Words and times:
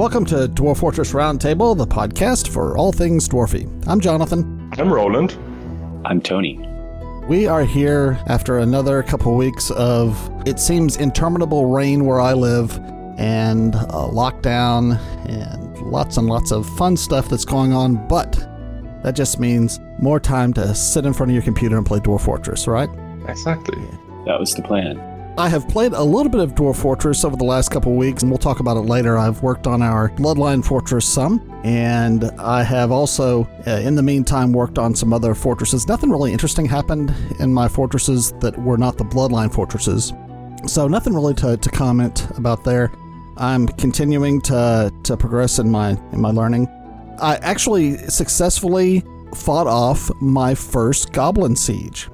Welcome 0.00 0.24
to 0.24 0.48
Dwarf 0.48 0.78
Fortress 0.78 1.12
Roundtable, 1.12 1.76
the 1.76 1.86
podcast 1.86 2.48
for 2.48 2.74
all 2.78 2.90
things 2.90 3.28
dwarfy. 3.28 3.68
I'm 3.86 4.00
Jonathan. 4.00 4.70
I'm 4.78 4.90
Roland. 4.90 5.36
I'm 6.06 6.22
Tony. 6.22 6.56
We 7.28 7.46
are 7.46 7.64
here 7.66 8.18
after 8.26 8.60
another 8.60 9.02
couple 9.02 9.36
weeks 9.36 9.70
of, 9.72 10.16
it 10.46 10.58
seems, 10.58 10.96
interminable 10.96 11.66
rain 11.66 12.06
where 12.06 12.18
I 12.18 12.32
live, 12.32 12.78
and 13.18 13.74
a 13.74 14.08
lockdown, 14.08 14.98
and 15.28 15.78
lots 15.82 16.16
and 16.16 16.28
lots 16.28 16.50
of 16.50 16.66
fun 16.78 16.96
stuff 16.96 17.28
that's 17.28 17.44
going 17.44 17.74
on, 17.74 18.08
but 18.08 18.32
that 19.02 19.14
just 19.14 19.38
means 19.38 19.80
more 19.98 20.18
time 20.18 20.54
to 20.54 20.74
sit 20.74 21.04
in 21.04 21.12
front 21.12 21.30
of 21.30 21.34
your 21.34 21.44
computer 21.44 21.76
and 21.76 21.84
play 21.84 21.98
Dwarf 21.98 22.22
Fortress, 22.22 22.66
right? 22.66 22.88
Exactly. 23.28 23.78
That 24.24 24.40
was 24.40 24.54
the 24.54 24.62
plan. 24.62 24.96
I 25.40 25.48
have 25.48 25.66
played 25.68 25.94
a 25.94 26.02
little 26.02 26.30
bit 26.30 26.42
of 26.42 26.54
Dwarf 26.54 26.76
Fortress 26.76 27.24
over 27.24 27.34
the 27.34 27.44
last 27.44 27.70
couple 27.70 27.94
weeks, 27.94 28.20
and 28.22 28.30
we'll 28.30 28.36
talk 28.36 28.60
about 28.60 28.76
it 28.76 28.82
later. 28.82 29.16
I've 29.16 29.42
worked 29.42 29.66
on 29.66 29.80
our 29.80 30.10
Bloodline 30.10 30.62
Fortress 30.62 31.06
some, 31.06 31.40
and 31.64 32.24
I 32.38 32.62
have 32.62 32.92
also, 32.92 33.48
uh, 33.66 33.70
in 33.82 33.94
the 33.94 34.02
meantime, 34.02 34.52
worked 34.52 34.78
on 34.78 34.94
some 34.94 35.14
other 35.14 35.34
fortresses. 35.34 35.88
Nothing 35.88 36.10
really 36.10 36.34
interesting 36.34 36.66
happened 36.66 37.14
in 37.38 37.54
my 37.54 37.68
fortresses 37.68 38.32
that 38.40 38.54
were 38.58 38.76
not 38.76 38.98
the 38.98 39.04
Bloodline 39.04 39.50
Fortresses, 39.50 40.12
so 40.66 40.86
nothing 40.86 41.14
really 41.14 41.32
to, 41.36 41.56
to 41.56 41.70
comment 41.70 42.28
about 42.36 42.62
there. 42.62 42.92
I'm 43.38 43.66
continuing 43.66 44.42
to, 44.42 44.92
to 45.04 45.16
progress 45.16 45.58
in 45.58 45.70
my 45.70 45.92
in 46.12 46.20
my 46.20 46.32
learning. 46.32 46.68
I 47.18 47.36
actually 47.36 47.96
successfully 47.96 49.02
fought 49.34 49.66
off 49.66 50.10
my 50.20 50.54
first 50.54 51.14
Goblin 51.14 51.56
Siege, 51.56 52.10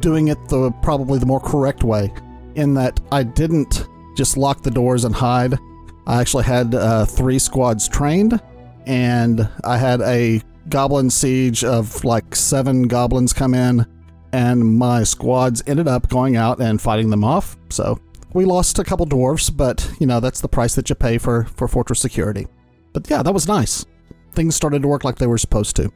doing 0.00 0.26
it 0.26 0.48
the 0.48 0.72
probably 0.82 1.20
the 1.20 1.26
more 1.26 1.38
correct 1.38 1.84
way 1.84 2.12
in 2.56 2.74
that 2.74 3.00
I 3.10 3.22
didn't 3.22 3.86
just 4.16 4.36
lock 4.36 4.62
the 4.62 4.70
doors 4.70 5.04
and 5.04 5.14
hide. 5.14 5.58
I 6.06 6.20
actually 6.20 6.44
had 6.44 6.74
uh, 6.74 7.04
three 7.04 7.38
squads 7.38 7.88
trained, 7.88 8.40
and 8.86 9.48
I 9.64 9.78
had 9.78 10.00
a 10.02 10.42
goblin 10.68 11.10
siege 11.10 11.64
of 11.64 12.04
like 12.04 12.34
seven 12.34 12.82
goblins 12.82 13.32
come 13.32 13.54
in, 13.54 13.86
and 14.32 14.78
my 14.78 15.04
squads 15.04 15.62
ended 15.66 15.88
up 15.88 16.08
going 16.08 16.36
out 16.36 16.60
and 16.60 16.80
fighting 16.80 17.10
them 17.10 17.24
off. 17.24 17.56
So 17.70 17.98
we 18.32 18.44
lost 18.44 18.78
a 18.78 18.84
couple 18.84 19.06
dwarfs, 19.06 19.50
but 19.50 19.88
you 20.00 20.06
know 20.06 20.20
that's 20.20 20.40
the 20.40 20.48
price 20.48 20.74
that 20.74 20.88
you 20.88 20.94
pay 20.94 21.18
for 21.18 21.44
for 21.44 21.68
fortress 21.68 22.00
security. 22.00 22.46
But 22.92 23.08
yeah, 23.08 23.22
that 23.22 23.32
was 23.32 23.46
nice. 23.48 23.86
Things 24.32 24.56
started 24.56 24.82
to 24.82 24.88
work 24.88 25.04
like 25.04 25.16
they 25.16 25.26
were 25.26 25.38
supposed 25.38 25.76
to. 25.76 25.92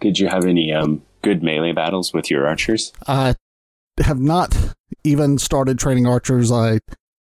Did 0.00 0.18
you 0.18 0.28
have 0.28 0.46
any 0.46 0.72
um, 0.72 1.02
good 1.22 1.42
melee 1.42 1.72
battles 1.72 2.12
with 2.12 2.30
your 2.30 2.46
archers? 2.46 2.92
I 3.06 3.34
have 4.00 4.20
not 4.20 4.74
even 5.04 5.38
started 5.38 5.78
training 5.78 6.06
archers. 6.06 6.50
I 6.50 6.80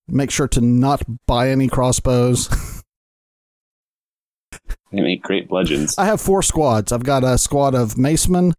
make 0.09 0.31
sure 0.31 0.49
to 0.49 0.61
not 0.61 1.03
buy 1.27 1.51
any 1.51 1.69
crossbows. 1.69 2.49
They 4.93 5.01
make 5.01 5.23
great 5.23 5.49
bludgeons. 5.49 5.95
I 5.99 6.07
have 6.07 6.21
four 6.21 6.43
squads. 6.43 6.91
I've 6.91 7.05
got 7.05 7.23
a 7.23 7.39
squad 7.39 7.75
of 7.75 7.95
macemen, 7.95 8.55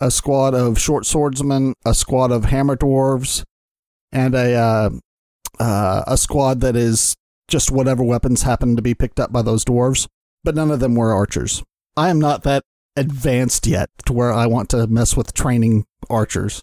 a 0.00 0.10
squad 0.10 0.54
of 0.54 0.80
short 0.80 1.06
swordsmen, 1.06 1.74
a 1.84 1.94
squad 1.94 2.32
of 2.32 2.46
hammer 2.46 2.76
dwarves, 2.76 3.44
and 4.10 4.34
a 4.34 4.54
uh, 4.54 4.90
uh, 5.60 6.04
a 6.06 6.16
squad 6.16 6.60
that 6.60 6.74
is 6.74 7.14
just 7.48 7.70
whatever 7.70 8.02
weapons 8.02 8.42
happen 8.42 8.74
to 8.74 8.82
be 8.82 8.94
picked 8.94 9.20
up 9.20 9.32
by 9.32 9.42
those 9.42 9.64
dwarves. 9.64 10.08
But 10.42 10.56
none 10.56 10.70
of 10.70 10.80
them 10.80 10.94
were 10.94 11.12
archers. 11.12 11.62
I 11.96 12.10
am 12.10 12.18
not 12.18 12.42
that 12.42 12.64
advanced 12.96 13.66
yet 13.66 13.90
to 14.06 14.12
where 14.12 14.32
I 14.32 14.46
want 14.46 14.68
to 14.70 14.86
mess 14.86 15.16
with 15.16 15.34
training 15.34 15.86
archers. 16.10 16.62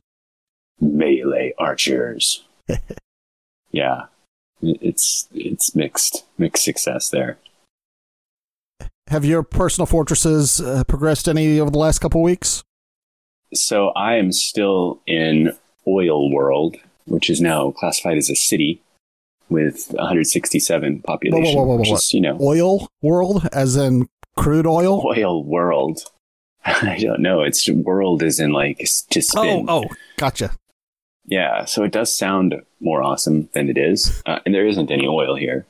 Melee 0.83 1.53
archers. 1.57 2.43
yeah, 3.71 4.05
it's 4.61 5.27
it's 5.33 5.75
mixed 5.75 6.25
mixed 6.37 6.63
success 6.63 7.09
there. 7.09 7.37
Have 9.07 9.25
your 9.25 9.43
personal 9.43 9.85
fortresses 9.85 10.61
uh, 10.61 10.83
progressed 10.85 11.27
any 11.27 11.59
over 11.59 11.69
the 11.69 11.77
last 11.77 11.99
couple 11.99 12.21
weeks? 12.21 12.63
So 13.53 13.89
I 13.89 14.15
am 14.15 14.31
still 14.31 15.01
in 15.05 15.53
Oil 15.87 16.31
World, 16.31 16.77
which 17.05 17.29
is 17.29 17.39
now 17.39 17.71
classified 17.71 18.17
as 18.17 18.29
a 18.29 18.35
city 18.35 18.81
with 19.49 19.87
167 19.91 21.01
population, 21.01 21.55
whoa, 21.55 21.63
whoa, 21.63 21.67
whoa, 21.67 21.75
which 21.77 21.89
whoa. 21.89 21.95
is 21.95 22.13
you 22.13 22.21
know 22.21 22.37
Oil 22.41 22.87
world, 23.01 23.47
as 23.51 23.75
in 23.75 24.07
crude 24.35 24.65
oil. 24.65 25.03
Oil 25.05 25.43
World. 25.43 26.01
I 26.65 26.97
don't 26.99 27.21
know. 27.21 27.41
It's 27.41 27.69
world 27.69 28.23
is 28.23 28.39
in 28.39 28.51
like 28.51 28.77
to 29.09 29.21
spin. 29.21 29.65
Oh, 29.67 29.83
oh, 29.83 29.95
gotcha. 30.17 30.51
Yeah, 31.25 31.65
so 31.65 31.83
it 31.83 31.91
does 31.91 32.15
sound 32.15 32.61
more 32.79 33.01
awesome 33.01 33.49
than 33.53 33.69
it 33.69 33.77
is. 33.77 34.21
Uh, 34.25 34.39
and 34.45 34.53
there 34.53 34.67
isn't 34.67 34.91
any 34.91 35.07
oil 35.07 35.35
here. 35.35 35.65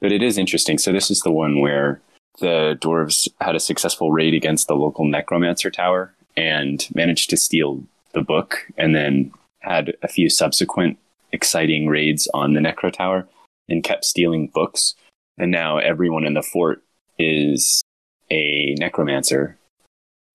But 0.00 0.12
it 0.12 0.22
is 0.22 0.38
interesting. 0.38 0.78
So, 0.78 0.92
this 0.92 1.10
is 1.10 1.20
the 1.20 1.30
one 1.30 1.60
where 1.60 2.00
the 2.40 2.78
dwarves 2.80 3.28
had 3.40 3.54
a 3.54 3.60
successful 3.60 4.10
raid 4.12 4.34
against 4.34 4.66
the 4.66 4.74
local 4.74 5.04
necromancer 5.04 5.70
tower 5.70 6.14
and 6.36 6.88
managed 6.94 7.30
to 7.30 7.36
steal 7.36 7.82
the 8.12 8.22
book, 8.22 8.66
and 8.76 8.94
then 8.94 9.32
had 9.60 9.94
a 10.02 10.08
few 10.08 10.28
subsequent 10.30 10.98
exciting 11.32 11.86
raids 11.86 12.28
on 12.34 12.54
the 12.54 12.60
necro 12.60 12.92
tower 12.92 13.28
and 13.68 13.84
kept 13.84 14.04
stealing 14.04 14.48
books. 14.48 14.94
And 15.38 15.50
now 15.50 15.78
everyone 15.78 16.24
in 16.24 16.34
the 16.34 16.42
fort 16.42 16.82
is 17.18 17.82
a 18.30 18.74
necromancer 18.78 19.56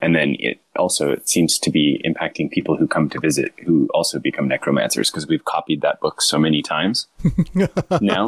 and 0.01 0.15
then 0.15 0.35
it 0.39 0.59
also 0.75 1.11
it 1.11 1.27
seems 1.27 1.57
to 1.59 1.69
be 1.69 2.01
impacting 2.05 2.51
people 2.51 2.75
who 2.75 2.87
come 2.87 3.09
to 3.09 3.19
visit 3.19 3.53
who 3.65 3.87
also 3.93 4.19
become 4.19 4.47
necromancers 4.47 5.09
because 5.09 5.27
we've 5.27 5.45
copied 5.45 5.81
that 5.81 5.99
book 6.01 6.21
so 6.21 6.37
many 6.37 6.61
times 6.61 7.07
now. 8.01 8.27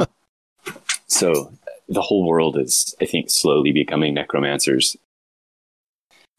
So 1.06 1.52
the 1.88 2.02
whole 2.02 2.26
world 2.26 2.58
is 2.58 2.94
i 3.00 3.06
think 3.06 3.30
slowly 3.30 3.72
becoming 3.72 4.14
necromancers. 4.14 4.96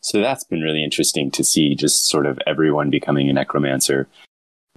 So 0.02 0.20
that's 0.20 0.44
been 0.46 0.62
really 0.62 0.84
interesting 0.84 1.30
to 1.32 1.44
see 1.44 1.76
just 1.76 2.08
sort 2.08 2.26
of 2.26 2.40
everyone 2.48 2.90
becoming 2.90 3.30
a 3.30 3.34
necromancer. 3.34 4.08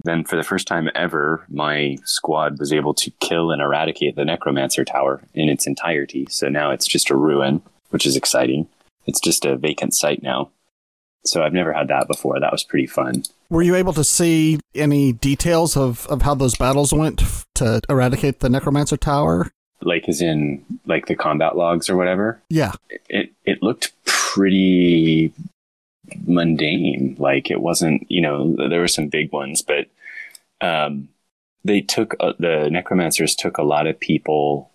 Then 0.03 0.25
for 0.25 0.35
the 0.35 0.43
first 0.43 0.67
time 0.67 0.89
ever 0.93 1.45
my 1.49 1.97
squad 2.03 2.59
was 2.59 2.73
able 2.73 2.93
to 2.95 3.11
kill 3.21 3.51
and 3.51 3.61
eradicate 3.61 4.15
the 4.15 4.25
necromancer 4.25 4.85
tower 4.85 5.21
in 5.33 5.49
its 5.49 5.65
entirety. 5.65 6.27
So 6.29 6.49
now 6.49 6.71
it's 6.71 6.87
just 6.87 7.09
a 7.09 7.15
ruin 7.15 7.61
which 7.89 8.05
is 8.05 8.15
exciting 8.15 8.67
it's 9.05 9.19
just 9.19 9.45
a 9.45 9.57
vacant 9.57 9.93
site 9.93 10.23
now. 10.23 10.51
So 11.25 11.41
I've 11.41 11.53
never 11.53 11.71
had 11.71 11.87
that 11.87 12.07
before. 12.07 12.39
That 12.39 12.51
was 12.51 12.63
pretty 12.63 12.87
fun. 12.87 13.23
Were 13.49 13.61
you 13.61 13.75
able 13.75 13.93
to 13.93 14.03
see 14.03 14.59
any 14.75 15.13
details 15.13 15.77
of, 15.77 16.05
of 16.07 16.21
how 16.21 16.35
those 16.35 16.55
battles 16.55 16.93
went 16.93 17.21
to 17.55 17.81
eradicate 17.89 18.39
the 18.39 18.49
Necromancer 18.49 18.97
Tower? 18.97 19.51
Like 19.81 20.07
as 20.09 20.21
in 20.21 20.65
like 20.85 21.05
the 21.05 21.15
combat 21.15 21.55
logs 21.55 21.89
or 21.89 21.95
whatever. 21.95 22.41
Yeah. 22.49 22.73
It 23.09 23.31
it 23.45 23.61
looked 23.61 23.93
pretty 24.05 25.33
mundane. 26.25 27.15
Like 27.19 27.51
it 27.51 27.61
wasn't, 27.61 28.09
you 28.09 28.21
know, 28.21 28.55
there 28.69 28.79
were 28.79 28.87
some 28.87 29.07
big 29.07 29.31
ones, 29.31 29.61
but 29.61 29.87
um 30.61 31.09
they 31.65 31.81
took 31.81 32.15
uh, 32.19 32.33
the 32.39 32.69
necromancers 32.69 33.35
took 33.35 33.57
a 33.57 33.63
lot 33.63 33.87
of 33.87 33.99
people, 33.99 34.71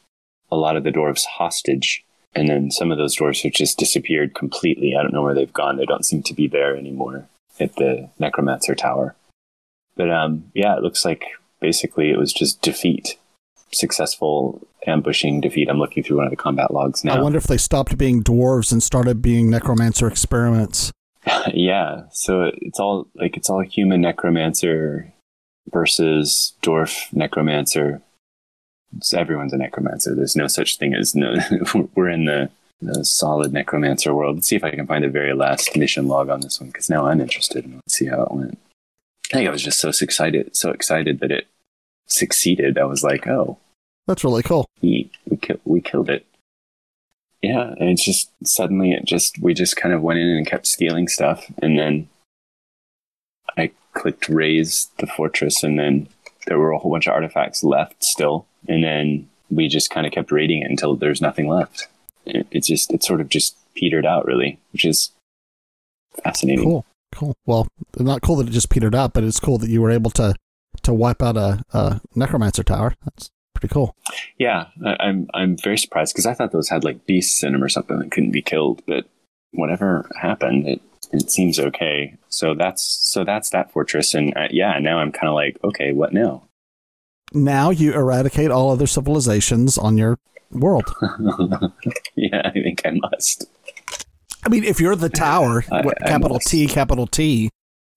a 0.50 0.56
lot 0.56 0.76
of 0.76 0.84
the 0.84 0.92
dwarves 0.92 1.24
hostage 1.24 2.04
and 2.34 2.48
then 2.48 2.70
some 2.70 2.92
of 2.92 2.98
those 2.98 3.16
dwarves 3.16 3.42
have 3.42 3.52
just 3.52 3.78
disappeared 3.78 4.34
completely. 4.34 4.94
I 4.96 5.02
don't 5.02 5.12
know 5.12 5.22
where 5.22 5.34
they've 5.34 5.52
gone. 5.52 5.76
They 5.76 5.86
don't 5.86 6.04
seem 6.04 6.22
to 6.24 6.34
be 6.34 6.46
there 6.46 6.76
anymore 6.76 7.26
at 7.58 7.74
the 7.76 8.08
Necromancer 8.18 8.74
Tower. 8.74 9.14
But 9.96 10.10
um, 10.10 10.50
yeah, 10.54 10.76
it 10.76 10.82
looks 10.82 11.04
like 11.04 11.24
basically 11.60 12.10
it 12.10 12.18
was 12.18 12.32
just 12.32 12.62
defeat, 12.62 13.16
successful 13.72 14.66
ambushing 14.86 15.40
defeat. 15.40 15.68
I'm 15.68 15.78
looking 15.78 16.02
through 16.02 16.18
one 16.18 16.26
of 16.26 16.30
the 16.30 16.36
combat 16.36 16.72
logs 16.72 17.04
now. 17.04 17.16
I 17.16 17.20
wonder 17.20 17.38
if 17.38 17.46
they 17.46 17.56
stopped 17.56 17.98
being 17.98 18.22
dwarves 18.22 18.72
and 18.72 18.82
started 18.82 19.20
being 19.20 19.50
necromancer 19.50 20.06
experiments. 20.06 20.92
yeah, 21.52 22.02
so 22.12 22.50
it's 22.54 22.78
all 22.78 23.08
like 23.14 23.36
it's 23.36 23.50
all 23.50 23.60
human 23.60 24.00
necromancer 24.00 25.12
versus 25.70 26.54
dwarf 26.62 27.12
necromancer 27.12 28.00
everyone's 29.14 29.52
a 29.52 29.58
necromancer. 29.58 30.14
There's 30.14 30.36
no 30.36 30.46
such 30.46 30.76
thing 30.76 30.94
as 30.94 31.14
no. 31.14 31.36
we're 31.94 32.08
in 32.08 32.24
the, 32.24 32.50
the, 32.80 33.04
solid 33.04 33.52
necromancer 33.52 34.14
world. 34.14 34.36
Let's 34.36 34.48
see 34.48 34.56
if 34.56 34.64
I 34.64 34.70
can 34.70 34.86
find 34.86 35.04
the 35.04 35.08
very 35.08 35.34
last 35.34 35.76
mission 35.76 36.08
log 36.08 36.28
on 36.28 36.40
this 36.40 36.60
one 36.60 36.70
because 36.70 36.90
now 36.90 37.06
I'm 37.06 37.20
interested 37.20 37.64
and 37.64 37.76
let's 37.76 37.94
see 37.94 38.06
how 38.06 38.22
it 38.22 38.32
went. 38.32 38.58
I 39.32 39.36
think 39.36 39.48
I 39.48 39.52
was 39.52 39.62
just 39.62 39.80
so 39.80 39.90
excited, 40.00 40.56
so 40.56 40.70
excited 40.70 41.20
that 41.20 41.30
it 41.30 41.46
succeeded. 42.06 42.78
I 42.78 42.84
was 42.84 43.04
like, 43.04 43.26
oh, 43.26 43.58
that's 44.06 44.24
really 44.24 44.42
cool. 44.42 44.66
We 44.80 45.10
we, 45.28 45.36
ki- 45.36 45.60
we 45.64 45.80
killed 45.80 46.08
it. 46.08 46.24
Yeah, 47.42 47.74
and 47.78 47.90
it's 47.90 48.04
just 48.04 48.30
suddenly 48.44 48.92
it 48.92 49.04
just 49.04 49.38
we 49.38 49.54
just 49.54 49.76
kind 49.76 49.94
of 49.94 50.02
went 50.02 50.18
in 50.18 50.28
and 50.28 50.46
kept 50.46 50.66
stealing 50.66 51.08
stuff, 51.08 51.44
and 51.62 51.78
then 51.78 52.08
I 53.56 53.70
clicked 53.92 54.28
raise 54.28 54.88
the 54.98 55.06
fortress, 55.06 55.62
and 55.62 55.78
then 55.78 56.08
there 56.48 56.58
were 56.58 56.72
a 56.72 56.78
whole 56.78 56.90
bunch 56.90 57.06
of 57.06 57.14
artifacts 57.14 57.62
left 57.62 58.02
still 58.02 58.46
and 58.66 58.82
then 58.82 59.28
we 59.50 59.68
just 59.68 59.90
kind 59.90 60.06
of 60.06 60.12
kept 60.12 60.32
raiding 60.32 60.62
it 60.62 60.70
until 60.70 60.96
there's 60.96 61.22
nothing 61.22 61.48
left. 61.48 61.88
It, 62.26 62.46
it 62.50 62.64
just 62.64 62.92
it 62.92 63.02
sort 63.02 63.20
of 63.20 63.28
just 63.28 63.56
petered 63.74 64.04
out 64.04 64.26
really, 64.26 64.58
which 64.72 64.84
is 64.84 65.10
fascinating. 66.22 66.64
Cool, 66.64 66.84
cool. 67.14 67.34
Well, 67.46 67.68
not 67.98 68.22
cool 68.22 68.36
that 68.36 68.48
it 68.48 68.52
just 68.52 68.70
petered 68.70 68.94
out, 68.94 69.12
but 69.12 69.24
it's 69.24 69.40
cool 69.40 69.58
that 69.58 69.70
you 69.70 69.80
were 69.80 69.90
able 69.90 70.10
to 70.12 70.34
to 70.82 70.92
wipe 70.92 71.22
out 71.22 71.36
a, 71.36 71.62
a 71.72 72.00
necromancer 72.14 72.62
tower. 72.62 72.94
That's 73.04 73.30
Pretty 73.58 73.72
cool. 73.74 73.96
Yeah, 74.38 74.66
I, 74.86 74.96
I'm 75.00 75.28
I'm 75.34 75.56
very 75.56 75.78
surprised 75.78 76.14
because 76.14 76.26
I 76.26 76.34
thought 76.34 76.52
those 76.52 76.68
had 76.68 76.84
like 76.84 77.06
beasts 77.06 77.42
in 77.42 77.54
them 77.54 77.64
or 77.64 77.68
something 77.68 77.98
that 77.98 78.12
couldn't 78.12 78.30
be 78.30 78.40
killed, 78.40 78.82
but 78.86 79.04
whatever 79.50 80.08
happened, 80.20 80.68
it 80.68 80.80
it 81.12 81.30
seems 81.30 81.58
okay. 81.58 82.16
So 82.28 82.54
that's 82.54 82.82
so 82.82 83.24
that's 83.24 83.50
that 83.50 83.72
fortress, 83.72 84.14
and 84.14 84.36
uh, 84.36 84.48
yeah, 84.50 84.78
now 84.78 84.98
I'm 84.98 85.12
kind 85.12 85.28
of 85.28 85.34
like, 85.34 85.58
okay, 85.64 85.92
what 85.92 86.12
now? 86.12 86.44
Now 87.32 87.70
you 87.70 87.92
eradicate 87.92 88.50
all 88.50 88.70
other 88.70 88.86
civilizations 88.86 89.76
on 89.76 89.98
your 89.98 90.18
world. 90.50 90.84
yeah, 92.14 92.42
I 92.44 92.50
think 92.50 92.82
I 92.84 92.92
must. 92.92 93.46
I 94.44 94.48
mean, 94.48 94.64
if 94.64 94.80
you're 94.80 94.96
the 94.96 95.10
tower, 95.10 95.64
I- 95.72 95.82
what, 95.82 95.98
capital. 96.06 96.38
T, 96.38 96.66
capital 96.66 97.06
T, 97.06 97.50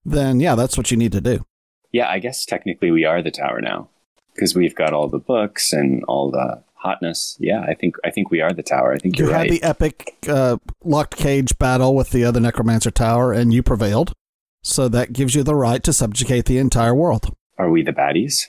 then 0.04 0.40
yeah, 0.40 0.56
that's 0.56 0.78
what 0.78 0.92
you 0.92 0.98
need 0.98 1.12
to 1.14 1.22
do. 1.22 1.46
Yeah, 1.92 2.10
I 2.10 2.20
guess 2.20 2.46
technically 2.46 2.92
we 2.92 3.06
are 3.06 3.22
the 3.22 3.32
tower 3.32 3.62
now 3.62 3.90
because 4.34 4.56
we've 4.56 4.76
got 4.76 4.94
all 4.94 5.08
the 5.08 5.20
books 5.20 5.74
and 5.74 6.04
all 6.06 6.32
the 6.32 6.64
hotness. 6.82 7.38
Yeah, 7.40 7.62
I 7.62 7.74
think 7.74 7.96
I 8.04 8.10
think 8.10 8.32
we 8.32 8.42
are 8.42 8.52
the 8.54 8.64
tower. 8.64 8.94
I 8.94 8.98
think 8.98 9.18
You 9.18 9.26
you're 9.26 9.34
had 9.34 9.42
right. 9.42 9.50
the 9.52 9.64
epic 9.64 10.18
uh, 10.28 10.58
locked 10.84 11.16
cage 11.18 11.58
battle 11.58 11.96
with 11.96 12.12
the 12.12 12.24
other 12.26 12.40
Necromancer 12.40 12.92
Tower, 12.92 13.32
and 13.34 13.54
you 13.54 13.64
prevailed. 13.64 14.14
So 14.64 14.88
that 14.90 15.14
gives 15.14 15.34
you 15.36 15.44
the 15.44 15.56
right 15.56 15.84
to 15.84 15.92
subjugate 15.94 16.46
the 16.46 16.58
entire 16.58 16.94
world. 16.94 17.34
Are 17.58 17.70
we 17.70 17.84
the 17.84 17.94
baddies? 17.94 18.48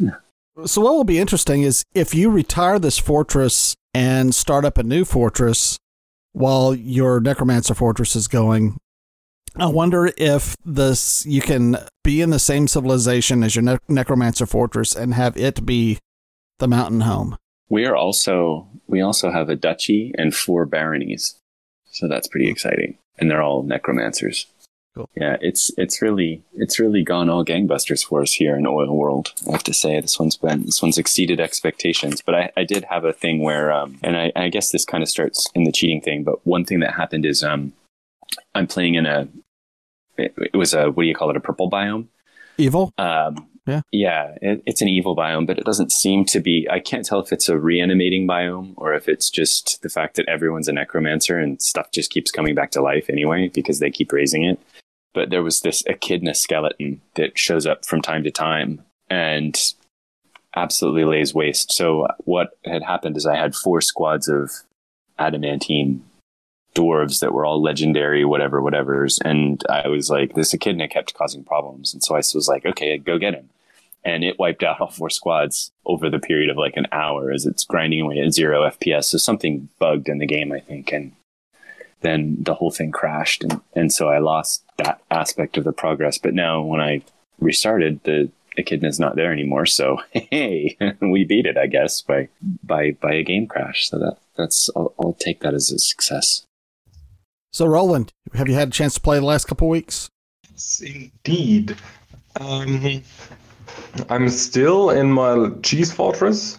So 0.66 0.82
what 0.82 0.92
will 0.92 1.04
be 1.04 1.18
interesting 1.18 1.62
is 1.62 1.84
if 1.94 2.14
you 2.14 2.28
retire 2.28 2.78
this 2.78 2.98
fortress 2.98 3.74
and 3.94 4.34
start 4.34 4.66
up 4.66 4.76
a 4.76 4.82
new 4.82 5.06
fortress 5.06 5.78
while 6.32 6.74
your 6.74 7.18
necromancer 7.20 7.72
fortress 7.74 8.14
is 8.14 8.28
going. 8.28 8.76
I 9.56 9.66
wonder 9.66 10.12
if 10.18 10.54
this 10.64 11.24
you 11.24 11.40
can 11.40 11.78
be 12.04 12.20
in 12.20 12.30
the 12.30 12.38
same 12.38 12.68
civilization 12.68 13.42
as 13.42 13.56
your 13.56 13.62
ne- 13.62 13.78
necromancer 13.88 14.44
fortress 14.44 14.94
and 14.94 15.14
have 15.14 15.36
it 15.36 15.64
be 15.64 15.98
the 16.58 16.68
mountain 16.68 17.00
home. 17.00 17.36
We 17.70 17.86
are 17.86 17.96
also 17.96 18.66
we 18.86 19.00
also 19.00 19.30
have 19.30 19.48
a 19.48 19.56
duchy 19.56 20.12
and 20.18 20.34
four 20.34 20.66
baronies, 20.66 21.36
so 21.90 22.08
that's 22.08 22.28
pretty 22.28 22.50
exciting. 22.50 22.98
And 23.18 23.30
they're 23.30 23.42
all 23.42 23.62
necromancers. 23.62 24.46
Cool. 24.94 25.08
Yeah, 25.14 25.36
it's 25.40 25.70
it's 25.78 26.02
really 26.02 26.42
it's 26.54 26.80
really 26.80 27.04
gone 27.04 27.30
all 27.30 27.44
gangbusters 27.44 28.04
for 28.04 28.22
us 28.22 28.32
here 28.32 28.56
in 28.56 28.66
Oil 28.66 28.94
World. 28.96 29.32
I 29.48 29.52
have 29.52 29.62
to 29.64 29.72
say 29.72 30.00
this 30.00 30.18
one's 30.18 30.36
been 30.36 30.64
this 30.64 30.82
one's 30.82 30.98
exceeded 30.98 31.38
expectations. 31.38 32.20
But 32.26 32.34
I, 32.34 32.52
I 32.56 32.64
did 32.64 32.84
have 32.84 33.04
a 33.04 33.12
thing 33.12 33.40
where, 33.40 33.72
um, 33.72 33.98
and 34.02 34.16
I, 34.16 34.32
I 34.34 34.48
guess 34.48 34.72
this 34.72 34.84
kind 34.84 35.02
of 35.02 35.08
starts 35.08 35.48
in 35.54 35.62
the 35.62 35.72
cheating 35.72 36.00
thing. 36.00 36.24
But 36.24 36.44
one 36.44 36.64
thing 36.64 36.80
that 36.80 36.94
happened 36.94 37.24
is, 37.24 37.44
um, 37.44 37.72
I'm 38.56 38.66
playing 38.66 38.96
in 38.96 39.06
a 39.06 39.28
it, 40.18 40.34
it 40.36 40.56
was 40.56 40.74
a 40.74 40.90
what 40.90 41.04
do 41.04 41.08
you 41.08 41.14
call 41.14 41.30
it 41.30 41.36
a 41.36 41.40
purple 41.40 41.70
biome. 41.70 42.08
Evil? 42.58 42.92
Um, 42.98 43.46
Yeah. 43.66 43.82
yeah, 43.92 44.36
it, 44.40 44.62
it's 44.66 44.82
an 44.82 44.88
evil 44.88 45.14
biome, 45.14 45.46
but 45.46 45.58
it 45.58 45.64
doesn't 45.64 45.92
seem 45.92 46.24
to 46.26 46.40
be. 46.40 46.66
I 46.70 46.80
can't 46.80 47.04
tell 47.04 47.20
if 47.20 47.32
it's 47.32 47.48
a 47.48 47.58
reanimating 47.58 48.26
biome 48.26 48.72
or 48.76 48.94
if 48.94 49.08
it's 49.08 49.30
just 49.30 49.82
the 49.82 49.88
fact 49.88 50.16
that 50.16 50.28
everyone's 50.28 50.68
a 50.68 50.72
necromancer 50.72 51.38
and 51.38 51.60
stuff 51.60 51.92
just 51.92 52.10
keeps 52.10 52.30
coming 52.30 52.54
back 52.54 52.70
to 52.72 52.82
life 52.82 53.08
anyway 53.08 53.48
because 53.48 53.78
they 53.78 53.90
keep 53.90 54.12
raising 54.12 54.44
it. 54.44 54.58
But 55.12 55.30
there 55.30 55.42
was 55.42 55.60
this 55.60 55.82
echidna 55.86 56.34
skeleton 56.34 57.00
that 57.14 57.38
shows 57.38 57.66
up 57.66 57.84
from 57.84 58.00
time 58.00 58.22
to 58.24 58.30
time 58.30 58.82
and 59.08 59.58
absolutely 60.56 61.04
lays 61.04 61.34
waste. 61.34 61.72
So 61.72 62.08
what 62.18 62.58
had 62.64 62.82
happened 62.82 63.16
is 63.16 63.26
I 63.26 63.36
had 63.36 63.54
four 63.54 63.80
squads 63.80 64.28
of 64.28 64.50
adamantine 65.18 66.02
dwarves 66.74 67.20
that 67.20 67.32
were 67.32 67.44
all 67.44 67.62
legendary, 67.62 68.24
whatever, 68.24 68.60
whatever's. 68.62 69.18
And 69.24 69.62
I 69.68 69.88
was 69.88 70.10
like, 70.10 70.34
this 70.34 70.54
echidna 70.54 70.88
kept 70.88 71.14
causing 71.14 71.44
problems. 71.44 71.92
And 71.92 72.02
so 72.02 72.14
I 72.14 72.18
was 72.18 72.48
like, 72.48 72.64
okay, 72.64 72.98
go 72.98 73.18
get 73.18 73.34
him. 73.34 73.48
And 74.04 74.24
it 74.24 74.38
wiped 74.38 74.62
out 74.62 74.80
all 74.80 74.90
four 74.90 75.10
squads 75.10 75.72
over 75.84 76.08
the 76.08 76.18
period 76.18 76.50
of 76.50 76.56
like 76.56 76.76
an 76.76 76.86
hour 76.92 77.30
as 77.30 77.46
it's 77.46 77.64
grinding 77.64 78.00
away 78.00 78.20
at 78.20 78.32
zero 78.32 78.68
FPS. 78.68 79.04
So 79.04 79.18
something 79.18 79.68
bugged 79.78 80.08
in 80.08 80.18
the 80.18 80.26
game, 80.26 80.52
I 80.52 80.60
think. 80.60 80.92
And 80.92 81.12
then 82.02 82.36
the 82.40 82.54
whole 82.54 82.70
thing 82.70 82.92
crashed. 82.92 83.42
And, 83.42 83.60
and 83.74 83.92
so 83.92 84.08
I 84.08 84.18
lost 84.18 84.64
that 84.78 85.02
aspect 85.10 85.56
of 85.56 85.64
the 85.64 85.72
progress. 85.72 86.18
But 86.18 86.34
now 86.34 86.62
when 86.62 86.80
I 86.80 87.02
restarted, 87.40 88.02
the 88.04 88.30
echidna's 88.56 89.00
not 89.00 89.16
there 89.16 89.32
anymore. 89.32 89.66
So 89.66 89.98
hey, 90.12 90.76
we 91.00 91.24
beat 91.24 91.46
it, 91.46 91.56
I 91.56 91.66
guess, 91.66 92.02
by 92.02 92.28
by 92.62 92.92
by 92.92 93.14
a 93.14 93.24
game 93.24 93.46
crash. 93.46 93.88
So 93.88 93.98
that 93.98 94.16
that's 94.36 94.70
I'll, 94.76 94.94
I'll 94.98 95.14
take 95.14 95.40
that 95.40 95.54
as 95.54 95.70
a 95.70 95.78
success. 95.78 96.44
So 97.52 97.66
Roland, 97.66 98.12
have 98.34 98.48
you 98.48 98.54
had 98.54 98.68
a 98.68 98.70
chance 98.70 98.94
to 98.94 99.00
play 99.00 99.18
the 99.18 99.24
last 99.24 99.46
couple 99.46 99.68
weeks? 99.68 100.08
Yes, 100.50 100.82
indeed. 100.84 101.76
Um, 102.38 103.02
I'm 104.08 104.28
still 104.28 104.90
in 104.90 105.10
my 105.12 105.50
cheese 105.62 105.92
fortress, 105.92 106.58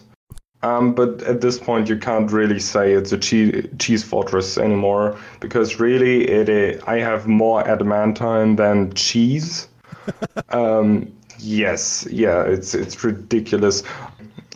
um, 0.62 0.94
but 0.94 1.22
at 1.22 1.40
this 1.40 1.58
point 1.58 1.88
you 1.88 1.96
can't 1.98 2.30
really 2.30 2.58
say 2.58 2.92
it's 2.92 3.12
a 3.12 3.18
cheese, 3.18 3.66
cheese 3.78 4.04
fortress 4.04 4.58
anymore 4.58 5.18
because 5.40 5.80
really 5.80 6.28
it 6.28 6.82
i- 6.86 6.92
I 6.94 6.98
have 7.00 7.26
more 7.26 7.66
adamantine 7.66 8.56
than 8.56 8.92
cheese. 8.92 9.68
um, 10.50 11.10
yes, 11.38 12.06
yeah, 12.10 12.42
it's 12.42 12.74
it's 12.74 13.02
ridiculous. 13.02 13.82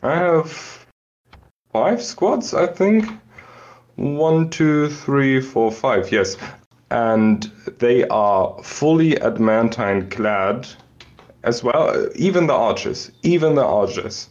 I 0.03 0.15
have 0.17 0.87
five 1.73 2.03
squads, 2.03 2.53
I 2.53 2.67
think. 2.67 3.06
One, 3.96 4.50
two, 4.50 4.90
three, 4.90 5.40
four, 5.40 5.72
five. 5.72 6.12
Yes, 6.12 6.37
and 6.90 7.50
they 7.78 8.06
are 8.08 8.62
fully 8.62 9.19
adamantine 9.20 10.08
clad 10.10 10.69
as 11.44 11.62
well. 11.64 12.08
Even 12.14 12.46
the 12.46 12.54
archers, 12.54 13.10
even 13.22 13.54
the 13.54 13.64
archers, 13.64 14.28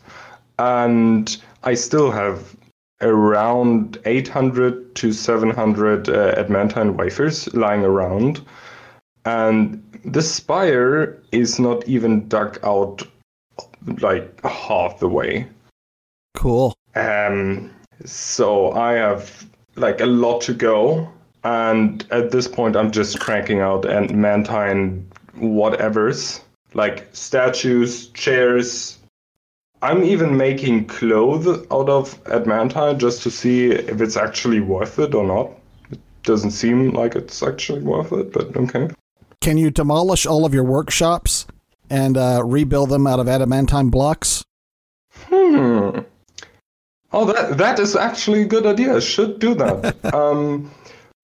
and 0.60 1.36
I 1.64 1.74
still 1.74 2.12
have 2.12 2.56
around 3.02 3.98
800 4.06 4.96
to 4.96 5.12
700 5.12 6.10
uh, 6.10 6.36
adamantine 6.38 6.96
wafers 6.96 7.54
lying 7.54 7.84
around, 7.84 8.46
and 9.26 9.82
the 10.06 10.22
spire 10.22 11.22
is 11.32 11.60
not 11.60 11.88
even 11.88 12.28
dug 12.28 12.60
out 12.64 13.02
like 14.00 14.42
half 14.44 15.00
the 15.00 15.10
way. 15.10 15.48
Cool. 16.36 16.76
Um, 16.96 17.72
so 18.06 18.72
I 18.72 18.94
have 18.94 19.48
like 19.76 20.00
a 20.02 20.06
lot 20.06 20.42
to 20.42 20.54
go, 20.54 21.12
and 21.44 22.06
at 22.12 22.32
this 22.32 22.48
point, 22.48 22.76
I'm 22.76 22.92
just 22.92 23.20
cranking 23.20 23.60
out 23.60 23.86
adamantine 23.86 25.10
whatevers 25.38 26.42
like 26.76 27.08
statues, 27.14 28.08
chairs. 28.10 29.00
I'm 29.82 30.04
even 30.04 30.38
making 30.38 30.88
clothes 30.88 31.66
out 31.72 31.90
of 31.90 32.20
adamantine 32.28 33.00
just 33.00 33.24
to 33.24 33.32
see 33.32 33.72
if 33.72 34.02
it's 34.02 34.18
actually 34.18 34.60
worth 34.60 35.00
it 35.00 35.16
or 35.16 35.24
not. 35.24 35.52
It 35.90 36.00
doesn't 36.24 36.52
seem 36.52 36.92
like 36.92 37.16
it's 37.16 37.42
actually 37.42 37.82
worth 37.82 38.12
it, 38.12 38.34
but 38.34 38.56
okay. 38.56 38.90
Can 39.42 39.58
you 39.58 39.72
demolish 39.72 40.26
all 40.26 40.46
of 40.46 40.54
your 40.54 40.64
workshops 40.64 41.48
and 41.90 42.18
uh, 42.18 42.42
rebuild 42.44 42.90
them 42.90 43.08
out 43.08 43.20
of 43.20 43.28
adamantine 43.28 43.90
blocks? 43.90 44.44
Hmm. 45.28 46.00
Oh, 47.16 47.24
that 47.24 47.58
that 47.58 47.80
is 47.80 47.96
actually 47.96 48.42
a 48.42 48.46
good 48.46 48.66
idea. 48.66 49.00
Should 49.00 49.40
do 49.40 49.56
that. 49.56 49.96
um, 50.14 50.70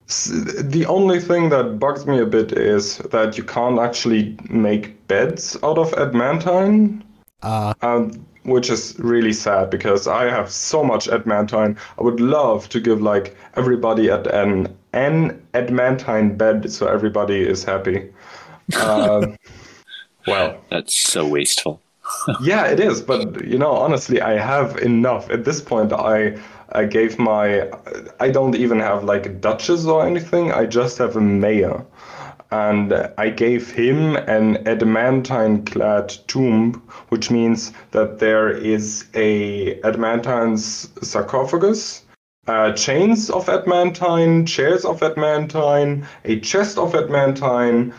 the 0.06 0.86
only 0.88 1.20
thing 1.20 1.50
that 1.50 1.78
bugs 1.78 2.06
me 2.06 2.18
a 2.18 2.24
bit 2.24 2.52
is 2.52 2.96
that 3.10 3.36
you 3.36 3.44
can't 3.44 3.78
actually 3.78 4.34
make 4.48 5.06
beds 5.06 5.56
out 5.62 5.76
of 5.76 5.92
adamantine, 5.92 7.04
Uh, 7.42 7.74
um, 7.82 8.24
which 8.44 8.70
is 8.70 8.98
really 8.98 9.34
sad 9.34 9.68
because 9.68 10.06
I 10.06 10.30
have 10.30 10.50
so 10.50 10.82
much 10.82 11.08
adamantine. 11.08 11.76
I 11.98 12.02
would 12.02 12.20
love 12.20 12.70
to 12.70 12.80
give 12.80 13.02
like 13.02 13.36
everybody 13.56 14.10
at 14.10 14.26
an 14.26 14.74
an 14.94 15.42
adamantine 15.52 16.38
bed 16.38 16.72
so 16.72 16.86
everybody 16.86 17.42
is 17.42 17.64
happy. 17.64 18.10
Um, 18.80 19.36
well, 20.26 20.56
That's 20.70 20.96
so 20.96 21.28
wasteful. 21.28 21.81
Yeah, 22.40 22.66
it 22.66 22.80
is. 22.80 23.00
But 23.00 23.44
you 23.44 23.58
know, 23.58 23.72
honestly, 23.72 24.20
I 24.20 24.38
have 24.38 24.76
enough. 24.78 25.30
At 25.30 25.44
this 25.44 25.60
point, 25.60 25.92
I 25.92 26.38
I 26.72 26.84
gave 26.84 27.18
my 27.18 27.70
I 28.20 28.30
don't 28.30 28.56
even 28.56 28.80
have 28.80 29.04
like 29.04 29.40
duchess 29.40 29.84
or 29.86 30.06
anything. 30.06 30.52
I 30.52 30.66
just 30.66 30.98
have 30.98 31.16
a 31.16 31.20
mayor, 31.20 31.84
and 32.50 32.92
I 33.18 33.30
gave 33.30 33.70
him 33.70 34.16
an 34.16 34.66
adamantine-clad 34.66 36.08
tomb, 36.26 36.82
which 37.08 37.30
means 37.30 37.72
that 37.90 38.18
there 38.18 38.50
is 38.50 39.06
a 39.14 39.80
adamantine 39.82 40.56
sarcophagus. 40.58 42.02
Uh, 42.48 42.72
chains 42.72 43.30
of 43.30 43.48
adamantine, 43.48 44.44
chairs 44.44 44.84
of 44.84 45.00
adamantine, 45.00 46.04
a 46.24 46.40
chest 46.40 46.76
of 46.76 46.92
adamantine, 46.92 47.94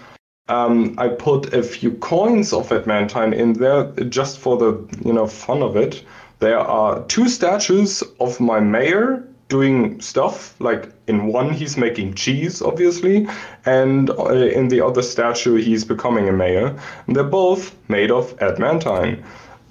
um, 0.50 0.96
I 0.98 1.08
put 1.08 1.54
a 1.54 1.64
few 1.64 1.92
coins 1.92 2.54
of 2.54 2.72
adamantine 2.72 3.34
in 3.34 3.54
there 3.54 3.92
just 4.10 4.40
for 4.40 4.58
the 4.58 4.98
you 5.06 5.14
know 5.14 5.28
fun 5.28 5.62
of 5.62 5.76
it. 5.76 6.04
There 6.40 6.60
are 6.60 7.04
two 7.06 7.30
statues 7.30 8.04
of 8.20 8.40
my 8.40 8.60
mayor 8.60 9.26
doing 9.48 10.02
stuff. 10.02 10.60
Like 10.60 10.92
in 11.08 11.28
one, 11.28 11.54
he's 11.54 11.78
making 11.78 12.16
cheese, 12.16 12.62
obviously, 12.62 13.28
and 13.66 14.10
uh, 14.10 14.34
in 14.34 14.68
the 14.68 14.82
other 14.82 15.02
statue, 15.02 15.56
he's 15.56 15.86
becoming 15.86 16.28
a 16.28 16.34
mayor. 16.34 16.78
And 17.08 17.16
they're 17.16 17.24
both 17.24 17.76
made 17.88 18.12
of 18.12 18.36
adamantine. 18.42 19.24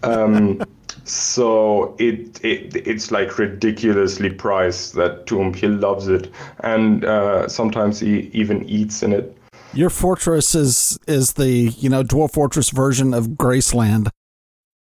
Um, 0.02 0.62
So 1.04 1.96
it, 1.98 2.44
it 2.44 2.76
it's 2.86 3.10
like 3.10 3.36
ridiculously 3.36 4.30
priced. 4.30 4.94
That 4.94 5.26
tomb, 5.26 5.52
he 5.52 5.66
loves 5.66 6.06
it, 6.06 6.30
and 6.60 7.04
uh, 7.04 7.48
sometimes 7.48 7.98
he 7.98 8.30
even 8.32 8.68
eats 8.68 9.02
in 9.02 9.12
it. 9.12 9.36
Your 9.74 9.90
fortress 9.90 10.54
is 10.54 10.98
is 11.06 11.34
the 11.34 11.48
you 11.48 11.88
know 11.88 12.02
dwarf 12.04 12.32
fortress 12.32 12.70
version 12.70 13.14
of 13.14 13.28
Graceland. 13.28 14.08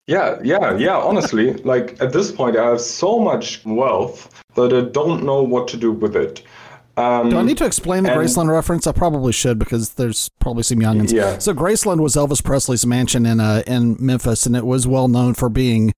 Yeah, 0.08 0.40
yeah, 0.44 0.78
yeah. 0.78 0.98
Honestly, 0.98 1.54
like 1.64 2.02
at 2.02 2.14
this 2.14 2.32
point, 2.32 2.56
I 2.58 2.66
have 2.70 2.82
so 2.82 3.20
much 3.20 3.64
wealth 3.66 4.44
that 4.56 4.74
I 4.74 4.82
don't 4.90 5.24
know 5.24 5.44
what 5.44 5.68
to 5.70 5.78
do 5.78 5.92
with 5.92 6.16
it. 6.16 6.44
Um, 6.96 7.30
Do 7.30 7.38
I 7.38 7.44
need 7.44 7.58
to 7.60 7.66
explain 7.66 8.04
the 8.04 8.12
and- 8.12 8.20
Graceland 8.20 8.50
reference? 8.50 8.88
I 8.88 8.92
probably 8.92 9.32
should 9.34 9.60
because 9.60 9.94
there's 9.96 10.30
probably 10.40 10.64
some 10.64 10.80
youngins. 10.80 11.12
Yeah. 11.12 11.38
So 11.38 11.54
Graceland 11.54 12.00
was 12.02 12.16
Elvis 12.16 12.44
Presley's 12.44 12.86
mansion 12.88 13.26
in 13.26 13.40
uh, 13.40 13.64
in 13.68 13.98
Memphis, 14.00 14.46
and 14.46 14.56
it 14.56 14.66
was 14.66 14.88
well 14.88 15.08
known 15.08 15.34
for 15.34 15.50
being 15.50 15.94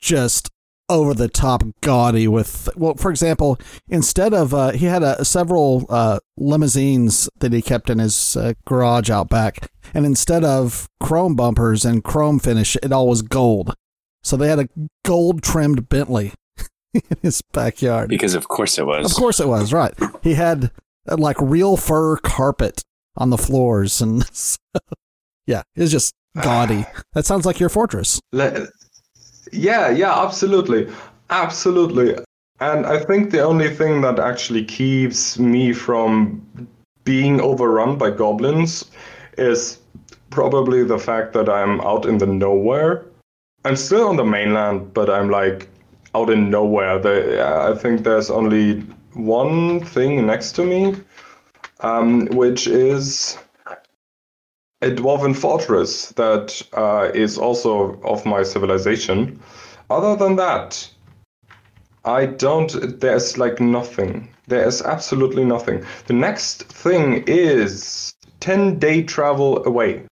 just 0.00 0.48
over 0.90 1.14
the 1.14 1.28
top 1.28 1.62
gaudy. 1.80 2.28
With 2.28 2.68
well, 2.76 2.94
for 2.94 3.10
example, 3.10 3.58
instead 3.88 4.34
of 4.34 4.52
uh, 4.52 4.72
he 4.72 4.86
had 4.86 5.02
uh, 5.02 5.24
several 5.24 5.86
uh, 5.88 6.18
limousines 6.36 7.30
that 7.38 7.52
he 7.52 7.62
kept 7.62 7.88
in 7.88 7.98
his 7.98 8.36
uh, 8.36 8.52
garage 8.66 9.08
out 9.08 9.30
back, 9.30 9.70
and 9.94 10.04
instead 10.04 10.44
of 10.44 10.88
chrome 11.00 11.34
bumpers 11.36 11.84
and 11.84 12.04
chrome 12.04 12.38
finish, 12.38 12.76
it 12.82 12.92
all 12.92 13.08
was 13.08 13.22
gold. 13.22 13.74
So 14.22 14.36
they 14.36 14.48
had 14.48 14.58
a 14.58 14.68
gold 15.04 15.42
trimmed 15.42 15.88
Bentley 15.88 16.34
in 16.94 17.16
his 17.22 17.42
backyard. 17.52 18.08
Because 18.08 18.34
of 18.34 18.48
course 18.48 18.78
it 18.78 18.86
was. 18.86 19.10
Of 19.10 19.16
course 19.16 19.40
it 19.40 19.48
was, 19.48 19.72
right. 19.72 19.94
He 20.22 20.34
had 20.34 20.70
uh, 21.08 21.16
like 21.16 21.40
real 21.40 21.76
fur 21.76 22.16
carpet 22.18 22.82
on 23.16 23.30
the 23.30 23.38
floors 23.38 24.00
and 24.00 24.24
so, 24.34 24.58
yeah, 25.46 25.62
it 25.74 25.80
was 25.80 25.90
just 25.92 26.14
gaudy. 26.42 26.84
That 27.12 27.26
sounds 27.26 27.44
like 27.44 27.58
your 27.58 27.68
fortress. 27.68 28.20
Le- 28.32 28.68
yeah, 29.52 29.90
yeah, 29.90 30.22
absolutely. 30.22 30.88
Absolutely. 31.30 32.16
And 32.60 32.86
I 32.86 32.98
think 32.98 33.30
the 33.30 33.42
only 33.42 33.74
thing 33.74 34.02
that 34.02 34.18
actually 34.18 34.64
keeps 34.64 35.38
me 35.38 35.72
from 35.72 36.46
being 37.04 37.40
overrun 37.40 37.96
by 37.96 38.10
goblins 38.10 38.90
is 39.38 39.78
probably 40.30 40.84
the 40.84 40.98
fact 40.98 41.32
that 41.32 41.48
I'm 41.48 41.80
out 41.80 42.06
in 42.06 42.18
the 42.18 42.26
nowhere. 42.26 43.06
I'm 43.64 43.76
still 43.76 44.08
on 44.08 44.16
the 44.16 44.24
mainland, 44.24 44.92
but 44.92 45.08
I'm 45.08 45.30
like 45.30 45.68
out 46.14 46.30
in 46.30 46.50
nowhere. 46.50 46.98
The, 46.98 47.44
I 47.44 47.74
think 47.76 48.04
there's 48.04 48.30
only 48.30 48.80
one 49.14 49.80
thing 49.84 50.26
next 50.26 50.52
to 50.52 50.64
me, 50.64 50.96
um, 51.80 52.26
which 52.26 52.66
is 52.66 53.38
a 54.82 54.90
dwarven 54.90 55.36
fortress 55.36 56.10
that 56.12 56.62
uh, 56.72 57.10
is 57.14 57.38
also 57.38 58.00
of 58.02 58.24
my 58.24 58.42
civilization. 58.42 59.40
Other 59.90 60.16
than 60.16 60.36
that, 60.36 60.88
I 62.04 62.26
don't. 62.26 63.00
There's 63.00 63.36
like 63.36 63.60
nothing. 63.60 64.28
There 64.46 64.66
is 64.66 64.82
absolutely 64.82 65.44
nothing. 65.44 65.84
The 66.06 66.14
next 66.14 66.64
thing 66.64 67.24
is 67.26 68.14
ten 68.40 68.78
day 68.78 69.02
travel 69.02 69.64
away. 69.66 70.04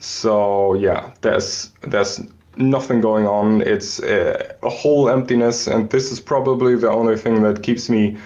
So 0.00 0.74
yeah, 0.74 1.12
there's 1.20 1.70
there's 1.82 2.20
nothing 2.56 3.00
going 3.00 3.26
on. 3.26 3.62
It's 3.62 4.00
uh, 4.00 4.54
a 4.62 4.68
whole 4.70 5.08
emptiness, 5.08 5.66
and 5.68 5.90
this 5.90 6.10
is 6.10 6.20
probably 6.20 6.74
the 6.74 6.90
only 6.90 7.16
thing 7.16 7.42
that 7.42 7.62
keeps 7.62 7.88
me 7.88 8.16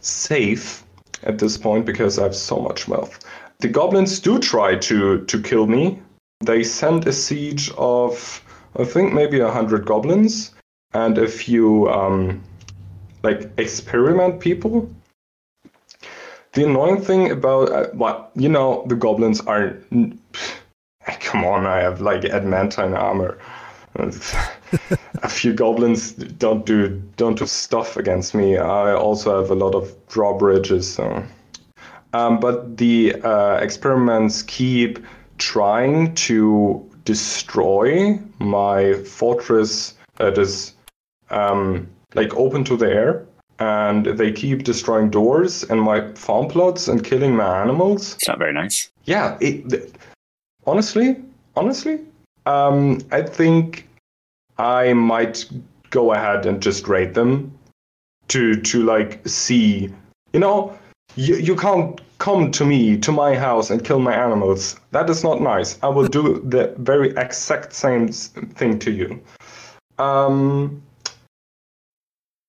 safe 0.00 0.84
at 1.22 1.38
this 1.38 1.56
point 1.56 1.86
because 1.86 2.18
I 2.18 2.24
have 2.24 2.36
so 2.36 2.58
much 2.58 2.86
wealth. 2.86 3.18
The 3.60 3.68
goblins 3.68 4.20
do 4.20 4.38
try 4.38 4.76
to 4.76 5.24
to 5.24 5.42
kill 5.42 5.66
me. 5.66 6.00
They 6.40 6.62
send 6.62 7.06
a 7.08 7.12
siege 7.12 7.72
of 7.76 8.40
I 8.78 8.84
think 8.84 9.12
maybe 9.12 9.40
a 9.40 9.50
hundred 9.50 9.84
goblins 9.84 10.52
and 10.92 11.18
a 11.18 11.26
few 11.26 11.88
um, 11.88 12.42
like 13.22 13.50
experiment 13.58 14.40
people. 14.40 14.88
The 16.52 16.64
annoying 16.64 17.02
thing 17.02 17.30
about 17.30 17.72
uh, 17.72 17.88
what 17.92 18.30
you 18.34 18.48
know, 18.48 18.84
the 18.86 18.96
goblins 18.96 19.40
are. 19.40 19.76
Come 21.20 21.44
on, 21.44 21.66
I 21.66 21.78
have 21.78 22.00
like 22.00 22.24
adamantine 22.24 22.94
armor. 22.94 23.38
a 25.22 25.28
few 25.28 25.52
goblins 25.52 26.12
don't 26.12 26.64
do 26.64 27.02
don't 27.16 27.38
do 27.38 27.46
stuff 27.46 27.96
against 27.96 28.34
me. 28.34 28.56
I 28.56 28.92
also 28.92 29.40
have 29.40 29.50
a 29.50 29.54
lot 29.54 29.74
of 29.74 29.92
drawbridges. 30.08 30.94
So. 30.94 31.24
Um, 32.12 32.40
but 32.40 32.76
the 32.76 33.14
uh, 33.22 33.56
experiments 33.56 34.42
keep 34.42 34.98
trying 35.38 36.14
to 36.14 36.88
destroy 37.04 38.18
my 38.38 38.94
fortress 39.04 39.94
that 40.16 40.38
is 40.38 40.74
um, 41.30 41.88
like 42.14 42.34
open 42.34 42.64
to 42.64 42.76
the 42.76 42.90
air. 42.90 43.26
And 43.60 44.06
they 44.06 44.30
keep 44.30 44.62
destroying 44.62 45.10
doors 45.10 45.64
and 45.64 45.82
my 45.82 46.12
farm 46.12 46.46
plots 46.46 46.86
and 46.86 47.04
killing 47.04 47.34
my 47.34 47.60
animals. 47.60 48.14
It's 48.14 48.28
not 48.28 48.38
very 48.38 48.52
nice. 48.52 48.88
Yeah, 49.04 49.36
it, 49.40 49.68
th- 49.68 49.90
honestly, 50.64 51.16
honestly, 51.56 51.98
um, 52.46 53.00
I 53.10 53.22
think 53.22 53.88
I 54.58 54.92
might 54.92 55.44
go 55.90 56.12
ahead 56.12 56.46
and 56.46 56.62
just 56.62 56.86
raid 56.86 57.14
them 57.14 57.58
to 58.28 58.60
to 58.60 58.82
like 58.84 59.26
see, 59.26 59.92
you 60.32 60.38
know, 60.38 60.78
you, 61.16 61.36
you 61.36 61.56
can't 61.56 62.00
come 62.18 62.50
to 62.52 62.64
me 62.64 62.96
to 62.98 63.12
my 63.12 63.34
house 63.34 63.70
and 63.70 63.84
kill 63.84 64.00
my 64.00 64.14
animals. 64.14 64.76
That 64.90 65.08
is 65.08 65.22
not 65.22 65.40
nice. 65.40 65.78
I 65.82 65.88
will 65.88 66.06
do 66.06 66.40
the 66.44 66.74
very 66.78 67.10
exact 67.10 67.72
same 67.72 68.08
thing 68.08 68.78
to 68.80 68.90
you. 68.90 69.20
Um, 69.98 70.82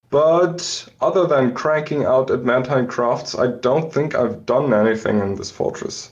but 0.09 0.87
other 1.01 1.27
than 1.27 1.53
cranking 1.53 2.03
out 2.05 2.31
adamantine 2.31 2.87
crafts, 2.87 3.37
I 3.37 3.47
don't 3.47 3.93
think 3.93 4.15
I've 4.15 4.45
done 4.45 4.73
anything 4.73 5.19
in 5.19 5.35
this 5.35 5.51
fortress. 5.51 6.11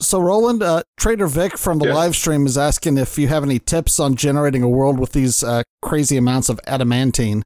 So 0.00 0.20
Roland, 0.20 0.62
uh, 0.62 0.82
Trader 0.96 1.26
Vic 1.26 1.58
from 1.58 1.78
the 1.78 1.86
Yes. 1.86 1.94
live 1.94 2.16
stream 2.16 2.46
is 2.46 2.56
asking 2.56 2.98
if 2.98 3.18
you 3.18 3.28
have 3.28 3.42
any 3.42 3.58
tips 3.58 3.98
on 3.98 4.14
generating 4.14 4.62
a 4.62 4.68
world 4.68 4.98
with 4.98 5.12
these 5.12 5.42
uh, 5.42 5.62
crazy 5.82 6.16
amounts 6.16 6.48
of 6.48 6.60
adamantine. 6.66 7.42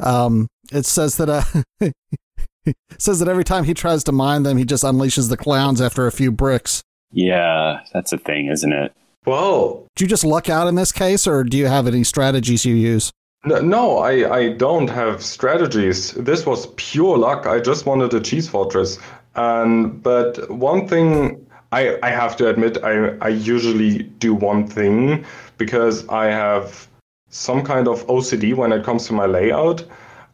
Um, 0.00 0.46
it 0.72 0.86
says 0.86 1.16
that 1.16 1.28
uh, 1.28 1.42
it 1.80 1.92
says 2.98 3.18
that 3.18 3.28
every 3.28 3.44
time 3.44 3.64
he 3.64 3.74
tries 3.74 4.04
to 4.04 4.12
mine 4.12 4.42
them, 4.42 4.56
he 4.56 4.64
just 4.64 4.84
unleashes 4.84 5.28
the 5.28 5.36
clowns 5.36 5.80
after 5.80 6.06
a 6.06 6.12
few 6.12 6.32
bricks. 6.32 6.82
Yeah, 7.10 7.80
that's 7.92 8.12
a 8.12 8.18
thing, 8.18 8.48
isn't 8.48 8.72
it? 8.72 8.92
Whoa. 9.24 9.86
Do 9.96 10.04
you 10.04 10.08
just 10.08 10.24
luck 10.24 10.48
out 10.48 10.68
in 10.68 10.74
this 10.74 10.92
case, 10.92 11.26
or 11.26 11.44
do 11.44 11.56
you 11.56 11.66
have 11.66 11.86
any 11.86 12.04
strategies 12.04 12.64
you 12.64 12.74
use? 12.74 13.12
No, 13.44 13.60
no, 13.60 13.98
I, 13.98 14.36
I 14.36 14.48
don't 14.54 14.88
have 14.88 15.22
strategies. 15.22 16.12
This 16.12 16.44
was 16.44 16.66
pure 16.76 17.16
luck. 17.16 17.46
I 17.46 17.60
just 17.60 17.86
wanted 17.86 18.12
a 18.12 18.20
cheese 18.20 18.48
fortress. 18.48 18.98
And 19.36 20.02
but 20.02 20.50
one 20.50 20.88
thing 20.88 21.46
I, 21.70 21.98
I 22.02 22.10
have 22.10 22.36
to 22.38 22.48
admit, 22.48 22.82
I, 22.82 23.16
I 23.20 23.28
usually 23.28 24.04
do 24.18 24.34
one 24.34 24.66
thing 24.66 25.24
because 25.58 26.08
I 26.08 26.26
have 26.26 26.88
some 27.28 27.62
kind 27.62 27.86
of 27.86 28.06
OCD 28.06 28.54
when 28.54 28.72
it 28.72 28.84
comes 28.84 29.06
to 29.06 29.12
my 29.12 29.26
layout. 29.26 29.84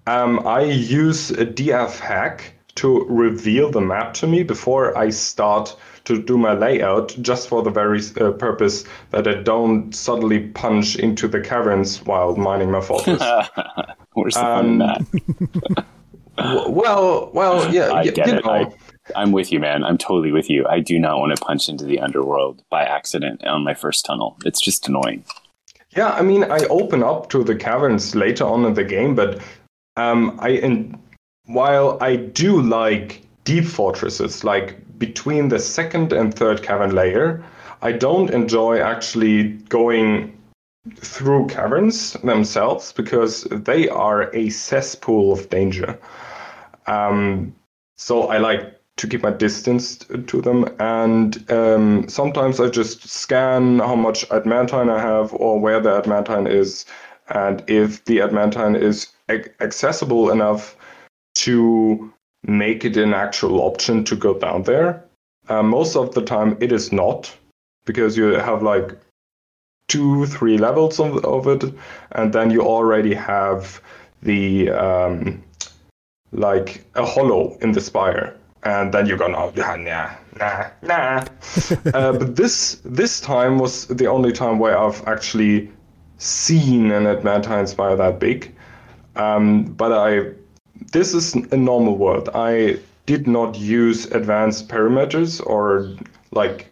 Um, 0.06 0.46
I 0.46 0.62
use 0.62 1.30
a 1.30 1.46
DF 1.46 1.98
hack 1.98 2.52
to 2.76 3.04
reveal 3.08 3.70
the 3.70 3.80
map 3.80 4.14
to 4.14 4.26
me 4.26 4.42
before 4.42 4.96
I 4.98 5.10
start 5.10 5.76
to 6.04 6.20
do 6.20 6.36
my 6.36 6.52
layout, 6.52 7.16
just 7.22 7.48
for 7.48 7.62
the 7.62 7.70
very 7.70 8.00
uh, 8.20 8.32
purpose 8.32 8.84
that 9.10 9.26
I 9.26 9.34
don't 9.42 9.94
suddenly 9.94 10.48
punch 10.48 10.96
into 10.96 11.28
the 11.28 11.40
caverns 11.40 12.04
while 12.04 12.36
mining 12.36 12.70
my 12.70 12.80
fortress. 12.80 13.22
Where's 14.12 14.34
the 14.34 14.46
Um? 14.46 14.82
Well, 16.36 17.30
well, 17.32 17.72
yeah, 17.72 17.92
I 17.92 18.04
get 18.04 18.28
it. 18.28 18.44
know. 18.44 18.50
I, 18.50 18.66
I'm 19.14 19.32
with 19.32 19.52
you, 19.52 19.60
man. 19.60 19.84
I'm 19.84 19.96
totally 19.96 20.32
with 20.32 20.50
you. 20.50 20.66
I 20.66 20.80
do 20.80 20.98
not 20.98 21.18
want 21.18 21.36
to 21.36 21.42
punch 21.42 21.68
into 21.68 21.84
the 21.84 22.00
underworld 22.00 22.62
by 22.70 22.82
accident 22.82 23.44
on 23.44 23.62
my 23.62 23.74
first 23.74 24.04
tunnel. 24.04 24.36
It's 24.44 24.60
just 24.60 24.88
annoying. 24.88 25.24
Yeah, 25.96 26.08
I 26.08 26.22
mean, 26.22 26.44
I 26.44 26.58
open 26.70 27.04
up 27.04 27.30
to 27.30 27.44
the 27.44 27.54
caverns 27.54 28.16
later 28.16 28.44
on 28.44 28.64
in 28.64 28.74
the 28.74 28.82
game, 28.82 29.14
but 29.14 29.40
um, 29.96 30.36
I 30.40 30.50
and 30.50 30.98
while 31.46 31.98
I 32.00 32.16
do 32.16 32.60
like 32.60 33.22
deep 33.44 33.64
fortresses, 33.64 34.44
like 34.44 34.98
between 34.98 35.48
the 35.48 35.58
second 35.58 36.12
and 36.12 36.34
third 36.34 36.62
cavern 36.62 36.94
layer, 36.94 37.44
I 37.82 37.92
don't 37.92 38.30
enjoy 38.30 38.80
actually 38.80 39.48
going 39.68 40.36
through 40.96 41.46
caverns 41.46 42.14
themselves 42.14 42.92
because 42.92 43.44
they 43.44 43.88
are 43.88 44.34
a 44.34 44.50
cesspool 44.50 45.32
of 45.32 45.48
danger. 45.50 45.98
Um, 46.86 47.54
so 47.96 48.28
I 48.28 48.38
like 48.38 48.80
to 48.96 49.08
keep 49.08 49.22
my 49.22 49.30
distance 49.30 49.96
to 49.96 50.40
them, 50.40 50.68
and 50.78 51.50
um, 51.50 52.08
sometimes 52.08 52.60
I 52.60 52.68
just 52.68 53.08
scan 53.08 53.80
how 53.80 53.96
much 53.96 54.30
adamantine 54.30 54.88
I 54.88 55.00
have 55.00 55.32
or 55.34 55.58
where 55.58 55.80
the 55.80 55.96
adamantine 55.96 56.46
is, 56.46 56.86
and 57.28 57.62
if 57.66 58.04
the 58.04 58.20
adamantine 58.20 58.76
is 58.76 59.08
accessible 59.28 60.30
enough 60.30 60.76
to 61.34 62.12
make 62.46 62.84
it 62.84 62.96
an 62.96 63.14
actual 63.14 63.60
option 63.60 64.04
to 64.04 64.16
go 64.16 64.38
down 64.38 64.62
there. 64.64 65.04
Uh, 65.48 65.62
most 65.62 65.96
of 65.96 66.14
the 66.14 66.22
time, 66.22 66.56
it 66.60 66.72
is 66.72 66.92
not 66.92 67.34
because 67.84 68.16
you 68.16 68.34
have 68.34 68.62
like 68.62 68.96
two, 69.88 70.26
three 70.26 70.58
levels 70.58 70.98
of, 71.00 71.24
of 71.24 71.46
it, 71.46 71.74
and 72.12 72.32
then 72.32 72.50
you 72.50 72.62
already 72.62 73.14
have 73.14 73.80
the 74.22 74.70
um, 74.70 75.42
like 76.32 76.84
a 76.94 77.04
hollow 77.04 77.56
in 77.60 77.72
the 77.72 77.80
spire, 77.80 78.34
and 78.62 78.92
then 78.92 79.06
you're 79.06 79.18
gonna 79.18 79.52
nah 79.54 79.76
nah 79.76 80.10
nah 80.38 80.70
nah. 80.82 81.24
uh, 81.94 82.12
but 82.12 82.36
this 82.36 82.80
this 82.84 83.20
time 83.20 83.58
was 83.58 83.86
the 83.86 84.06
only 84.06 84.32
time 84.32 84.58
where 84.58 84.78
I've 84.78 85.06
actually 85.06 85.70
seen 86.18 86.90
an 86.90 87.06
adamantine 87.06 87.66
spire 87.66 87.96
that 87.96 88.18
big. 88.18 88.53
Um, 89.16 89.64
but 89.64 89.92
I 89.92 90.32
this 90.92 91.14
is 91.14 91.34
a 91.34 91.56
normal 91.56 91.96
world. 91.96 92.28
I 92.34 92.78
did 93.06 93.26
not 93.26 93.56
use 93.56 94.06
advanced 94.06 94.68
parameters 94.68 95.44
or 95.44 95.94
like 96.32 96.70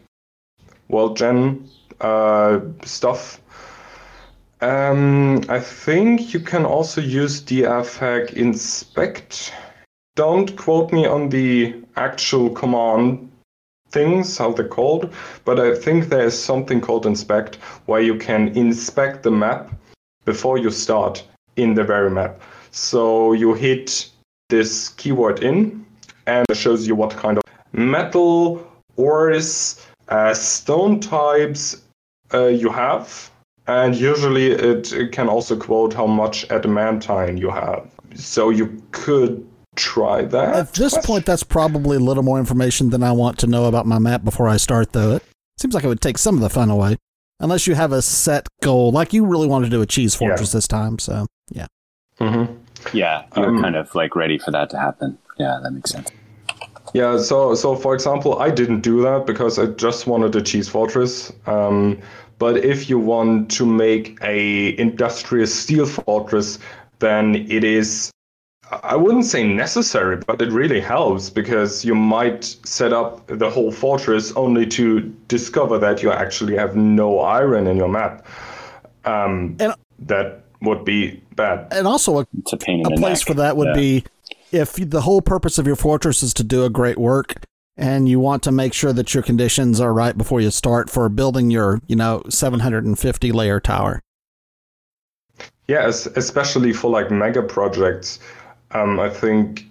world 0.89 1.17
gen 1.17 1.69
uh, 2.01 2.61
stuff. 2.85 3.41
Um, 4.61 5.43
I 5.49 5.59
think 5.61 6.33
you 6.33 6.41
can 6.41 6.65
also 6.65 7.01
use 7.01 7.43
dfhack 7.43 8.33
inspect. 8.35 9.53
Don't 10.15 10.57
quote 10.57 10.93
me 10.93 11.07
on 11.07 11.29
the 11.31 11.75
actual 11.97 12.51
command 12.51 13.31
things, 13.91 14.39
how 14.39 14.53
they're 14.53 14.69
called, 14.69 15.13
but 15.45 15.59
I 15.61 15.75
think 15.75 16.09
there's 16.09 16.39
something 16.39 16.81
called 16.81 17.07
inspect 17.07 17.57
where 17.87 18.01
you 18.01 18.17
can 18.17 18.49
inspect 18.57 19.23
the 19.23 19.31
map 19.31 19.71
before 20.25 20.59
you 20.59 20.71
start 20.71 21.25
in 21.57 21.75
the 21.75 21.85
very 21.85 22.11
map. 22.11 22.41
So 22.71 23.33
you 23.33 23.55
hit 23.55 24.09
this 24.49 24.91
keyword 24.91 25.43
in 25.43 25.85
and 26.27 26.47
it 26.49 26.57
shows 26.57 26.87
you 26.87 26.95
what 26.95 27.11
kind 27.11 27.39
of 27.39 27.45
metal, 27.73 28.67
ores, 28.97 29.85
uh, 30.09 30.35
stone 30.35 31.01
types 31.01 31.83
uh, 32.33 32.47
you 32.47 32.71
have. 32.71 33.31
And 33.67 33.95
usually 33.95 34.51
it, 34.53 34.93
it 34.93 35.13
can 35.13 35.29
also 35.29 35.57
quote 35.57 35.95
how 35.95 36.07
much 36.07 36.51
adamantine 36.51 37.37
you 37.37 37.51
have. 37.51 37.89
So 38.15 38.51
you 38.51 38.83
could 38.91 39.47
try 39.77 40.23
that. 40.23 40.55
At 40.55 40.75
this 40.75 40.99
point, 41.07 41.27
that's 41.27 41.43
probably 41.43 41.97
a 41.97 42.01
little 42.01 42.23
more 42.23 42.39
information 42.39 42.91
than 42.91 43.03
I 43.03 43.13
want 43.13 43.39
to 43.39 43.47
know 43.47 43.67
about 43.67 43.87
my 43.87 43.99
map 43.99 44.25
before 44.25 44.49
I 44.49 44.57
start, 44.57 44.93
though. 44.93 45.17
It 45.17 45.23
seems 45.59 45.75
like 45.75 45.85
it 45.85 45.89
would 45.89 46.01
take 46.01 46.19
some 46.19 46.35
of 46.35 46.41
the 46.41 46.51
fun 46.51 46.71
away. 46.71 46.97
Unless 47.41 47.67
you 47.67 47.75
have 47.75 47.93
a 47.93 48.03
set 48.03 48.47
goal, 48.63 48.93
like 48.93 49.13
you 49.13 49.25
really 49.25 49.49
want 49.49 49.65
to 49.65 49.71
do 49.71 49.83
a 49.83 49.87
cheese 49.87 50.15
fortress 50.15 50.53
yeah. 50.53 50.59
this 50.59 50.69
time. 50.69 50.99
So, 50.99 51.27
yeah. 51.51 51.67
Mm-hmm. 52.19 52.55
Yeah, 52.97 53.25
you're 53.37 53.47
um, 53.47 53.63
kind 53.63 53.77
of 53.77 53.95
like 53.95 54.17
ready 54.17 54.39
for 54.39 54.51
that 54.51 54.71
to 54.71 54.79
happen. 54.79 55.19
Yeah, 55.39 55.61
that 55.63 55.71
makes 55.71 55.91
sense. 55.91 56.11
Yeah, 56.95 57.19
so 57.19 57.55
so 57.55 57.75
for 57.75 57.95
example, 57.95 58.39
I 58.39 58.51
didn't 58.51 58.81
do 58.81 59.03
that 59.03 59.27
because 59.27 59.59
I 59.59 59.67
just 59.67 60.07
wanted 60.07 60.37
a 60.37 60.43
cheese 60.43 60.69
fortress. 60.69 61.33
Um, 61.47 61.99
but 62.39 62.57
if 62.59 62.91
you 62.91 62.99
want 62.99 63.51
to 63.53 63.65
make 63.65 64.19
a 64.21 64.79
industrious 64.79 65.59
steel 65.59 65.87
fortress, 65.87 66.59
then 66.99 67.47
it 67.49 67.65
is 67.65 68.13
I 68.83 68.97
wouldn't 68.97 69.27
say 69.27 69.47
necessary, 69.47 70.17
but 70.17 70.41
it 70.41 70.51
really 70.51 70.81
helps 70.81 71.29
because 71.29 71.85
you 71.85 71.95
might 71.95 72.45
set 72.65 72.93
up 72.93 73.27
the 73.27 73.51
whole 73.51 73.71
fortress 73.71 74.33
only 74.33 74.67
to 74.69 75.01
discover 75.29 75.79
that 75.79 76.03
you 76.03 76.11
actually 76.11 76.57
have 76.57 76.75
no 76.75 77.21
iron 77.21 77.67
in 77.67 77.77
your 77.77 77.89
map. 77.89 78.27
Um, 79.05 79.57
and, 79.61 79.75
that 79.99 80.45
would 80.63 80.85
be 80.85 81.22
bad. 81.37 81.69
And 81.73 81.87
also, 81.87 82.19
a, 82.19 82.21
a, 82.21 82.57
a 82.83 82.91
place 82.97 83.21
neck. 83.21 83.27
for 83.27 83.35
that 83.35 83.57
would 83.57 83.69
yeah. 83.69 83.75
be 83.75 84.05
if 84.51 84.75
the 84.75 85.01
whole 85.01 85.23
purpose 85.23 85.59
of 85.59 85.67
your 85.67 85.77
fortress 85.77 86.23
is 86.23 86.35
to 86.35 86.45
do 86.45 86.65
a 86.65 86.71
great 86.71 86.99
work 86.99 87.45
and 87.77 88.09
you 88.09 88.21
want 88.21 88.43
to 88.43 88.53
make 88.53 88.75
sure 88.75 88.93
that 88.93 89.15
your 89.15 89.23
conditions 89.23 89.81
are 89.81 89.95
right 89.95 90.17
before 90.19 90.41
you 90.41 90.51
start 90.51 90.91
for 90.91 91.09
building 91.09 91.51
your, 91.51 91.81
you 91.87 91.97
know, 91.97 92.23
750 92.29 93.33
layer 93.33 93.61
tower. 93.61 94.01
Yes, 95.69 96.07
especially 96.07 96.73
for 96.73 96.91
like 96.91 97.11
mega 97.11 97.43
projects 97.43 98.19
um, 98.75 98.99
I 99.01 99.09
think 99.09 99.67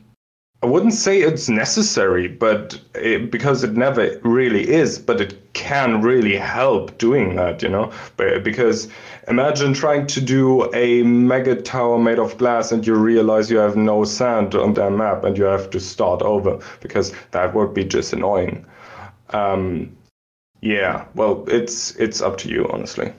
I 0.63 0.67
wouldn't 0.67 0.93
say 0.93 1.21
it's 1.21 1.49
necessary, 1.49 2.27
but 2.27 2.79
it, 2.93 3.31
because 3.31 3.63
it 3.63 3.73
never 3.73 4.19
really 4.23 4.69
is, 4.69 4.99
but 4.99 5.19
it 5.19 5.53
can 5.53 6.03
really 6.03 6.35
help 6.35 6.95
doing 6.99 7.35
that, 7.35 7.63
you 7.63 7.69
know? 7.69 7.91
Because 8.15 8.87
imagine 9.27 9.73
trying 9.73 10.05
to 10.07 10.21
do 10.21 10.71
a 10.75 11.01
mega 11.01 11.59
tower 11.59 11.97
made 11.97 12.19
of 12.19 12.37
glass 12.37 12.71
and 12.71 12.85
you 12.85 12.93
realize 12.93 13.49
you 13.49 13.57
have 13.57 13.75
no 13.75 14.03
sand 14.03 14.53
on 14.53 14.75
that 14.75 14.91
map 14.91 15.23
and 15.23 15.35
you 15.35 15.45
have 15.45 15.71
to 15.71 15.79
start 15.79 16.21
over 16.21 16.59
because 16.79 17.11
that 17.31 17.55
would 17.55 17.73
be 17.73 17.83
just 17.83 18.13
annoying. 18.13 18.63
Um, 19.31 19.97
yeah, 20.61 21.05
well, 21.15 21.43
it's 21.47 21.95
it's 21.95 22.21
up 22.21 22.37
to 22.37 22.49
you, 22.49 22.69
honestly. 22.71 23.11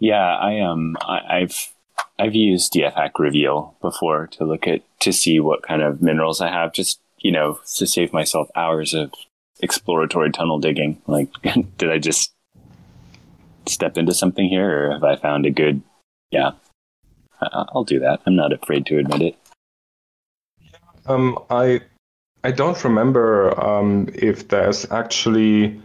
Yeah, 0.00 0.36
I 0.36 0.60
um, 0.60 0.96
I've 1.00 1.72
I've 2.18 2.34
used 2.34 2.72
dfhack 2.72 3.18
reveal 3.18 3.76
before 3.80 4.26
to 4.28 4.44
look 4.44 4.66
at 4.66 4.82
to 5.00 5.12
see 5.12 5.38
what 5.40 5.62
kind 5.62 5.82
of 5.82 6.00
minerals 6.00 6.40
I 6.40 6.48
have, 6.48 6.72
just 6.72 7.00
you 7.18 7.30
know, 7.30 7.58
to 7.76 7.86
save 7.86 8.12
myself 8.12 8.48
hours 8.54 8.94
of 8.94 9.12
exploratory 9.60 10.30
tunnel 10.30 10.58
digging. 10.58 11.00
Like, 11.06 11.30
did 11.78 11.90
I 11.90 11.98
just 11.98 12.32
step 13.66 13.98
into 13.98 14.14
something 14.14 14.48
here, 14.48 14.88
or 14.88 14.92
have 14.92 15.04
I 15.04 15.16
found 15.16 15.46
a 15.46 15.50
good? 15.50 15.82
Yeah, 16.30 16.52
I'll 17.40 17.84
do 17.84 18.00
that. 18.00 18.20
I'm 18.26 18.36
not 18.36 18.52
afraid 18.52 18.86
to 18.86 18.98
admit 18.98 19.22
it. 19.22 19.36
Um, 21.06 21.38
I 21.50 21.80
I 22.44 22.50
don't 22.50 22.82
remember 22.84 23.58
um, 23.60 24.08
if 24.14 24.48
there's 24.48 24.90
actually 24.90 25.80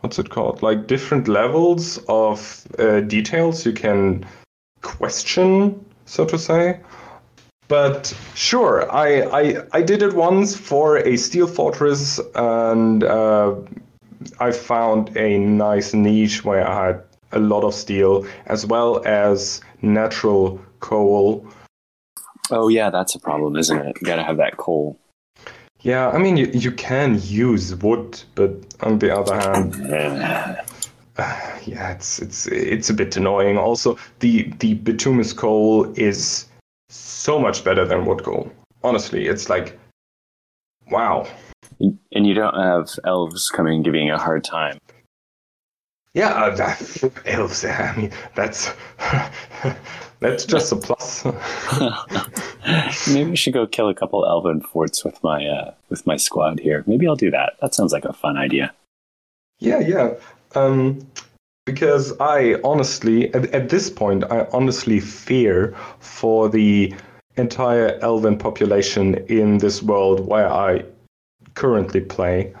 what's 0.00 0.18
it 0.18 0.30
called, 0.30 0.62
like 0.62 0.86
different 0.86 1.28
levels 1.28 1.98
of 2.08 2.66
uh, 2.78 3.00
details 3.00 3.66
you 3.66 3.72
can 3.72 4.24
question, 4.82 5.84
so 6.06 6.24
to 6.24 6.38
say. 6.38 6.80
But 7.68 8.12
sure, 8.34 8.90
I, 8.92 9.22
I, 9.22 9.62
I 9.72 9.82
did 9.82 10.02
it 10.02 10.14
once 10.14 10.56
for 10.56 10.98
a 10.98 11.16
steel 11.16 11.46
fortress, 11.46 12.18
and 12.34 13.04
uh, 13.04 13.54
I 14.40 14.50
found 14.50 15.16
a 15.16 15.38
nice 15.38 15.94
niche 15.94 16.44
where 16.44 16.66
I 16.66 16.86
had 16.86 17.02
a 17.32 17.38
lot 17.38 17.62
of 17.62 17.74
steel 17.74 18.26
as 18.46 18.66
well 18.66 19.06
as 19.06 19.60
natural 19.82 20.60
coal. 20.80 21.46
Oh 22.50 22.68
yeah, 22.68 22.90
that's 22.90 23.14
a 23.14 23.20
problem, 23.20 23.56
isn't 23.56 23.78
it? 23.78 23.96
You 24.00 24.06
gotta 24.06 24.24
have 24.24 24.38
that 24.38 24.56
coal. 24.56 24.98
Yeah, 25.82 26.08
I 26.10 26.18
mean 26.18 26.36
you, 26.36 26.46
you 26.46 26.72
can 26.72 27.20
use 27.22 27.74
wood, 27.76 28.20
but 28.34 28.50
on 28.80 28.98
the 28.98 29.16
other 29.16 29.36
hand, 29.36 29.74
yeah, 31.66 31.92
it's 31.92 32.18
it's 32.18 32.46
it's 32.46 32.90
a 32.90 32.94
bit 32.94 33.16
annoying. 33.16 33.58
Also, 33.58 33.98
the 34.20 34.52
the 34.58 34.74
bituminous 34.74 35.32
coal 35.32 35.92
is 35.96 36.46
so 36.88 37.38
much 37.38 37.64
better 37.64 37.84
than 37.84 38.04
wood 38.04 38.22
coal. 38.22 38.50
Honestly, 38.82 39.26
it's 39.26 39.48
like 39.48 39.78
wow. 40.90 41.26
And 41.78 42.26
you 42.26 42.34
don't 42.34 42.54
have 42.54 42.90
elves 43.04 43.48
coming 43.48 43.82
giving 43.82 44.06
you 44.06 44.14
a 44.14 44.18
hard 44.18 44.44
time. 44.44 44.78
Yeah, 46.12 46.30
uh, 46.30 46.56
that, 46.56 47.12
elves. 47.26 47.64
I 47.64 47.94
mean, 47.96 48.12
that's 48.34 48.72
that's 50.20 50.44
just 50.44 50.72
a 50.72 50.76
plus. 50.76 51.24
Maybe 53.14 53.30
we 53.30 53.36
should 53.36 53.54
go 53.54 53.66
kill 53.66 53.88
a 53.88 53.94
couple 53.94 54.26
elven 54.26 54.60
forts 54.60 55.04
with 55.04 55.22
my 55.22 55.46
uh, 55.46 55.74
with 55.88 56.06
my 56.06 56.16
squad 56.16 56.60
here. 56.60 56.82
Maybe 56.86 57.06
I'll 57.06 57.16
do 57.16 57.30
that. 57.30 57.54
That 57.60 57.74
sounds 57.74 57.92
like 57.92 58.04
a 58.04 58.12
fun 58.12 58.36
idea. 58.36 58.72
Yeah, 59.60 59.80
yeah. 59.80 60.14
Um, 60.54 61.06
because 61.66 62.18
I 62.20 62.56
honestly, 62.64 63.32
at, 63.34 63.46
at 63.54 63.68
this 63.68 63.90
point, 63.90 64.24
I 64.30 64.46
honestly 64.52 65.00
fear 65.00 65.74
for 66.00 66.48
the 66.48 66.94
entire 67.36 67.98
elven 68.02 68.36
population 68.36 69.14
in 69.28 69.58
this 69.58 69.82
world 69.82 70.26
where 70.26 70.50
I 70.50 70.84
currently 71.54 72.00
play. 72.00 72.52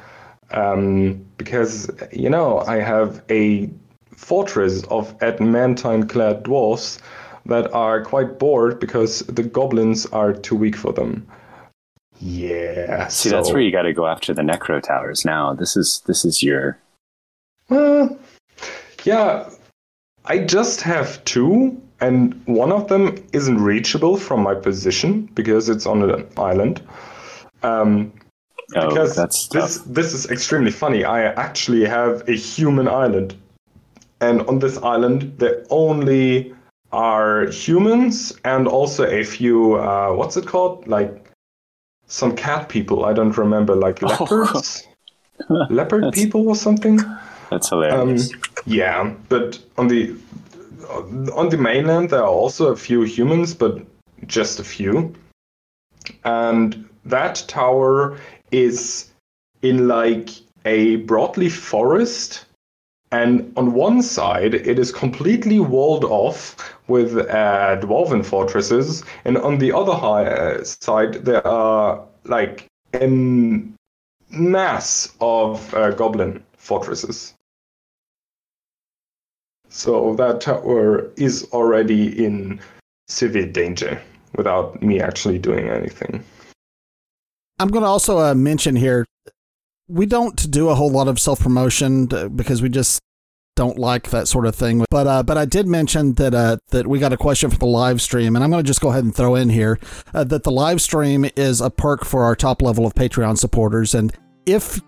Um, 0.52 1.24
because, 1.36 1.90
you 2.12 2.28
know, 2.28 2.60
I 2.60 2.76
have 2.76 3.22
a 3.30 3.70
fortress 4.14 4.84
of 4.84 5.14
adamantine 5.22 6.06
clad 6.06 6.42
dwarfs 6.42 6.98
that 7.46 7.72
are 7.72 8.04
quite 8.04 8.38
bored 8.38 8.78
because 8.78 9.20
the 9.20 9.42
goblins 9.42 10.06
are 10.06 10.32
too 10.32 10.56
weak 10.56 10.76
for 10.76 10.92
them. 10.92 11.26
Yeah. 12.20 13.08
See, 13.08 13.30
so... 13.30 13.36
that's 13.36 13.52
where 13.52 13.62
you 13.62 13.72
got 13.72 13.82
to 13.82 13.92
go 13.92 14.06
after 14.06 14.34
the 14.34 14.42
necro 14.42 14.82
towers 14.82 15.24
now. 15.24 15.54
This 15.54 15.76
is 15.76 16.02
this 16.06 16.24
is 16.24 16.42
your 16.42 16.78
well, 17.70 18.18
yeah, 19.04 19.48
I 20.24 20.38
just 20.38 20.80
have 20.82 21.24
two, 21.24 21.80
and 22.00 22.40
one 22.46 22.72
of 22.72 22.88
them 22.88 23.16
isn't 23.32 23.58
reachable 23.60 24.16
from 24.16 24.42
my 24.42 24.54
position 24.54 25.22
because 25.34 25.68
it's 25.68 25.86
on 25.86 26.02
an 26.02 26.26
island. 26.36 26.82
Um, 27.62 28.12
oh, 28.76 28.88
because 28.88 29.16
that's 29.16 29.48
this 29.48 29.78
this 29.78 30.12
is 30.12 30.30
extremely 30.30 30.70
funny. 30.70 31.04
I 31.04 31.24
actually 31.24 31.84
have 31.86 32.28
a 32.28 32.32
human 32.32 32.88
island, 32.88 33.34
and 34.20 34.42
on 34.42 34.58
this 34.58 34.78
island 34.78 35.34
there 35.38 35.64
only 35.70 36.54
are 36.92 37.46
humans 37.46 38.32
and 38.44 38.66
also 38.66 39.06
a 39.06 39.22
few 39.24 39.74
uh, 39.74 40.12
what's 40.12 40.36
it 40.36 40.46
called 40.46 40.86
like 40.88 41.30
some 42.06 42.34
cat 42.36 42.68
people. 42.68 43.04
I 43.04 43.12
don't 43.12 43.36
remember 43.38 43.74
like 43.74 44.02
leopards, 44.10 44.86
oh. 45.48 45.66
leopard 45.70 46.12
people 46.12 46.48
or 46.48 46.56
something. 46.56 47.00
That's 47.50 47.68
hilarious. 47.68 48.32
Um, 48.32 48.40
Yeah, 48.66 49.14
but 49.28 49.58
on 49.76 49.88
the 49.88 50.14
on 51.34 51.48
the 51.50 51.56
mainland 51.56 52.10
there 52.10 52.22
are 52.22 52.26
also 52.26 52.72
a 52.72 52.76
few 52.76 53.02
humans, 53.02 53.54
but 53.54 53.80
just 54.26 54.58
a 54.60 54.64
few. 54.64 55.14
And 56.24 56.88
that 57.04 57.44
tower 57.48 58.18
is 58.50 59.10
in 59.62 59.88
like 59.88 60.30
a 60.64 61.02
broadleaf 61.04 61.52
forest 61.52 62.46
and 63.12 63.52
on 63.56 63.72
one 63.72 64.02
side 64.02 64.54
it 64.54 64.78
is 64.78 64.92
completely 64.92 65.58
walled 65.58 66.04
off 66.04 66.56
with 66.86 67.16
uh, 67.16 67.76
dwarven 67.80 68.24
fortresses 68.24 69.02
and 69.24 69.38
on 69.38 69.58
the 69.58 69.72
other 69.72 69.94
high, 69.94 70.26
uh, 70.26 70.64
side 70.64 71.14
there 71.24 71.46
are 71.46 72.04
like 72.24 72.66
a 72.94 73.06
mass 74.30 75.14
of 75.20 75.74
uh, 75.74 75.90
goblin 75.92 76.42
fortresses 76.56 77.34
so 79.70 80.14
that 80.14 80.40
tower 80.40 81.10
is 81.16 81.48
already 81.52 82.24
in 82.24 82.60
severe 83.08 83.46
danger 83.46 84.00
without 84.36 84.82
me 84.82 85.00
actually 85.00 85.38
doing 85.38 85.68
anything 85.68 86.22
I'm 87.58 87.68
going 87.68 87.82
to 87.82 87.88
also 87.88 88.18
uh, 88.18 88.34
mention 88.34 88.76
here 88.76 89.06
we 89.90 90.06
don't 90.06 90.50
do 90.50 90.68
a 90.68 90.74
whole 90.74 90.90
lot 90.90 91.08
of 91.08 91.18
self 91.18 91.40
promotion 91.40 92.06
because 92.06 92.62
we 92.62 92.68
just 92.68 93.00
don't 93.56 93.78
like 93.78 94.10
that 94.10 94.28
sort 94.28 94.46
of 94.46 94.54
thing. 94.54 94.84
But 94.90 95.06
uh, 95.06 95.22
but 95.22 95.36
I 95.36 95.44
did 95.44 95.66
mention 95.66 96.14
that 96.14 96.34
uh, 96.34 96.56
that 96.68 96.86
we 96.86 96.98
got 96.98 97.12
a 97.12 97.16
question 97.16 97.50
for 97.50 97.58
the 97.58 97.66
live 97.66 98.00
stream, 98.00 98.36
and 98.36 98.44
I'm 98.44 98.50
going 98.50 98.62
to 98.62 98.66
just 98.66 98.80
go 98.80 98.90
ahead 98.90 99.04
and 99.04 99.14
throw 99.14 99.34
in 99.34 99.50
here 99.50 99.78
uh, 100.14 100.24
that 100.24 100.44
the 100.44 100.52
live 100.52 100.80
stream 100.80 101.26
is 101.36 101.60
a 101.60 101.70
perk 101.70 102.04
for 102.04 102.24
our 102.24 102.36
top 102.36 102.62
level 102.62 102.86
of 102.86 102.94
Patreon 102.94 103.36
supporters, 103.36 103.94
and 103.94 104.14
if 104.46 104.80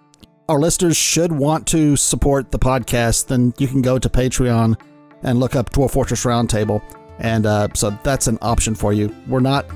our 0.49 0.59
listeners 0.59 0.97
should 0.97 1.33
want 1.33 1.67
to 1.69 1.97
support 1.97 2.51
the 2.51 2.59
podcast, 2.59 3.27
then 3.29 3.55
you 3.59 3.69
can 3.69 3.83
go 3.83 3.99
to 3.99 4.09
Patreon 4.09 4.79
and 5.23 5.39
look 5.39 5.55
up 5.55 5.71
Dwarf 5.71 5.93
Fortress 5.93 6.25
Roundtable, 6.25 6.83
and 7.19 7.47
uh, 7.47 7.69
so 7.75 7.97
that's 8.03 8.27
an 8.27 8.39
option 8.43 8.75
for 8.75 8.93
you. 8.93 9.15
We're 9.29 9.41
not 9.41 9.67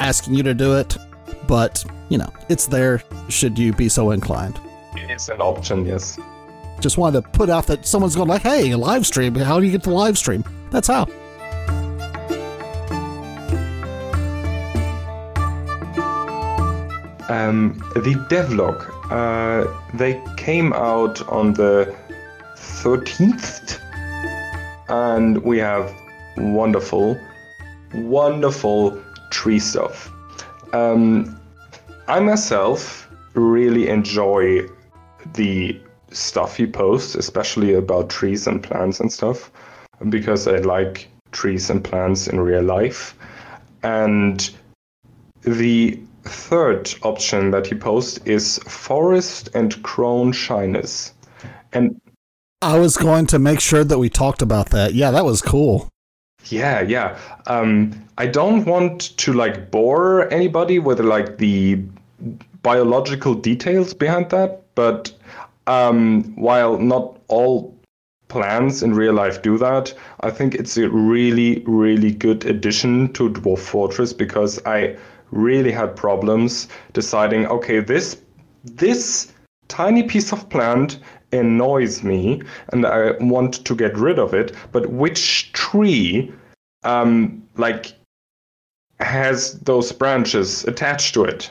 asking 0.00 0.34
you 0.34 0.42
to 0.44 0.54
do 0.54 0.76
it, 0.76 0.96
but 1.46 1.84
you 2.08 2.18
know 2.18 2.32
it's 2.48 2.66
there 2.66 3.02
should 3.28 3.58
you 3.58 3.72
be 3.72 3.88
so 3.88 4.10
inclined. 4.10 4.58
It 4.94 5.10
is 5.10 5.28
an 5.28 5.40
option, 5.40 5.84
yes. 5.84 6.18
Just 6.80 6.98
wanted 6.98 7.22
to 7.22 7.28
put 7.30 7.50
out 7.50 7.66
that 7.66 7.86
someone's 7.86 8.16
going 8.16 8.28
like, 8.28 8.42
"Hey, 8.42 8.70
a 8.70 8.78
live 8.78 9.06
stream. 9.06 9.34
How 9.34 9.60
do 9.60 9.66
you 9.66 9.72
get 9.72 9.82
the 9.82 9.90
live 9.90 10.16
stream?" 10.16 10.44
That's 10.70 10.88
how. 10.88 11.06
Um, 17.28 17.82
the 17.94 18.14
devlog. 18.30 18.95
Uh, 19.10 19.66
they 19.94 20.20
came 20.36 20.72
out 20.72 21.26
on 21.28 21.52
the 21.52 21.94
13th, 22.56 23.80
and 24.88 25.42
we 25.44 25.58
have 25.58 25.94
wonderful, 26.36 27.18
wonderful 27.94 29.00
tree 29.30 29.60
stuff. 29.60 30.10
Um, 30.72 31.40
I 32.08 32.20
myself 32.20 33.08
really 33.34 33.88
enjoy 33.88 34.66
the 35.34 35.80
stuff 36.10 36.56
he 36.56 36.66
posts, 36.66 37.14
especially 37.14 37.74
about 37.74 38.10
trees 38.10 38.46
and 38.46 38.62
plants 38.62 39.00
and 39.00 39.12
stuff, 39.12 39.50
because 40.08 40.48
I 40.48 40.58
like 40.58 41.08
trees 41.32 41.70
and 41.70 41.82
plants 41.82 42.26
in 42.26 42.40
real 42.40 42.62
life. 42.62 43.14
And 43.82 44.50
the 45.42 46.00
third 46.28 46.94
option 47.02 47.50
that 47.50 47.66
he 47.66 47.74
posts 47.74 48.18
is 48.24 48.58
forest 48.60 49.48
and 49.54 49.82
crown 49.82 50.32
shyness. 50.32 51.12
And 51.72 52.00
I 52.62 52.78
was 52.78 52.96
going 52.96 53.26
to 53.26 53.38
make 53.38 53.60
sure 53.60 53.84
that 53.84 53.98
we 53.98 54.08
talked 54.08 54.42
about 54.42 54.70
that. 54.70 54.94
Yeah, 54.94 55.10
that 55.10 55.24
was 55.24 55.42
cool. 55.42 55.88
Yeah, 56.46 56.80
yeah. 56.80 57.18
Um, 57.46 57.92
I 58.18 58.26
don't 58.26 58.64
want 58.64 59.16
to 59.18 59.32
like 59.32 59.70
bore 59.70 60.32
anybody 60.32 60.78
with 60.78 61.00
like 61.00 61.38
the 61.38 61.82
biological 62.62 63.34
details 63.34 63.94
behind 63.94 64.30
that, 64.30 64.62
but 64.74 65.12
um, 65.66 66.34
while 66.36 66.78
not 66.78 67.20
all 67.28 67.76
plants 68.28 68.82
in 68.82 68.94
real 68.94 69.14
life 69.14 69.42
do 69.42 69.58
that, 69.58 69.94
I 70.20 70.30
think 70.30 70.54
it's 70.54 70.76
a 70.76 70.88
really, 70.88 71.62
really 71.66 72.12
good 72.12 72.44
addition 72.44 73.12
to 73.14 73.30
Dwarf 73.30 73.58
Fortress 73.58 74.12
because 74.12 74.64
I 74.66 74.96
really 75.30 75.72
had 75.72 75.96
problems 75.96 76.68
deciding, 76.92 77.46
okay, 77.46 77.80
this 77.80 78.20
this 78.64 79.32
tiny 79.68 80.02
piece 80.02 80.32
of 80.32 80.48
plant 80.48 80.98
annoys 81.32 82.02
me 82.02 82.42
and 82.72 82.86
I 82.86 83.12
want 83.20 83.64
to 83.64 83.74
get 83.74 83.96
rid 83.96 84.18
of 84.18 84.34
it, 84.34 84.52
but 84.72 84.90
which 84.90 85.52
tree 85.52 86.32
um, 86.84 87.42
like 87.56 87.92
has 89.00 89.58
those 89.60 89.92
branches 89.92 90.64
attached 90.64 91.14
to 91.14 91.24
it? 91.24 91.50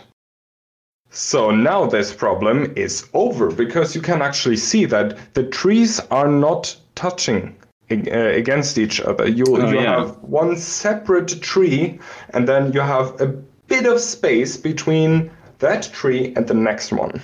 So 1.09 1.51
now 1.51 1.85
this 1.85 2.13
problem 2.13 2.73
is 2.75 3.07
over 3.13 3.49
because 3.49 3.95
you 3.95 4.01
can 4.01 4.21
actually 4.21 4.57
see 4.57 4.85
that 4.85 5.33
the 5.33 5.43
trees 5.43 5.99
are 6.11 6.27
not 6.27 6.75
touching 6.95 7.55
uh, 7.91 7.95
against 7.95 8.77
each 8.77 8.99
other. 8.99 9.27
You, 9.27 9.45
oh, 9.47 9.69
you 9.69 9.79
yeah. 9.79 9.99
have 9.99 10.17
one 10.23 10.57
separate 10.57 11.41
tree 11.41 11.99
and 12.31 12.47
then 12.47 12.73
you 12.73 12.81
have 12.81 13.19
a 13.21 13.27
bit 13.67 13.85
of 13.85 13.99
space 13.99 14.57
between 14.57 15.31
that 15.59 15.89
tree 15.93 16.33
and 16.35 16.47
the 16.47 16.53
next 16.53 16.91
one. 16.91 17.21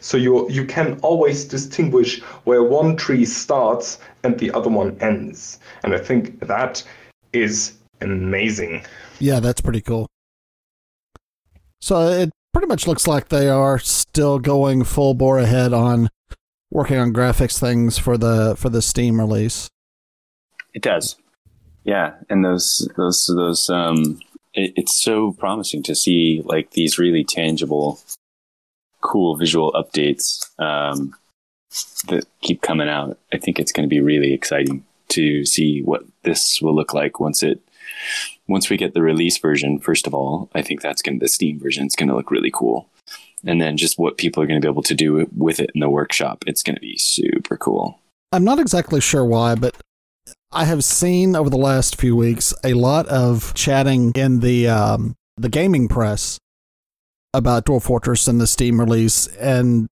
So 0.00 0.16
you 0.16 0.50
you 0.50 0.64
can 0.64 0.98
always 1.02 1.44
distinguish 1.44 2.20
where 2.44 2.62
one 2.62 2.96
tree 2.96 3.24
starts 3.24 3.98
and 4.24 4.38
the 4.38 4.50
other 4.52 4.68
one 4.68 4.96
ends. 5.00 5.60
And 5.82 5.94
I 5.94 5.98
think 5.98 6.40
that 6.40 6.82
is 7.32 7.74
amazing. 8.00 8.84
Yeah, 9.20 9.40
that's 9.40 9.60
pretty 9.60 9.80
cool. 9.80 10.08
So 11.80 12.08
it 12.08 12.30
pretty 12.52 12.66
much 12.66 12.86
looks 12.86 13.06
like 13.06 13.28
they 13.28 13.48
are 13.48 13.78
still 13.78 14.38
going 14.38 14.84
full 14.84 15.14
bore 15.14 15.38
ahead 15.38 15.72
on 15.72 16.08
working 16.70 16.98
on 16.98 17.12
graphics 17.12 17.58
things 17.58 17.98
for 17.98 18.18
the 18.18 18.56
for 18.56 18.68
the 18.68 18.82
Steam 18.82 19.20
release. 19.20 19.68
It 20.74 20.82
does, 20.82 21.16
yeah, 21.84 22.14
and 22.28 22.44
those 22.44 22.88
those 22.96 23.26
those 23.34 23.70
um, 23.70 24.18
it, 24.58 24.72
it's 24.76 24.94
so 24.94 25.32
promising 25.32 25.82
to 25.84 25.94
see 25.94 26.42
like 26.44 26.72
these 26.72 26.98
really 26.98 27.24
tangible, 27.24 28.00
cool 29.00 29.36
visual 29.36 29.72
updates 29.72 30.44
um, 30.58 31.14
that 32.08 32.24
keep 32.42 32.60
coming 32.60 32.88
out. 32.88 33.18
I 33.32 33.38
think 33.38 33.58
it's 33.58 33.72
going 33.72 33.88
to 33.88 33.94
be 33.94 34.00
really 34.00 34.32
exciting 34.32 34.84
to 35.08 35.44
see 35.44 35.82
what 35.82 36.02
this 36.24 36.60
will 36.60 36.74
look 36.74 36.92
like 36.92 37.20
once 37.20 37.42
it 37.42 37.60
once 38.46 38.70
we 38.70 38.76
get 38.76 38.94
the 38.94 39.02
release 39.02 39.38
version, 39.38 39.78
first 39.78 40.06
of 40.06 40.14
all, 40.14 40.50
I 40.54 40.62
think 40.62 40.80
that's 40.80 41.02
going 41.02 41.18
to, 41.18 41.24
the 41.24 41.28
Steam 41.28 41.58
version 41.58 41.86
is 41.86 41.94
going 41.94 42.08
to 42.08 42.16
look 42.16 42.30
really 42.30 42.50
cool. 42.50 42.88
And 43.44 43.60
then 43.60 43.76
just 43.76 43.98
what 43.98 44.16
people 44.16 44.42
are 44.42 44.46
going 44.46 44.60
to 44.60 44.64
be 44.64 44.70
able 44.70 44.82
to 44.82 44.94
do 44.94 45.28
with 45.36 45.60
it 45.60 45.70
in 45.74 45.80
the 45.80 45.90
workshop, 45.90 46.44
it's 46.46 46.62
going 46.62 46.74
to 46.74 46.80
be 46.80 46.96
super 46.96 47.56
cool. 47.56 48.00
I'm 48.32 48.44
not 48.44 48.58
exactly 48.58 49.00
sure 49.00 49.24
why, 49.24 49.54
but 49.54 49.76
I 50.50 50.64
have 50.64 50.82
seen 50.84 51.36
over 51.36 51.50
the 51.50 51.58
last 51.58 52.00
few 52.00 52.16
weeks 52.16 52.54
a 52.64 52.74
lot 52.74 53.06
of 53.08 53.52
chatting 53.54 54.12
in 54.14 54.40
the 54.40 54.68
um, 54.68 55.14
the 55.36 55.48
gaming 55.48 55.88
press 55.88 56.38
about 57.34 57.66
Dwarf 57.66 57.82
Fortress 57.82 58.26
and 58.26 58.40
the 58.40 58.46
Steam 58.46 58.80
release, 58.80 59.26
and 59.36 59.88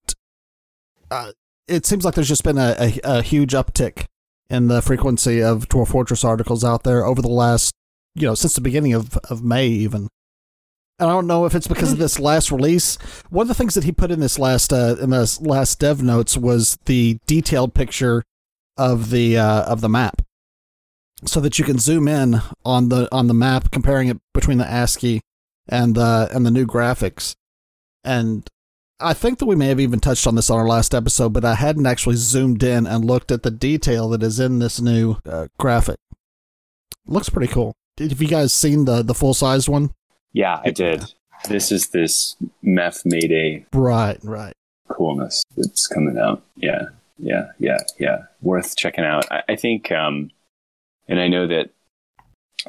uh, 1.11 1.33
it 1.69 1.85
seems 1.85 2.05
like 2.05 2.15
there's 2.15 2.29
just 2.29 2.45
been 2.45 2.59
a, 2.59 2.75
a, 2.79 3.01
a 3.05 3.23
huge 3.23 3.53
uptick 3.53 4.07
in 4.49 4.69
the 4.69 4.81
frequency 4.81 5.43
of 5.43 5.69
Dwarf 5.69 5.89
Fortress 5.89 6.25
articles 6.25 6.65
out 6.65 6.85
there 6.85 7.05
over 7.05 7.21
the 7.21 7.29
last 7.29 7.75
you 8.17 8.27
know, 8.27 8.35
since 8.35 8.55
the 8.55 8.61
beginning 8.61 8.95
of, 8.95 9.17
of 9.31 9.45
May 9.45 9.69
even. 9.69 10.09
And 10.99 11.11
I 11.11 11.13
don't 11.13 11.27
know 11.27 11.45
if 11.45 11.55
it's 11.55 11.69
because 11.69 11.93
of 11.93 11.99
this 11.99 12.19
last 12.19 12.51
release. 12.51 12.97
One 13.29 13.45
of 13.45 13.49
the 13.49 13.55
things 13.55 13.75
that 13.75 13.85
he 13.85 13.93
put 13.93 14.11
in 14.11 14.21
this 14.21 14.39
last 14.39 14.73
uh, 14.73 14.97
in 14.99 15.11
this 15.11 15.39
last 15.43 15.79
dev 15.79 16.03
notes 16.03 16.39
was 16.39 16.79
the 16.87 17.19
detailed 17.27 17.75
picture 17.75 18.23
of 18.79 19.11
the 19.11 19.37
uh, 19.37 19.65
of 19.65 19.83
the 19.83 19.91
map, 19.91 20.23
so 21.25 21.41
that 21.41 21.59
you 21.59 21.65
can 21.65 21.79
zoom 21.79 22.09
in 22.09 22.41
on 22.65 22.89
the 22.89 23.09
on 23.13 23.27
the 23.27 23.35
map, 23.35 23.71
comparing 23.71 24.09
it 24.09 24.19
between 24.35 24.59
the 24.59 24.71
ASCII 24.71 25.21
and 25.69 25.95
the 25.95 26.29
and 26.33 26.45
the 26.45 26.51
new 26.51 26.67
graphics. 26.67 27.35
And 28.05 28.49
I 29.01 29.15
think 29.15 29.39
that 29.39 29.47
we 29.47 29.57
may 29.57 29.69
have 29.69 29.81
even 29.81 30.01
touched 30.01 30.27
on 30.27 30.37
this 30.37 30.51
on 30.51 30.59
our 30.59 30.67
last 30.67 30.95
episode, 30.95 31.33
but 31.33 31.45
I 31.45 31.55
hadn't 31.55 31.87
actually 31.87 32.17
zoomed 32.17 32.63
in 32.63 32.87
and 32.87 33.05
looked 33.05 33.31
at 33.31 33.43
the 33.43 33.51
detail 33.51 34.09
that 34.11 34.23
is 34.23 34.41
in 34.41 34.59
this 34.59 34.81
new 34.81 35.17
uh, 35.27 35.49
graphic. 35.59 35.97
Looks 37.07 37.29
pretty 37.29 37.53
cool. 37.53 37.75
Have 37.99 38.21
you 38.21 38.29
guys 38.29 38.53
seen 38.53 38.85
the 38.85 39.03
the 39.03 39.15
full 39.15 39.35
sized 39.35 39.69
one? 39.69 39.91
Yeah, 40.33 40.61
I 40.65 40.71
did. 40.71 41.05
This 41.49 41.73
is 41.73 41.89
this 41.89 42.37
meth 42.63 43.03
mayday. 43.05 43.67
Right, 43.73 44.19
right. 44.23 44.53
Coolness 44.89 45.43
that's 45.57 45.87
coming 45.87 46.19
out. 46.19 46.43
Yeah, 46.57 46.89
yeah, 47.19 47.53
yeah, 47.59 47.79
yeah. 47.99 48.25
Worth 48.43 48.77
checking 48.77 49.05
out. 49.05 49.31
I, 49.31 49.43
I 49.49 49.57
think, 49.57 49.91
um, 49.93 50.31
and 51.09 51.21
I 51.21 51.29
know 51.29 51.47
that 51.47 51.71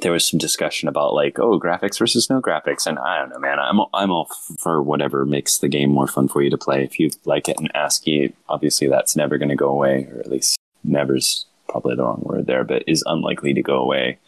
there 0.02 0.12
was 0.12 0.28
some 0.28 0.38
discussion 0.38 0.88
about 0.88 1.14
like, 1.14 1.40
oh, 1.40 1.60
graphics 1.60 1.98
versus 1.98 2.30
no 2.30 2.42
graphics, 2.42 2.86
and 2.86 3.00
I 3.00 3.20
don't 3.20 3.30
know, 3.30 3.40
man. 3.40 3.60
I'm 3.60 3.80
I'm 3.94 4.12
all 4.12 4.30
for 4.60 4.82
whatever 4.82 5.26
makes 5.26 5.58
the 5.58 5.68
game 5.68 5.92
more 5.92 6.08
fun 6.08 6.28
for 6.28 6.42
you 6.42 6.50
to 6.50 6.58
play. 6.58 6.84
If 6.84 7.00
you 7.00 7.10
like 7.26 7.50
it 7.50 7.60
in 7.60 7.70
ASCII, 7.74 8.34
obviously 8.50 8.88
that's 8.88 9.16
never 9.16 9.38
going 9.38 9.50
to 9.50 9.56
go 9.56 9.70
away, 9.70 10.08
or 10.12 10.20
at 10.20 10.30
least 10.30 10.58
never's 10.84 11.46
probably 11.68 11.96
the 11.96 12.04
wrong 12.04 12.22
word 12.24 12.48
there, 12.48 12.64
but 12.64 12.84
is 12.88 13.04
unlikely 13.08 13.54
to 13.54 13.62
go 13.62 13.78
away. 13.78 14.20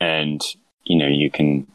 And 0.00 0.42
you 0.84 0.98
know, 0.98 1.08
you 1.08 1.30
can, 1.30 1.66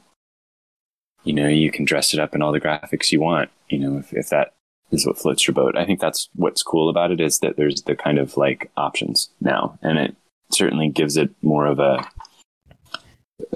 you 1.24 1.34
know, 1.34 1.48
you 1.48 1.72
can 1.72 1.86
dress 1.86 2.14
it 2.14 2.20
up 2.20 2.36
in 2.36 2.42
all 2.42 2.52
the 2.52 2.62
graphics 2.62 3.12
you 3.12 3.20
want. 3.20 3.50
You 3.70 3.80
know, 3.80 3.98
if 3.98 4.14
if 4.14 4.30
that 4.30 4.54
is 4.92 5.06
what 5.06 5.18
floats 5.18 5.48
your 5.48 5.54
boat. 5.54 5.76
I 5.78 5.86
think 5.86 6.00
that's 6.00 6.30
what's 6.36 6.64
cool 6.64 6.90
about 6.90 7.12
it 7.12 7.20
is 7.20 7.40
that 7.40 7.58
there's 7.58 7.82
the 7.84 7.96
kind 7.96 8.20
of 8.20 8.38
like 8.38 8.72
options 8.78 9.30
now, 9.42 9.80
and 9.82 9.98
it 9.98 10.16
certainly 10.52 10.90
gives 10.90 11.18
it 11.18 11.30
more 11.42 11.66
of 11.66 11.80
a 11.80 12.08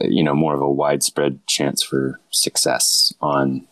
you 0.02 0.24
know 0.24 0.36
more 0.36 0.54
of 0.54 0.62
a 0.62 0.72
widespread 0.72 1.46
chance 1.48 1.82
for 1.84 2.20
success 2.30 3.14
on 3.22 3.68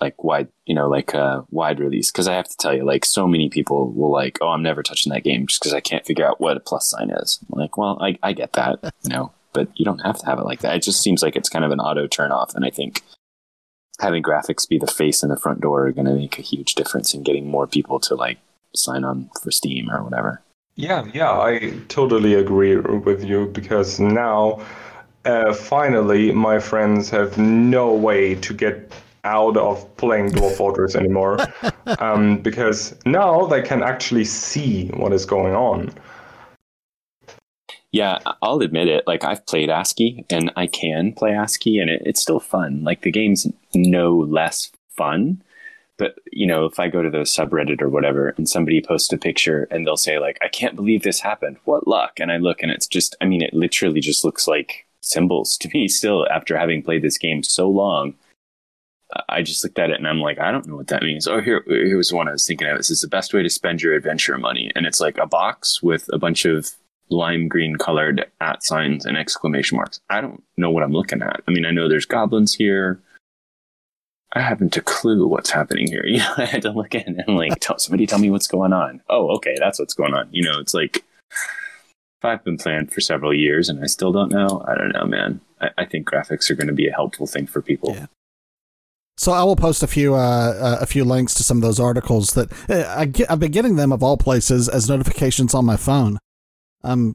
like 0.00 0.22
wide 0.24 0.48
you 0.66 0.74
know 0.74 0.88
like 0.88 1.14
a 1.14 1.22
uh, 1.22 1.44
wide 1.50 1.78
release. 1.78 2.10
Because 2.10 2.26
i 2.26 2.34
have 2.34 2.48
to 2.48 2.56
tell 2.58 2.74
you 2.74 2.84
like 2.84 3.04
so 3.04 3.26
many 3.26 3.48
people 3.48 3.92
will 3.92 4.10
like 4.10 4.38
oh 4.40 4.48
i'm 4.48 4.62
never 4.62 4.82
touching 4.82 5.12
that 5.12 5.24
game 5.24 5.46
just 5.46 5.60
because 5.60 5.74
i 5.74 5.80
can't 5.80 6.06
figure 6.06 6.26
out 6.26 6.40
what 6.40 6.56
a 6.56 6.60
plus 6.60 6.88
sign 6.88 7.10
is. 7.10 7.38
I'm 7.52 7.60
like 7.60 7.76
well 7.76 7.98
I, 8.00 8.18
I 8.22 8.32
get 8.32 8.52
that 8.54 8.80
you 9.02 9.10
know 9.10 9.32
but 9.52 9.68
you 9.74 9.84
don't 9.84 10.00
have 10.00 10.18
to 10.18 10.26
have 10.26 10.38
it 10.38 10.46
like 10.46 10.60
that. 10.60 10.76
It 10.76 10.82
just 10.82 11.02
seems 11.02 11.22
like 11.22 11.36
it's 11.36 11.50
kind 11.50 11.64
of 11.64 11.72
an 11.72 11.80
auto 11.80 12.06
turn 12.06 12.32
off 12.32 12.54
and 12.54 12.64
i 12.64 12.70
think 12.70 13.02
having 14.00 14.22
graphics 14.22 14.68
be 14.68 14.78
the 14.78 14.86
face 14.86 15.22
in 15.22 15.28
the 15.28 15.36
front 15.36 15.60
door 15.60 15.86
are 15.86 15.92
going 15.92 16.06
to 16.06 16.14
make 16.14 16.38
a 16.38 16.42
huge 16.42 16.74
difference 16.74 17.14
in 17.14 17.22
getting 17.22 17.46
more 17.46 17.66
people 17.66 18.00
to 18.00 18.14
like 18.14 18.38
sign 18.74 19.04
on 19.04 19.30
for 19.40 19.50
steam 19.50 19.90
or 19.90 20.02
whatever 20.02 20.42
yeah 20.76 21.04
yeah 21.12 21.32
i 21.32 21.72
totally 21.88 22.34
agree 22.34 22.76
with 22.76 23.24
you 23.24 23.46
because 23.46 24.00
now 24.00 24.60
uh, 25.24 25.52
finally, 25.52 26.32
my 26.32 26.58
friends 26.58 27.08
have 27.10 27.38
no 27.38 27.92
way 27.92 28.34
to 28.36 28.52
get 28.52 28.92
out 29.24 29.56
of 29.56 29.96
playing 29.96 30.30
Dwarf 30.30 30.56
Fortress 30.56 30.96
anymore 30.96 31.38
um, 32.00 32.38
because 32.38 32.94
now 33.06 33.46
they 33.46 33.62
can 33.62 33.82
actually 33.82 34.24
see 34.24 34.88
what 34.88 35.12
is 35.12 35.24
going 35.24 35.54
on. 35.54 35.92
Yeah, 37.92 38.18
I'll 38.40 38.60
admit 38.60 38.88
it. 38.88 39.06
Like 39.06 39.22
I've 39.22 39.46
played 39.46 39.68
ASCII 39.68 40.24
and 40.30 40.50
I 40.56 40.66
can 40.66 41.12
play 41.12 41.34
ASCII 41.34 41.78
and 41.78 41.90
it, 41.90 42.02
it's 42.04 42.22
still 42.22 42.40
fun. 42.40 42.82
Like 42.82 43.02
the 43.02 43.12
game's 43.12 43.46
no 43.74 44.16
less 44.16 44.72
fun. 44.96 45.42
But 46.02 46.18
you 46.32 46.48
know, 46.48 46.64
if 46.64 46.80
I 46.80 46.88
go 46.88 47.00
to 47.00 47.10
the 47.10 47.18
subreddit 47.18 47.80
or 47.80 47.88
whatever 47.88 48.34
and 48.36 48.48
somebody 48.48 48.82
posts 48.82 49.12
a 49.12 49.16
picture 49.16 49.68
and 49.70 49.86
they'll 49.86 49.96
say 49.96 50.18
like, 50.18 50.36
"I 50.42 50.48
can't 50.48 50.74
believe 50.74 51.04
this 51.04 51.20
happened. 51.20 51.58
What 51.64 51.86
luck!" 51.86 52.18
and 52.18 52.32
I 52.32 52.38
look 52.38 52.60
and 52.60 52.72
it's 52.72 52.88
just, 52.88 53.14
I 53.20 53.24
mean, 53.24 53.40
it 53.40 53.54
literally 53.54 54.00
just 54.00 54.24
looks 54.24 54.48
like 54.48 54.84
symbols 55.00 55.56
to 55.60 55.70
me 55.72 55.86
still 55.86 56.26
after 56.28 56.58
having 56.58 56.82
played 56.82 57.02
this 57.02 57.18
game 57.18 57.44
so 57.44 57.70
long. 57.70 58.14
I 59.28 59.42
just 59.42 59.62
looked 59.62 59.78
at 59.78 59.90
it 59.90 59.98
and 59.98 60.08
I'm 60.08 60.18
like, 60.18 60.40
I 60.40 60.50
don't 60.50 60.66
know 60.66 60.74
what 60.74 60.88
that 60.88 61.04
means. 61.04 61.28
Oh, 61.28 61.40
here, 61.40 61.62
here 61.68 61.96
was 61.96 62.12
one 62.12 62.26
I 62.26 62.32
was 62.32 62.48
thinking 62.48 62.66
of. 62.66 62.78
This 62.78 62.90
is 62.90 63.02
the 63.02 63.06
best 63.08 63.32
way 63.32 63.44
to 63.44 63.50
spend 63.50 63.80
your 63.80 63.94
adventure 63.94 64.36
money. 64.38 64.72
And 64.74 64.86
it's 64.86 65.00
like 65.00 65.18
a 65.18 65.26
box 65.26 65.82
with 65.82 66.08
a 66.12 66.18
bunch 66.18 66.46
of 66.46 66.72
lime 67.10 67.46
green 67.46 67.76
colored 67.76 68.26
at 68.40 68.64
signs 68.64 69.06
and 69.06 69.16
exclamation 69.16 69.76
marks. 69.76 70.00
I 70.10 70.20
don't 70.20 70.42
know 70.56 70.70
what 70.70 70.82
I'm 70.82 70.94
looking 70.94 71.22
at. 71.22 71.42
I 71.46 71.50
mean, 71.52 71.66
I 71.66 71.70
know 71.70 71.88
there's 71.88 72.06
goblins 72.06 72.54
here. 72.54 73.00
I 74.34 74.40
haven't 74.40 74.76
a 74.76 74.80
clue 74.80 75.26
what's 75.26 75.50
happening 75.50 75.88
here. 75.88 76.04
You 76.06 76.18
know, 76.18 76.34
I 76.36 76.44
had 76.46 76.62
to 76.62 76.70
look 76.70 76.94
in 76.94 77.22
and 77.26 77.36
like, 77.36 77.58
tell 77.60 77.78
somebody 77.78 78.06
tell 78.06 78.18
me 78.18 78.30
what's 78.30 78.46
going 78.48 78.72
on. 78.72 79.02
Oh, 79.08 79.28
okay, 79.36 79.56
that's 79.58 79.78
what's 79.78 79.94
going 79.94 80.14
on. 80.14 80.28
You 80.30 80.42
know, 80.42 80.58
it's 80.58 80.74
like 80.74 81.04
I've 82.22 82.44
been 82.44 82.56
playing 82.56 82.88
for 82.88 83.00
several 83.00 83.34
years 83.34 83.68
and 83.68 83.82
I 83.82 83.86
still 83.86 84.12
don't 84.12 84.30
know. 84.30 84.64
I 84.66 84.74
don't 84.74 84.92
know, 84.92 85.04
man. 85.04 85.40
I, 85.60 85.70
I 85.78 85.84
think 85.84 86.08
graphics 86.08 86.50
are 86.50 86.54
going 86.54 86.68
to 86.68 86.72
be 86.72 86.88
a 86.88 86.92
helpful 86.92 87.26
thing 87.26 87.46
for 87.46 87.60
people. 87.60 87.94
Yeah. 87.94 88.06
So 89.18 89.32
I 89.32 89.44
will 89.44 89.56
post 89.56 89.82
a 89.82 89.86
few 89.86 90.14
uh, 90.14 90.18
uh, 90.18 90.78
a 90.80 90.86
few 90.86 91.04
links 91.04 91.34
to 91.34 91.42
some 91.42 91.58
of 91.58 91.62
those 91.62 91.78
articles 91.78 92.30
that 92.30 92.50
uh, 92.70 92.92
I 92.96 93.04
get, 93.04 93.30
I've 93.30 93.40
been 93.40 93.52
getting 93.52 93.76
them 93.76 93.92
of 93.92 94.02
all 94.02 94.16
places 94.16 94.68
as 94.68 94.88
notifications 94.88 95.54
on 95.54 95.64
my 95.64 95.76
phone. 95.76 96.18
Um, 96.82 97.14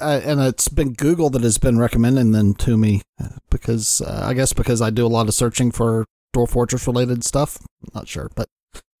uh, 0.00 0.20
and 0.24 0.40
it's 0.40 0.68
been 0.68 0.92
Google 0.92 1.30
that 1.30 1.42
has 1.42 1.58
been 1.58 1.78
recommending 1.78 2.32
them 2.32 2.54
to 2.54 2.76
me 2.76 3.02
uh, 3.22 3.28
because 3.50 4.00
uh, 4.02 4.24
I 4.28 4.34
guess 4.34 4.52
because 4.52 4.82
I 4.82 4.90
do 4.90 5.06
a 5.06 5.08
lot 5.08 5.28
of 5.28 5.34
searching 5.34 5.72
for 5.72 6.04
Dwarf 6.34 6.50
Fortress 6.50 6.86
related 6.86 7.24
stuff. 7.24 7.58
not 7.94 8.08
sure, 8.08 8.30
but 8.34 8.48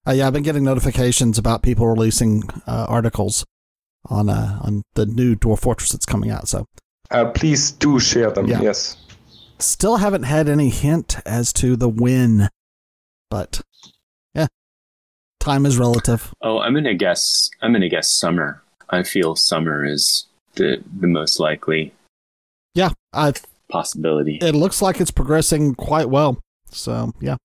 yeah, 0.06 0.26
I've 0.26 0.32
been 0.32 0.42
getting 0.42 0.64
notifications 0.64 1.38
about 1.38 1.62
people 1.62 1.86
releasing 1.86 2.42
articles 2.66 3.44
on 4.06 4.28
uh, 4.28 4.58
on 4.62 4.82
the 4.94 5.06
new 5.06 5.34
Dwarf 5.34 5.60
Fortress 5.60 5.92
that's 5.92 6.06
coming 6.06 6.30
out. 6.30 6.48
So 6.48 6.66
uh, 7.10 7.26
please 7.26 7.70
do 7.70 7.98
share 8.00 8.30
them. 8.30 8.46
Yeah. 8.46 8.60
Yes. 8.62 8.96
Still 9.58 9.98
haven't 9.98 10.24
had 10.24 10.48
any 10.48 10.68
hint 10.68 11.16
as 11.24 11.52
to 11.54 11.76
the 11.76 11.88
win, 11.88 12.48
but 13.30 13.60
yeah, 14.34 14.48
time 15.40 15.64
is 15.64 15.78
relative. 15.78 16.34
Oh, 16.42 16.58
I'm 16.58 16.74
gonna 16.74 16.94
guess. 16.94 17.50
I'm 17.62 17.72
gonna 17.72 17.88
guess 17.88 18.10
summer. 18.10 18.62
I 18.90 19.04
feel 19.04 19.36
summer 19.36 19.84
is 19.84 20.26
the 20.56 20.82
the 20.98 21.06
most 21.06 21.40
likely. 21.40 21.94
Yeah, 22.74 22.90
I 23.12 23.32
possibility. 23.70 24.38
It 24.42 24.54
looks 24.54 24.82
like 24.82 25.00
it's 25.00 25.12
progressing 25.12 25.74
quite 25.74 26.10
well. 26.10 26.38
So 26.74 27.12
yeah. 27.20 27.36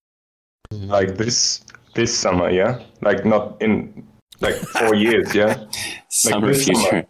Mm-hmm. 0.73 0.89
Like 0.89 1.17
this 1.17 1.63
this 1.95 2.17
summer, 2.17 2.49
yeah. 2.49 2.83
Like 3.01 3.25
not 3.25 3.61
in 3.61 4.07
like 4.41 4.55
four 4.55 4.95
years, 5.05 5.33
yeah. 5.33 5.65
Summer 6.09 6.51
like 6.51 6.61
future, 6.61 6.81
summer. 6.81 7.07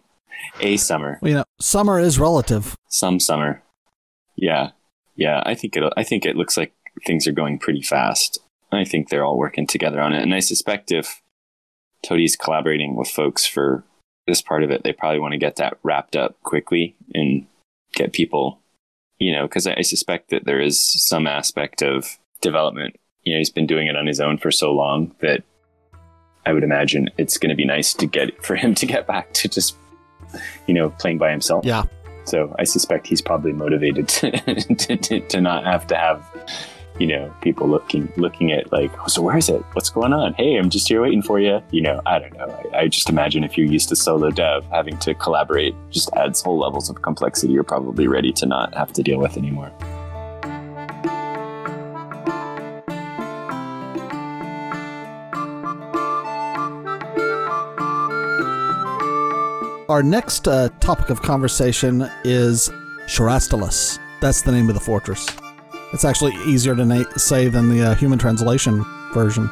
a 0.60 0.76
summer. 0.76 1.18
Well, 1.20 1.28
you 1.28 1.36
know, 1.38 1.44
summer 1.60 1.98
is 1.98 2.18
relative. 2.18 2.76
Some 2.88 3.20
summer, 3.20 3.62
yeah, 4.36 4.70
yeah. 5.16 5.42
I 5.44 5.54
think 5.54 5.76
it. 5.76 5.92
I 5.96 6.04
think 6.04 6.24
it 6.24 6.36
looks 6.36 6.56
like 6.56 6.72
things 7.06 7.26
are 7.26 7.32
going 7.32 7.58
pretty 7.58 7.82
fast. 7.82 8.38
I 8.72 8.84
think 8.84 9.08
they're 9.08 9.24
all 9.24 9.38
working 9.38 9.66
together 9.66 10.00
on 10.00 10.12
it, 10.12 10.22
and 10.22 10.34
I 10.34 10.40
suspect 10.40 10.92
if 10.92 11.20
Toady's 12.02 12.36
collaborating 12.36 12.96
with 12.96 13.08
folks 13.08 13.44
for 13.44 13.84
this 14.26 14.40
part 14.40 14.62
of 14.62 14.70
it, 14.70 14.84
they 14.84 14.92
probably 14.92 15.20
want 15.20 15.32
to 15.32 15.38
get 15.38 15.56
that 15.56 15.78
wrapped 15.82 16.16
up 16.16 16.40
quickly 16.42 16.94
and 17.14 17.46
get 17.92 18.12
people, 18.12 18.59
you 19.20 19.32
know, 19.32 19.42
because 19.46 19.66
I, 19.66 19.76
I 19.78 19.82
suspect 19.82 20.30
that 20.30 20.44
there 20.46 20.60
is 20.60 20.80
some 20.80 21.28
aspect 21.28 21.82
of 21.82 22.18
development. 22.40 22.98
You 23.22 23.34
know, 23.34 23.38
he's 23.38 23.50
been 23.50 23.66
doing 23.66 23.86
it 23.86 23.94
on 23.94 24.06
his 24.06 24.18
own 24.18 24.38
for 24.38 24.50
so 24.50 24.72
long 24.72 25.14
that 25.20 25.44
I 26.46 26.52
would 26.52 26.64
imagine 26.64 27.10
it's 27.18 27.36
going 27.36 27.50
to 27.50 27.54
be 27.54 27.66
nice 27.66 27.92
to 27.94 28.06
get 28.06 28.42
for 28.44 28.56
him 28.56 28.74
to 28.76 28.86
get 28.86 29.06
back 29.06 29.32
to 29.34 29.48
just, 29.48 29.76
you 30.66 30.74
know, 30.74 30.90
playing 30.90 31.18
by 31.18 31.30
himself. 31.30 31.64
Yeah. 31.64 31.84
So 32.24 32.54
I 32.58 32.64
suspect 32.64 33.06
he's 33.06 33.20
probably 33.20 33.52
motivated 33.52 34.08
to, 34.08 34.30
to, 34.64 34.96
to, 34.96 35.20
to, 35.20 35.40
not 35.40 35.64
have 35.64 35.86
to 35.88 35.96
have, 35.96 36.24
you 37.00 37.06
know, 37.06 37.34
people 37.40 37.66
looking 37.66 38.12
looking 38.18 38.52
at 38.52 38.70
like, 38.70 38.92
oh, 39.00 39.06
so 39.06 39.22
where 39.22 39.36
is 39.36 39.48
it? 39.48 39.64
What's 39.72 39.88
going 39.88 40.12
on? 40.12 40.34
Hey, 40.34 40.56
I'm 40.56 40.68
just 40.68 40.86
here 40.86 41.00
waiting 41.00 41.22
for 41.22 41.40
you. 41.40 41.62
You 41.70 41.80
know, 41.80 42.02
I 42.04 42.18
don't 42.18 42.36
know. 42.36 42.46
I, 42.74 42.80
I 42.80 42.88
just 42.88 43.08
imagine 43.08 43.42
if 43.42 43.56
you're 43.56 43.66
used 43.66 43.88
to 43.88 43.96
solo 43.96 44.30
dev, 44.30 44.66
having 44.66 44.98
to 44.98 45.14
collaborate 45.14 45.74
just 45.90 46.12
adds 46.12 46.42
whole 46.42 46.58
levels 46.58 46.90
of 46.90 47.00
complexity 47.00 47.54
you're 47.54 47.64
probably 47.64 48.06
ready 48.06 48.32
to 48.32 48.46
not 48.46 48.74
have 48.74 48.92
to 48.92 49.02
deal 49.02 49.18
with 49.18 49.38
anymore. 49.38 49.72
Our 59.88 60.02
next 60.02 60.46
uh, 60.46 60.68
topic 60.80 61.08
of 61.08 61.22
conversation 61.22 62.08
is 62.24 62.68
Sharastalus. 63.06 63.98
That's 64.20 64.42
the 64.42 64.52
name 64.52 64.68
of 64.68 64.74
the 64.74 64.80
fortress. 64.80 65.26
It's 65.92 66.04
actually 66.04 66.34
easier 66.46 66.76
to 66.76 66.84
na- 66.84 67.10
say 67.16 67.48
than 67.48 67.68
the 67.68 67.82
uh, 67.82 67.94
human 67.94 68.18
translation 68.18 68.84
version. 69.12 69.50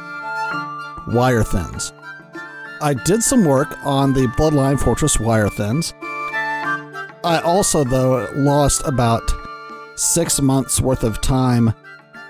Wire 1.07 1.43
Thins. 1.43 1.91
I 2.81 2.93
did 3.05 3.21
some 3.23 3.43
work 3.45 3.77
on 3.85 4.13
the 4.13 4.27
Bloodline 4.37 4.79
Fortress 4.79 5.19
Wire 5.19 5.49
Thins. 5.49 5.93
I 7.23 7.41
also, 7.43 7.83
though, 7.83 8.29
lost 8.35 8.81
about 8.85 9.29
six 9.95 10.39
months 10.39 10.79
worth 10.79 11.03
of 11.03 11.19
time 11.21 11.73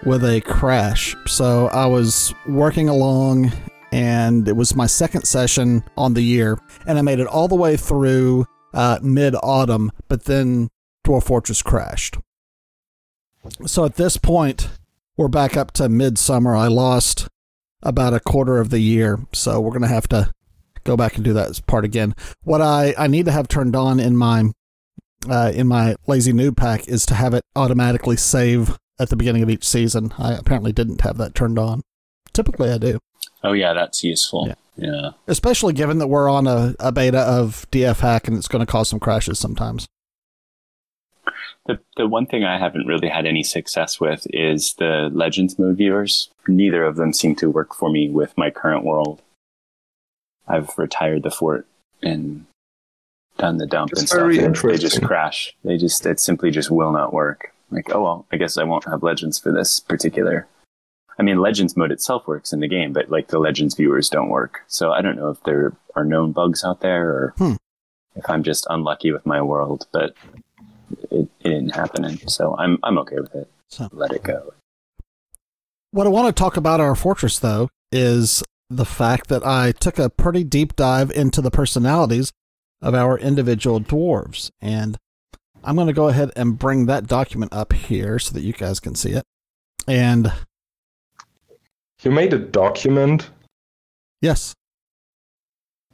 with 0.06 0.24
a 0.24 0.42
crash. 0.42 1.16
So 1.28 1.68
I 1.68 1.86
was 1.86 2.34
working 2.48 2.90
along 2.90 3.52
and 3.92 4.48
it 4.48 4.56
was 4.56 4.76
my 4.76 4.86
second 4.86 5.26
session 5.26 5.84
on 5.98 6.14
the 6.14 6.22
year, 6.22 6.60
and 6.86 6.98
I 7.00 7.02
made 7.02 7.20
it 7.20 7.28
all 7.28 7.48
the 7.48 7.56
way 7.56 7.76
through 7.76 8.46
uh, 8.74 9.00
mid 9.02 9.36
autumn, 9.42 9.92
but 10.08 10.26
then 10.26 10.70
Dwarf 11.06 11.24
Fortress 11.24 11.62
crashed. 11.62 12.18
So 13.66 13.86
at 13.86 13.96
this 13.96 14.18
point, 14.18 14.70
we're 15.18 15.28
back 15.28 15.58
up 15.58 15.72
to 15.74 15.90
midsummer. 15.90 16.56
I 16.56 16.68
lost 16.68 17.28
about 17.82 18.14
a 18.14 18.20
quarter 18.20 18.60
of 18.60 18.70
the 18.70 18.80
year, 18.80 19.20
so 19.34 19.60
we're 19.60 19.72
gonna 19.72 19.88
have 19.88 20.08
to 20.10 20.34
go 20.84 20.96
back 20.98 21.16
and 21.16 21.24
do 21.24 21.34
that 21.34 21.60
part 21.68 21.86
again. 21.86 22.16
What 22.44 22.62
I, 22.62 22.94
I 22.98 23.08
need 23.08 23.26
to 23.26 23.32
have 23.32 23.48
turned 23.48 23.76
on 23.76 24.00
in 24.00 24.18
my 24.18 24.52
uh, 25.30 25.52
in 25.54 25.68
my 25.68 25.96
Lazy 26.08 26.32
Newb 26.32 26.56
Pack 26.56 26.88
is 26.88 27.06
to 27.08 27.14
have 27.14 27.34
it 27.34 27.44
automatically 27.56 28.16
save 28.16 28.78
at 29.00 29.10
the 29.10 29.16
beginning 29.16 29.44
of 29.44 29.50
each 29.50 29.68
season. 29.68 30.14
I 30.18 30.34
apparently 30.34 30.72
didn't 30.72 31.02
have 31.02 31.18
that 31.18 31.36
turned 31.36 31.60
on. 31.60 31.82
Typically, 32.34 32.70
I 32.70 32.78
do. 32.78 33.00
Oh 33.44 33.54
yeah, 33.54 33.74
that's 33.74 34.04
useful. 34.04 34.48
Yeah. 34.48 34.56
yeah. 34.78 35.10
Especially 35.28 35.74
given 35.74 35.98
that 36.00 36.08
we're 36.08 36.30
on 36.30 36.48
a, 36.48 36.76
a 36.80 36.92
beta 36.92 37.20
of 37.20 37.66
DF 37.72 38.00
hack 38.00 38.28
and 38.28 38.38
it's 38.38 38.48
going 38.48 38.66
to 38.66 38.72
cause 38.72 38.90
some 38.90 39.00
crashes 39.00 39.40
sometimes. 39.40 39.88
The 41.70 41.80
the 41.98 42.08
one 42.08 42.26
thing 42.26 42.44
I 42.44 42.58
haven't 42.58 42.88
really 42.88 43.10
had 43.10 43.28
any 43.28 43.44
success 43.44 44.00
with 44.00 44.26
is 44.34 44.74
the 44.80 45.12
Legends 45.14 45.60
mode 45.60 45.78
viewers. 45.78 46.32
Neither 46.48 46.84
of 46.84 46.96
them 46.96 47.14
seem 47.14 47.36
to 47.36 47.52
work 47.52 47.76
for 47.76 47.92
me 47.92 48.10
with 48.10 48.36
my 48.36 48.50
current 48.50 48.84
world. 48.84 49.22
I've 50.48 50.76
retired 50.80 51.22
the 51.22 51.30
fort 51.30 51.68
and 52.02 52.48
done 53.38 53.58
the 53.58 53.68
dump 53.68 53.92
That's 53.92 54.02
and 54.02 54.10
stuff. 54.10 54.64
and 54.64 54.72
they 54.72 54.78
just 54.80 55.04
crash. 55.04 55.56
They 55.64 55.78
just 55.78 56.04
it 56.08 56.20
simply 56.20 56.50
just 56.50 56.72
will 56.72 56.92
not 56.92 57.14
work. 57.14 57.54
Like, 57.70 57.94
oh 57.94 58.02
well, 58.02 58.26
I 58.32 58.38
guess 58.38 58.58
I 58.58 58.64
won't 58.64 58.86
have 58.86 59.04
legends 59.04 59.38
for 59.38 59.52
this 59.52 59.80
particular. 59.80 60.48
I 61.20 61.22
mean, 61.22 61.38
Legends 61.38 61.78
mode 61.78 61.92
itself 61.92 62.26
works 62.26 62.52
in 62.52 62.62
the 62.62 62.68
game, 62.68 62.94
but 62.94 63.12
like 63.12 63.28
the 63.28 63.38
Legends 63.38 63.76
viewers 63.76 64.10
don't 64.10 64.30
work. 64.30 64.62
So 64.68 64.92
I 64.92 65.02
don't 65.04 65.18
know 65.18 65.30
if 65.30 65.44
there 65.44 65.74
are 65.96 66.06
known 66.06 66.32
bugs 66.32 66.64
out 66.64 66.80
there 66.82 67.10
or 67.10 67.34
Hmm. 67.38 67.56
if 68.16 68.28
I'm 68.28 68.42
just 68.42 68.66
unlucky 68.72 69.12
with 69.12 69.28
my 69.28 69.40
world, 69.42 69.86
but 69.92 70.16
it, 71.12 71.30
it 71.40 71.44
didn't 71.44 71.76
happen, 71.76 72.06
and 72.06 72.30
so 72.32 72.56
I'm 72.58 72.78
I'm 72.84 72.98
okay 73.00 73.18
with 73.20 73.34
it. 73.36 73.50
So- 73.68 73.90
Let 73.92 74.12
it 74.12 74.24
go. 74.24 74.54
What 75.92 76.06
I 76.06 76.10
want 76.12 76.28
to 76.28 76.40
talk 76.40 76.56
about 76.58 76.80
our 76.80 76.94
fortress, 76.96 77.40
though, 77.40 77.70
is 77.92 78.44
the 78.70 78.86
fact 78.86 79.28
that 79.30 79.44
I 79.46 79.72
took 79.72 79.98
a 79.98 80.10
pretty 80.10 80.44
deep 80.44 80.76
dive 80.76 81.10
into 81.10 81.42
the 81.42 81.50
personalities 81.50 82.32
of 82.82 82.94
our 82.94 83.18
individual 83.18 83.82
dwarves. 83.82 84.52
And 84.62 84.98
I'm 85.64 85.76
going 85.76 85.88
to 85.88 85.94
go 85.94 86.08
ahead 86.10 86.32
and 86.36 86.60
bring 86.60 86.86
that 86.86 87.08
document 87.08 87.52
up 87.54 87.74
here 87.74 88.20
so 88.20 88.34
that 88.34 88.42
you 88.42 88.54
guys 88.54 88.80
can 88.80 88.94
see 88.94 89.12
it. 89.14 89.24
And 89.88 90.32
You 92.04 92.12
made 92.12 92.34
a 92.34 92.40
document. 92.40 93.32
yes, 94.22 94.54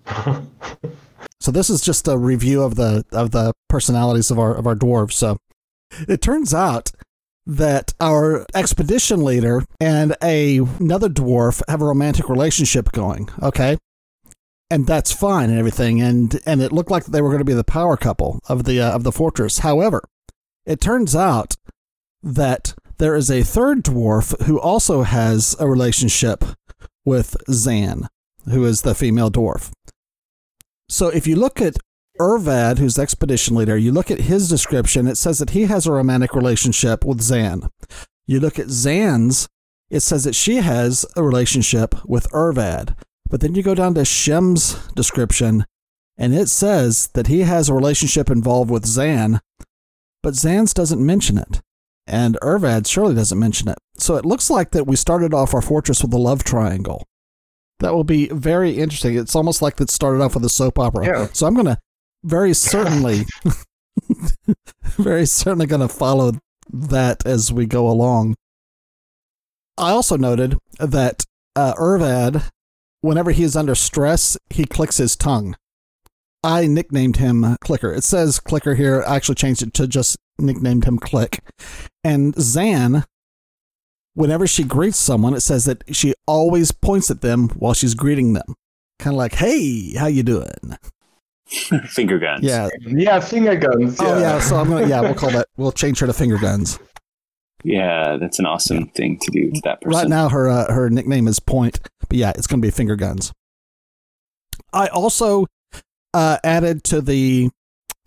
so 1.45 1.51
this 1.51 1.69
is 1.69 1.79
just 1.79 2.07
a 2.07 2.17
review 2.17 2.63
of 2.63 2.73
the 2.73 3.05
of 3.11 3.29
the 3.29 3.53
personalities 3.69 4.31
of 4.31 4.39
our 4.39 4.55
of 4.55 4.65
our 4.65 4.73
dwarves. 4.75 5.11
So 5.11 5.37
it 6.07 6.19
turns 6.19 6.55
out 6.55 6.91
that 7.45 7.93
our 7.99 8.47
expedition 8.55 9.23
leader 9.23 9.63
and 9.79 10.15
a, 10.23 10.57
another 10.57 11.07
dwarf 11.07 11.61
have 11.67 11.83
a 11.83 11.85
romantic 11.85 12.29
relationship 12.29 12.91
going. 12.91 13.29
Okay. 13.43 13.77
And 14.71 14.87
that's 14.87 15.11
fine 15.11 15.51
and 15.51 15.59
everything, 15.59 16.01
and 16.01 16.39
and 16.47 16.63
it 16.63 16.71
looked 16.71 16.89
like 16.89 17.05
they 17.05 17.21
were 17.21 17.29
going 17.29 17.37
to 17.37 17.45
be 17.45 17.53
the 17.53 17.63
power 17.63 17.95
couple 17.95 18.39
of 18.49 18.63
the 18.63 18.81
uh, 18.81 18.95
of 18.95 19.03
the 19.03 19.11
fortress. 19.11 19.59
However, 19.59 20.03
it 20.65 20.81
turns 20.81 21.15
out 21.15 21.53
that 22.23 22.73
there 22.97 23.15
is 23.15 23.29
a 23.29 23.43
third 23.43 23.83
dwarf 23.83 24.41
who 24.45 24.59
also 24.59 25.03
has 25.03 25.55
a 25.59 25.69
relationship 25.69 26.43
with 27.05 27.37
Zan, 27.51 28.07
who 28.49 28.65
is 28.65 28.81
the 28.81 28.95
female 28.95 29.29
dwarf. 29.29 29.71
So 30.87 31.09
if 31.09 31.25
you 31.27 31.35
look 31.35 31.61
at 31.61 31.77
Urvad, 32.19 32.77
who's 32.77 32.95
the 32.95 33.01
expedition 33.01 33.55
leader, 33.55 33.77
you 33.77 33.91
look 33.91 34.09
at 34.09 34.21
his 34.21 34.47
description, 34.47 35.07
it 35.07 35.15
says 35.15 35.39
that 35.39 35.51
he 35.51 35.63
has 35.63 35.85
a 35.85 35.91
romantic 35.91 36.33
relationship 36.33 37.03
with 37.03 37.21
Zan. 37.21 37.69
You 38.25 38.39
look 38.39 38.57
at 38.57 38.69
Zan's, 38.69 39.47
it 39.89 39.99
says 39.99 40.23
that 40.23 40.35
she 40.35 40.57
has 40.57 41.05
a 41.15 41.23
relationship 41.23 41.95
with 42.05 42.29
Urvad. 42.31 42.95
But 43.29 43.41
then 43.41 43.55
you 43.55 43.63
go 43.63 43.75
down 43.75 43.95
to 43.95 44.05
Shem's 44.05 44.75
description, 44.93 45.65
and 46.17 46.33
it 46.33 46.47
says 46.47 47.09
that 47.13 47.27
he 47.27 47.41
has 47.41 47.69
a 47.69 47.73
relationship 47.73 48.29
involved 48.29 48.69
with 48.69 48.85
Zan, 48.85 49.41
but 50.23 50.35
Zan's 50.35 50.73
doesn't 50.73 51.05
mention 51.05 51.37
it. 51.37 51.61
And 52.07 52.37
Urvad 52.41 52.87
surely 52.87 53.15
doesn't 53.15 53.39
mention 53.39 53.67
it. 53.67 53.77
So 53.97 54.15
it 54.15 54.25
looks 54.25 54.49
like 54.49 54.71
that 54.71 54.87
we 54.87 54.95
started 54.95 55.33
off 55.33 55.53
our 55.53 55.61
fortress 55.61 56.01
with 56.01 56.13
a 56.13 56.17
love 56.17 56.43
triangle. 56.43 57.05
That 57.79 57.93
will 57.93 58.03
be 58.03 58.27
very 58.27 58.71
interesting. 58.77 59.17
It's 59.17 59.35
almost 59.35 59.61
like 59.61 59.79
it 59.81 59.89
started 59.89 60.21
off 60.21 60.35
with 60.35 60.45
a 60.45 60.49
soap 60.49 60.79
opera. 60.79 61.05
Yeah. 61.05 61.27
So 61.33 61.45
I'm 61.45 61.53
going 61.53 61.65
to 61.65 61.77
very 62.23 62.53
certainly, 62.53 63.25
very 64.83 65.25
certainly 65.25 65.65
going 65.65 65.81
to 65.81 65.87
follow 65.87 66.33
that 66.71 67.25
as 67.25 67.51
we 67.51 67.65
go 67.65 67.89
along. 67.89 68.35
I 69.77 69.91
also 69.91 70.17
noted 70.17 70.55
that 70.79 71.25
uh, 71.55 71.73
Urvad, 71.75 72.49
whenever 73.01 73.31
he 73.31 73.43
is 73.43 73.55
under 73.55 73.75
stress, 73.75 74.37
he 74.49 74.65
clicks 74.65 74.97
his 74.97 75.15
tongue. 75.15 75.55
I 76.43 76.67
nicknamed 76.67 77.17
him 77.17 77.57
Clicker. 77.61 77.91
It 77.91 78.03
says 78.03 78.39
Clicker 78.39 78.75
here. 78.75 79.03
I 79.07 79.15
actually 79.15 79.35
changed 79.35 79.63
it 79.63 79.73
to 79.75 79.87
just 79.87 80.17
nicknamed 80.37 80.85
him 80.85 80.99
Click. 80.99 81.39
And 82.03 82.35
Zan, 82.39 83.03
whenever 84.15 84.47
she 84.47 84.63
greets 84.63 84.97
someone, 84.97 85.33
it 85.33 85.41
says 85.41 85.65
that 85.65 85.83
she 85.95 86.13
always 86.25 86.71
points 86.71 87.11
at 87.11 87.21
them 87.21 87.49
while 87.49 87.73
she's 87.73 87.93
greeting 87.93 88.33
them. 88.33 88.55
Kind 88.97 89.13
of 89.13 89.17
like, 89.17 89.33
hey, 89.33 89.93
how 89.93 90.07
you 90.07 90.23
doing? 90.23 90.77
Finger 91.87 92.17
guns. 92.17 92.43
Yeah. 92.43 92.69
Yeah, 92.81 93.19
finger 93.19 93.55
guns. 93.55 93.99
Yeah. 94.01 94.07
Oh, 94.07 94.19
yeah. 94.19 94.39
So 94.39 94.55
I'm 94.55 94.67
going 94.67 94.83
to, 94.83 94.89
yeah, 94.89 95.01
we'll 95.01 95.13
call 95.13 95.29
that, 95.29 95.47
we'll 95.57 95.71
change 95.71 95.99
her 95.99 96.07
to 96.07 96.13
finger 96.13 96.39
guns. 96.39 96.79
Yeah, 97.63 98.17
that's 98.17 98.39
an 98.39 98.45
awesome 98.45 98.87
thing 98.89 99.19
to 99.19 99.31
do 99.31 99.51
to 99.51 99.61
that 99.63 99.81
person. 99.81 99.99
Right 99.99 100.07
now, 100.07 100.29
her 100.29 100.47
uh, 100.49 100.71
her 100.71 100.87
nickname 100.89 101.27
is 101.27 101.39
Point, 101.39 101.79
but 102.07 102.15
yeah, 102.15 102.31
it's 102.35 102.45
going 102.45 102.61
to 102.61 102.65
be 102.65 102.69
Finger 102.69 102.95
Guns. 102.95 103.33
I 104.71 104.85
also 104.87 105.47
uh, 106.13 106.37
added 106.43 106.83
to 106.85 107.01
the 107.01 107.49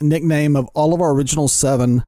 nickname 0.01 0.55
of 0.55 0.69
all 0.75 0.95
of 0.95 1.01
our 1.01 1.13
original 1.13 1.49
seven, 1.49 2.05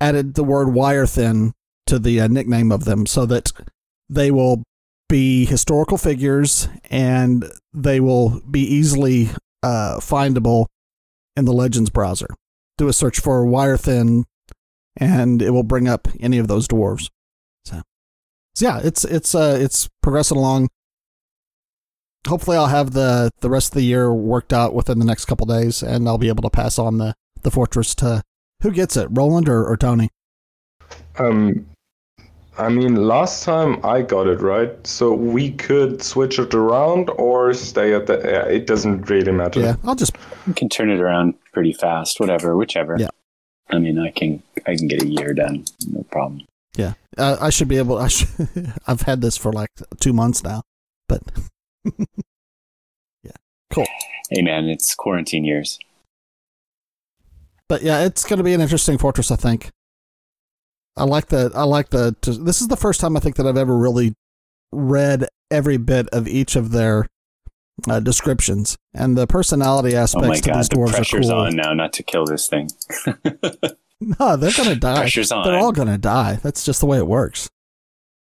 added 0.00 0.34
the 0.34 0.42
word 0.42 0.74
wire 0.74 1.06
thin 1.06 1.52
to 1.90 1.98
the 1.98 2.20
uh, 2.20 2.28
nickname 2.28 2.72
of 2.72 2.84
them, 2.84 3.04
so 3.04 3.26
that 3.26 3.52
they 4.08 4.30
will 4.30 4.62
be 5.08 5.44
historical 5.44 5.98
figures 5.98 6.68
and 6.88 7.44
they 7.74 7.98
will 7.98 8.40
be 8.48 8.60
easily 8.60 9.28
uh, 9.62 9.98
findable 10.00 10.66
in 11.36 11.44
the 11.44 11.52
Legends 11.52 11.90
browser. 11.90 12.28
Do 12.78 12.88
a 12.88 12.92
search 12.92 13.18
for 13.18 13.44
wire 13.44 13.76
thin, 13.76 14.24
and 14.96 15.42
it 15.42 15.50
will 15.50 15.64
bring 15.64 15.88
up 15.88 16.08
any 16.20 16.38
of 16.38 16.48
those 16.48 16.68
dwarves. 16.68 17.10
So 17.64 17.82
yeah, 18.60 18.80
it's 18.82 19.04
it's 19.04 19.34
uh 19.34 19.58
it's 19.60 19.88
progressing 20.02 20.38
along. 20.38 20.68
Hopefully, 22.26 22.56
I'll 22.56 22.66
have 22.66 22.92
the 22.92 23.30
the 23.40 23.50
rest 23.50 23.70
of 23.70 23.74
the 23.74 23.82
year 23.82 24.12
worked 24.12 24.52
out 24.52 24.74
within 24.74 24.98
the 24.98 25.04
next 25.04 25.24
couple 25.24 25.46
days, 25.46 25.82
and 25.82 26.08
I'll 26.08 26.18
be 26.18 26.28
able 26.28 26.42
to 26.42 26.50
pass 26.50 26.78
on 26.78 26.98
the 26.98 27.14
the 27.42 27.50
fortress 27.50 27.94
to 27.96 28.22
who 28.62 28.70
gets 28.70 28.96
it, 28.96 29.08
Roland 29.10 29.48
or, 29.48 29.64
or 29.64 29.76
Tony. 29.76 30.10
Um, 31.18 31.66
I 32.58 32.68
mean, 32.68 32.96
last 32.96 33.44
time 33.44 33.84
I 33.84 34.02
got 34.02 34.26
it 34.26 34.40
right, 34.40 34.86
so 34.86 35.12
we 35.14 35.52
could 35.52 36.02
switch 36.02 36.38
it 36.38 36.52
around 36.52 37.08
or 37.10 37.54
stay 37.54 37.94
at 37.94 38.06
the. 38.06 38.20
Yeah, 38.24 38.44
it 38.44 38.66
doesn't 38.66 39.08
really 39.08 39.32
matter. 39.32 39.60
Yeah, 39.60 39.76
I'll 39.84 39.94
just 39.94 40.16
You 40.46 40.54
can 40.54 40.68
turn 40.68 40.90
it 40.90 41.00
around 41.00 41.34
pretty 41.52 41.72
fast, 41.72 42.18
whatever, 42.20 42.56
whichever. 42.56 42.96
Yeah. 42.98 43.08
I 43.70 43.78
mean, 43.78 43.98
I 43.98 44.10
can 44.10 44.42
I 44.66 44.74
can 44.76 44.88
get 44.88 45.02
a 45.02 45.06
year 45.06 45.32
done, 45.32 45.64
no 45.88 46.02
problem. 46.10 46.42
yeah, 46.76 46.94
uh, 47.16 47.36
I 47.40 47.50
should 47.50 47.68
be 47.68 47.78
able. 47.78 47.98
I 47.98 48.08
should, 48.08 48.28
I've 48.86 49.02
had 49.02 49.20
this 49.20 49.36
for 49.36 49.52
like 49.52 49.70
two 50.00 50.12
months 50.12 50.42
now, 50.42 50.62
but 51.08 51.22
yeah, 53.22 53.32
cool. 53.72 53.86
Hey 54.28 54.42
man, 54.42 54.68
it's 54.68 54.94
quarantine 54.94 55.44
years. 55.44 55.78
But 57.68 57.82
yeah, 57.82 58.04
it's 58.04 58.24
going 58.24 58.38
to 58.38 58.44
be 58.44 58.54
an 58.54 58.60
interesting 58.60 58.98
fortress. 58.98 59.30
I 59.30 59.36
think. 59.36 59.70
I 61.00 61.04
like 61.04 61.26
the. 61.26 61.50
I 61.54 61.64
like 61.64 61.90
the. 61.90 62.14
To, 62.22 62.32
this 62.32 62.60
is 62.60 62.68
the 62.68 62.76
first 62.76 63.00
time 63.00 63.16
I 63.16 63.20
think 63.20 63.36
that 63.36 63.46
I've 63.46 63.56
ever 63.56 63.76
really 63.76 64.14
read 64.72 65.26
every 65.50 65.76
bit 65.78 66.08
of 66.10 66.28
each 66.28 66.54
of 66.56 66.70
their 66.72 67.06
uh, 67.88 68.00
descriptions, 68.00 68.76
and 68.94 69.16
the 69.16 69.26
personality 69.26 69.96
aspects 69.96 70.26
Oh 70.26 70.28
my 70.28 70.40
god, 70.40 70.64
the 70.70 70.92
pressure's 70.92 71.28
cool. 71.28 71.38
on 71.38 71.56
now 71.56 71.72
not 71.72 71.92
to 71.94 72.02
kill 72.02 72.24
this 72.26 72.46
thing. 72.48 72.68
No, 74.18 74.34
they're 74.36 74.50
gonna 74.56 74.76
die. 74.76 74.96
Pressure's 75.00 75.30
on. 75.30 75.44
They're 75.44 75.58
all 75.58 75.72
gonna 75.72 75.98
die. 75.98 76.38
That's 76.42 76.64
just 76.64 76.80
the 76.80 76.86
way 76.86 76.96
it 76.96 77.06
works. 77.06 77.50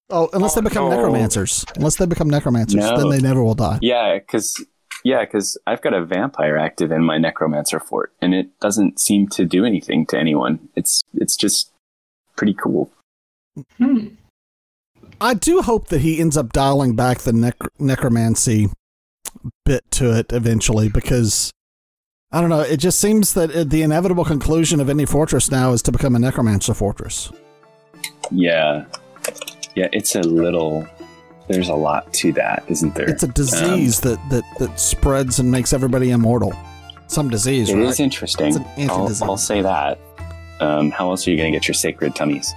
Oh, 0.10 0.28
unless 0.34 0.56
they 0.56 0.62
Oh, 0.62 0.64
become 0.64 0.90
no. 0.90 0.96
necromancers. 0.96 1.64
Unless 1.76 1.98
they 1.98 2.08
become 2.08 2.28
necromancers, 2.28 2.80
No. 2.84 2.98
then 2.98 3.10
they 3.10 3.22
never 3.22 3.44
will 3.44 3.54
die. 3.54 3.78
Yeah, 3.84 4.18
because 4.18 4.66
yeah, 5.04 5.24
because 5.26 5.60
I've 5.68 5.84
got 5.84 5.94
a 5.94 6.04
vampire 6.04 6.58
active 6.58 6.92
in 6.92 7.04
my 7.04 7.20
necromancer 7.20 7.80
fort, 7.80 8.14
and 8.20 8.34
it 8.34 8.60
doesn't 8.60 9.00
seem 9.00 9.28
to 9.28 9.46
do 9.46 9.64
anything 9.64 10.08
to 10.08 10.18
anyone. 10.18 10.70
It's 10.76 11.04
it's 11.14 11.36
just 11.38 11.72
pretty 12.40 12.54
cool. 12.54 12.90
Hmm. 13.78 14.08
I 15.20 15.34
do 15.34 15.62
hope 15.62 15.88
that 15.90 16.00
he 16.00 16.20
ends 16.22 16.38
up 16.38 16.54
dialing 16.54 16.96
back 16.96 17.20
the 17.20 17.34
nec- 17.34 17.80
necromancy 17.80 18.70
bit 19.66 19.84
to 19.92 20.18
it 20.18 20.32
eventually 20.32 20.88
because 20.88 21.52
I 22.32 22.40
don't 22.40 22.50
know. 22.50 22.62
It 22.62 22.78
just 22.78 23.00
seems 23.00 23.34
that 23.34 23.54
uh, 23.54 23.64
the 23.66 23.82
inevitable 23.82 24.24
conclusion 24.24 24.80
of 24.80 24.90
any 24.90 25.06
fortress 25.06 25.52
now 25.52 25.74
is 25.74 25.82
to 25.84 25.92
become 25.92 26.16
a 26.16 26.20
necromancer 26.20 26.74
fortress. 26.74 27.30
Yeah, 28.32 28.86
yeah, 29.76 29.90
it's 29.92 30.16
a 30.16 30.22
little. 30.22 30.88
There's 31.50 31.70
a 31.70 31.74
lot 31.76 32.14
to 32.14 32.32
that, 32.34 32.64
isn't 32.68 32.94
there? 32.96 33.10
It's 33.10 33.24
a 33.24 33.28
disease 33.28 34.00
that, 34.02 34.20
that, 34.30 34.44
that 34.60 34.80
spreads 34.80 35.40
and 35.40 35.50
makes 35.52 35.74
everybody 35.74 36.12
immortal. 36.12 36.54
Some 37.08 37.28
disease, 37.30 37.72
It 37.72 37.76
right? 37.76 37.86
is 37.88 38.00
interesting. 38.00 38.50
It's 38.50 38.58
an 38.58 38.90
I'll. 38.90 39.32
I'll 39.32 39.38
say 39.38 39.62
that. 39.64 39.98
Um, 40.60 40.92
how 40.92 41.10
else 41.10 41.28
are 41.28 41.32
you 41.32 41.38
going 41.38 41.52
to 41.52 41.58
get 41.58 41.68
your 41.68 41.76
sacred 41.76 42.16
tummies? 42.16 42.54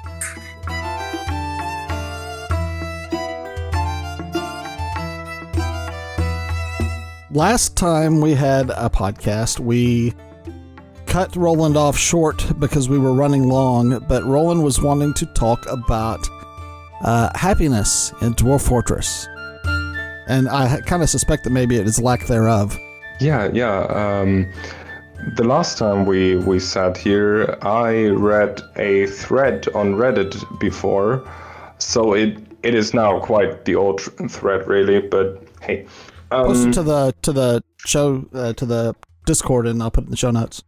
Last 7.31 7.77
time 7.77 8.21
we 8.21 8.35
had 8.35 8.69
a 8.71 8.91
podcast, 8.91 9.59
we 9.59 10.13
cut 11.07 11.35
Roland 11.35 11.79
off 11.79 11.97
short 11.97 12.45
because 12.59 12.89
we 12.91 12.99
were 12.99 13.15
running 13.15 13.49
long, 13.49 14.01
but 14.09 14.23
Roland 14.25 14.63
was 14.63 14.83
wanting 14.83 15.15
to 15.15 15.27
talk 15.35 15.65
about 15.71 16.21
uh, 17.03 17.31
happiness 17.35 18.13
in 18.21 18.35
Dwarf 18.35 18.69
Fortress. 18.69 19.27
And 20.29 20.49
I 20.49 20.81
kind 20.83 21.03
of 21.03 21.09
suspect 21.09 21.45
that 21.45 21.51
maybe 21.51 21.77
it 21.77 21.87
is 21.87 22.01
lack 22.01 22.27
thereof. 22.27 22.79
Yeah, 23.19 23.51
yeah. 23.53 23.81
Um, 23.85 24.51
the 25.37 25.45
last 25.45 25.79
time 25.79 26.05
we, 26.05 26.37
we 26.37 26.59
sat 26.59 26.97
here, 26.97 27.57
I 27.63 28.07
read 28.07 28.61
a 28.77 29.07
thread 29.07 29.69
on 29.75 29.95
Reddit 29.95 30.61
before, 30.61 31.29
so 31.79 32.15
it 32.15 32.39
it 32.63 32.75
is 32.75 32.95
now 32.95 33.19
quite 33.19 33.65
the 33.65 33.75
old 33.75 34.01
thread, 34.31 34.67
really. 34.67 35.01
But 35.01 35.43
hey, 35.61 35.87
um, 36.31 36.47
post 36.47 36.69
it 36.69 36.73
to 36.75 36.83
the 36.83 37.15
to 37.23 37.33
the 37.33 37.65
show 37.87 38.27
uh, 38.35 38.53
to 38.55 38.67
the 38.67 38.95
Discord, 39.27 39.67
and 39.67 39.83
I'll 39.83 39.91
put 39.91 40.05
it 40.05 40.07
in 40.07 40.11
the 40.11 40.17
show 40.17 40.31
notes. 40.31 40.63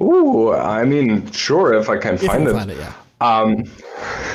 Ooh, 0.00 0.52
I 0.52 0.84
mean, 0.84 1.30
sure, 1.32 1.72
if 1.74 1.88
I 1.88 1.98
can 1.98 2.14
if 2.14 2.22
find, 2.22 2.46
it. 2.46 2.52
find 2.52 2.70
it. 2.70 2.78
yeah. 2.78 2.92
Um, 3.20 3.64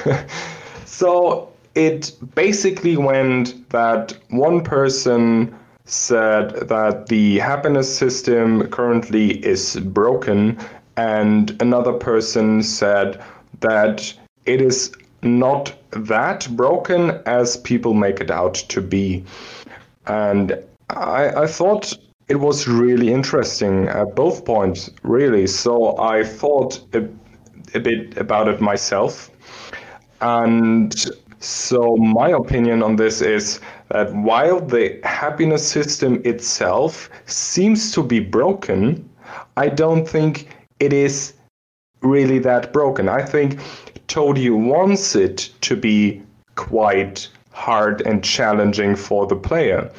so 0.85 1.51
it 1.75 2.13
basically 2.35 2.97
went 2.97 3.69
that 3.69 4.17
one 4.29 4.63
person 4.63 5.55
said 5.91 6.69
that 6.69 7.07
the 7.07 7.39
happiness 7.39 7.93
system 7.93 8.67
currently 8.69 9.45
is 9.45 9.75
broken, 9.77 10.57
and 10.95 11.61
another 11.61 11.91
person 11.91 12.63
said 12.63 13.21
that 13.59 14.13
it 14.45 14.61
is 14.61 14.93
not 15.21 15.73
that 15.91 16.47
broken 16.55 17.11
as 17.25 17.57
people 17.57 17.93
make 17.93 18.21
it 18.21 18.31
out 18.31 18.55
to 18.55 18.81
be. 18.81 19.23
And 20.07 20.57
I, 20.89 21.43
I 21.43 21.47
thought 21.47 21.93
it 22.29 22.39
was 22.39 22.67
really 22.67 23.11
interesting 23.11 23.89
at 23.89 24.15
both 24.15 24.45
points, 24.45 24.89
really. 25.03 25.45
So 25.45 25.97
I 25.99 26.23
thought 26.23 26.81
a, 26.93 27.07
a 27.75 27.79
bit 27.79 28.17
about 28.17 28.47
it 28.47 28.61
myself. 28.61 29.29
And 30.21 30.95
so 31.41 31.95
my 31.97 32.29
opinion 32.29 32.83
on 32.83 32.95
this 32.95 33.19
is 33.19 33.59
that 33.89 34.13
while 34.13 34.59
the 34.59 34.99
happiness 35.03 35.67
system 35.67 36.21
itself 36.23 37.09
seems 37.25 37.91
to 37.93 38.03
be 38.03 38.19
broken, 38.19 39.09
I 39.57 39.69
don't 39.69 40.07
think 40.07 40.55
it 40.79 40.93
is 40.93 41.33
really 42.01 42.37
that 42.39 42.71
broken. 42.71 43.09
I 43.09 43.23
think 43.23 43.59
Toady 44.07 44.51
wants 44.51 45.15
it 45.15 45.49
to 45.61 45.75
be 45.75 46.21
quite 46.55 47.27
hard 47.51 48.01
and 48.01 48.23
challenging 48.23 48.95
for 48.95 49.25
the 49.25 49.35
player. 49.35 49.91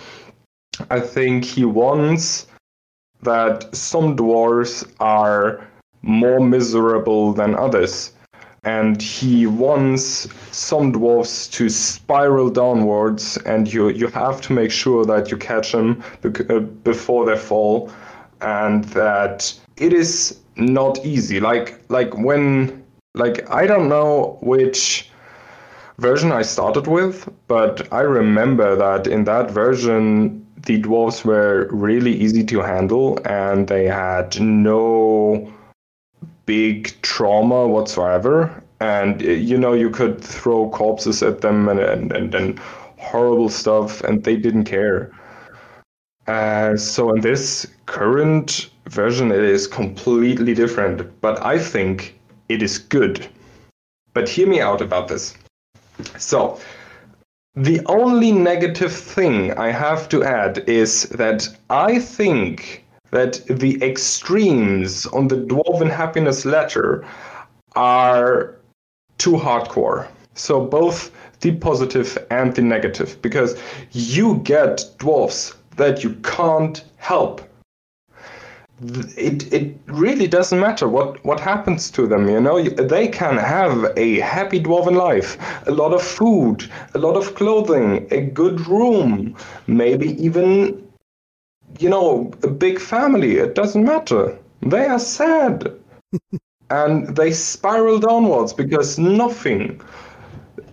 I 0.91 1.01
think 1.01 1.45
he 1.45 1.65
wants 1.65 2.47
that 3.23 3.75
some 3.75 4.17
dwarves 4.17 4.89
are 5.01 5.67
more 6.03 6.41
miserable 6.41 7.33
than 7.33 7.57
others. 7.57 8.13
And 8.65 9.03
he 9.03 9.47
wants 9.47 10.29
some 10.53 10.93
dwarves 10.93 11.51
to 11.53 11.69
spiral 11.69 12.49
downwards, 12.49 13.37
and 13.39 13.73
you, 13.73 13.89
you 13.89 14.07
have 14.09 14.41
to 14.43 14.53
make 14.53 14.71
sure 14.71 15.05
that 15.05 15.31
you 15.31 15.37
catch 15.37 15.73
them 15.73 16.03
uh, 16.25 16.61
before 16.61 17.27
they 17.27 17.37
fall, 17.37 17.91
and 18.41 18.85
that 18.85 19.53
it 19.77 19.93
is 19.93 20.39
not 20.57 21.05
easy. 21.05 21.41
Like 21.41 21.81
like 21.89 22.17
when 22.17 22.83
like 23.15 23.49
I 23.51 23.67
don't 23.67 23.89
know 23.89 24.39
which 24.43 25.11
version 25.99 26.33
I 26.33 26.43
started 26.43 26.87
with, 26.87 27.29
but 27.49 27.93
I 27.93 28.01
remember 28.01 28.77
that 28.77 29.07
in 29.07 29.25
that 29.25 29.51
version 29.51 30.47
the 30.67 30.81
dwarves 30.81 31.25
were 31.25 31.69
really 31.73 32.13
easy 32.13 32.45
to 32.45 32.61
handle 32.61 33.19
and 33.25 33.67
they 33.67 33.87
had 33.87 34.41
no 34.41 35.53
big 36.47 37.01
trauma 37.03 37.67
whatsoever. 37.67 38.63
And 38.81 39.23
you 39.23 39.57
know, 39.57 39.73
you 39.73 39.91
could 39.91 40.23
throw 40.23 40.69
corpses 40.71 41.23
at 41.23 41.41
them 41.41 41.69
and 41.69 41.81
and, 41.81 42.13
and, 42.13 42.35
and 42.35 42.59
horrible 42.99 43.49
stuff, 43.49 44.01
and 44.03 44.25
they 44.25 44.37
didn't 44.37 44.65
care. 44.65 45.11
Uh, 46.27 46.77
so 46.77 47.13
in 47.15 47.21
this 47.21 47.67
current 47.87 48.71
version, 48.87 49.33
it 49.33 49.43
is 49.43 49.67
completely 49.67 50.55
different. 50.55 51.21
But 51.21 51.45
I 51.45 51.59
think 51.59 52.19
it 52.49 52.63
is 52.63 52.79
good. 52.79 53.29
But 54.15 54.29
hear 54.29 54.47
me 54.47 54.61
out 54.61 54.81
about 54.81 55.09
this. 55.09 55.35
So, 56.19 56.59
the 57.55 57.81
only 57.87 58.33
negative 58.33 58.93
thing 58.93 59.53
I 59.59 59.71
have 59.71 60.09
to 60.11 60.25
add 60.25 60.65
is 60.69 61.05
that 61.11 61.49
I 61.69 61.99
think 61.99 62.82
that 63.13 63.41
the 63.49 63.83
extremes 63.83 65.07
on 65.07 65.29
the 65.29 65.37
Dwarven 65.37 65.91
Happiness 65.91 66.45
ladder 66.45 67.05
are 67.77 68.57
too 69.19 69.33
hardcore. 69.33 70.09
So, 70.35 70.65
both 70.65 71.13
the 71.41 71.53
positive 71.53 72.19
and 72.31 72.55
the 72.55 72.63
negative, 72.63 73.21
because 73.23 73.59
you 73.93 74.39
get 74.39 74.85
dwarfs 74.99 75.55
that 75.77 76.03
you 76.03 76.15
can't 76.23 76.85
help 76.97 77.43
it 79.17 79.53
it 79.53 79.77
really 79.87 80.27
doesn't 80.27 80.59
matter 80.59 80.89
what 80.89 81.25
what 81.25 81.39
happens 81.39 81.91
to 81.91 82.07
them 82.07 82.29
you 82.29 82.41
know 82.41 82.63
they 82.63 83.07
can 83.07 83.37
have 83.37 83.93
a 83.97 84.19
happy 84.21 84.61
dwarven 84.61 84.97
life 84.97 85.37
a 85.67 85.71
lot 85.71 85.93
of 85.93 86.03
food 86.03 86.69
a 86.95 86.99
lot 86.99 87.17
of 87.17 87.35
clothing 87.35 88.07
a 88.11 88.21
good 88.21 88.67
room 88.67 89.37
maybe 89.67 90.21
even 90.23 90.83
you 91.79 91.89
know 91.89 92.33
a 92.43 92.49
big 92.49 92.79
family 92.81 93.37
it 93.39 93.55
doesn't 93.55 93.85
matter. 93.85 94.37
They 94.61 94.87
are 94.87 94.99
sad. 94.99 95.73
And 96.71 97.17
they 97.17 97.33
spiral 97.33 97.99
downwards 97.99 98.55
because 98.55 98.99
nothing 98.99 99.79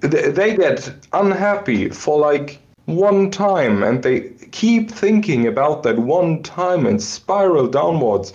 they 0.02 0.56
get 0.56 0.91
unhappy 1.14 1.89
for 1.89 2.18
like 2.20 2.60
one 2.86 3.32
time. 3.32 3.84
And 3.84 4.04
they 4.04 4.22
keep 4.52 4.89
thinking 4.89 5.47
about 5.47 5.84
that 5.84 6.00
one 6.00 6.41
time 6.43 6.86
and 6.86 7.02
spiral 7.02 7.68
downwards. 7.68 8.34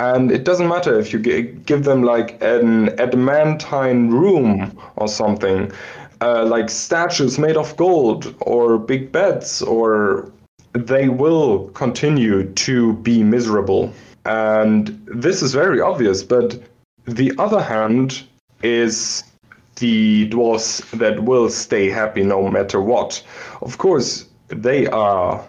And 0.00 0.30
it 0.30 0.44
doesn't 0.44 0.68
matter 0.68 0.98
if 0.98 1.12
you 1.12 1.18
give 1.18 1.84
them 1.84 2.02
like 2.02 2.40
an 2.42 2.90
adamantine 3.00 4.10
room 4.10 4.78
or 4.96 5.08
something, 5.08 5.72
uh, 6.20 6.44
like 6.44 6.70
statues 6.70 7.38
made 7.38 7.56
of 7.56 7.76
gold 7.76 8.34
or 8.40 8.78
big 8.78 9.10
beds, 9.10 9.62
or 9.62 10.30
they 10.72 11.08
will 11.08 11.68
continue 11.68 12.44
to 12.52 12.94
be 12.94 13.22
miserable. 13.22 13.92
And 14.24 14.88
this 15.06 15.42
is 15.42 15.54
very 15.54 15.80
obvious, 15.80 16.22
but 16.22 16.60
the 17.06 17.32
other 17.38 17.62
hand 17.62 18.22
is 18.62 19.24
the 19.76 20.28
dwarves 20.30 20.82
that 20.98 21.22
will 21.22 21.48
stay 21.48 21.88
happy 21.88 22.22
no 22.22 22.48
matter 22.50 22.80
what. 22.80 23.22
Of 23.62 23.78
course, 23.78 24.26
they 24.48 24.86
are 24.88 25.46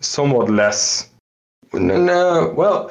somewhat 0.00 0.48
less. 0.48 1.08
No, 1.72 2.52
well, 2.56 2.90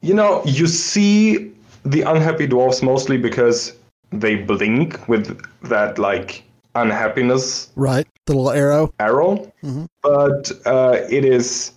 you 0.00 0.14
know, 0.14 0.42
you 0.44 0.66
see 0.66 1.52
the 1.84 2.02
unhappy 2.02 2.46
dwarfs 2.46 2.82
mostly 2.82 3.16
because 3.16 3.74
they 4.10 4.36
blink 4.36 5.08
with 5.08 5.40
that 5.62 5.98
like 5.98 6.44
unhappiness. 6.74 7.70
Right, 7.76 8.06
the 8.26 8.34
little 8.34 8.50
arrow. 8.50 8.94
Arrow, 8.98 9.52
mm-hmm. 9.62 9.84
but 10.02 10.52
uh, 10.66 10.98
it 11.10 11.24
is 11.24 11.72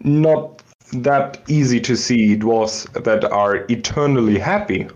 not 0.00 0.62
that 0.92 1.42
easy 1.48 1.80
to 1.80 1.96
see 1.96 2.36
dwarfs 2.36 2.86
that 2.92 3.24
are 3.24 3.64
eternally 3.68 4.38
happy 4.38 4.88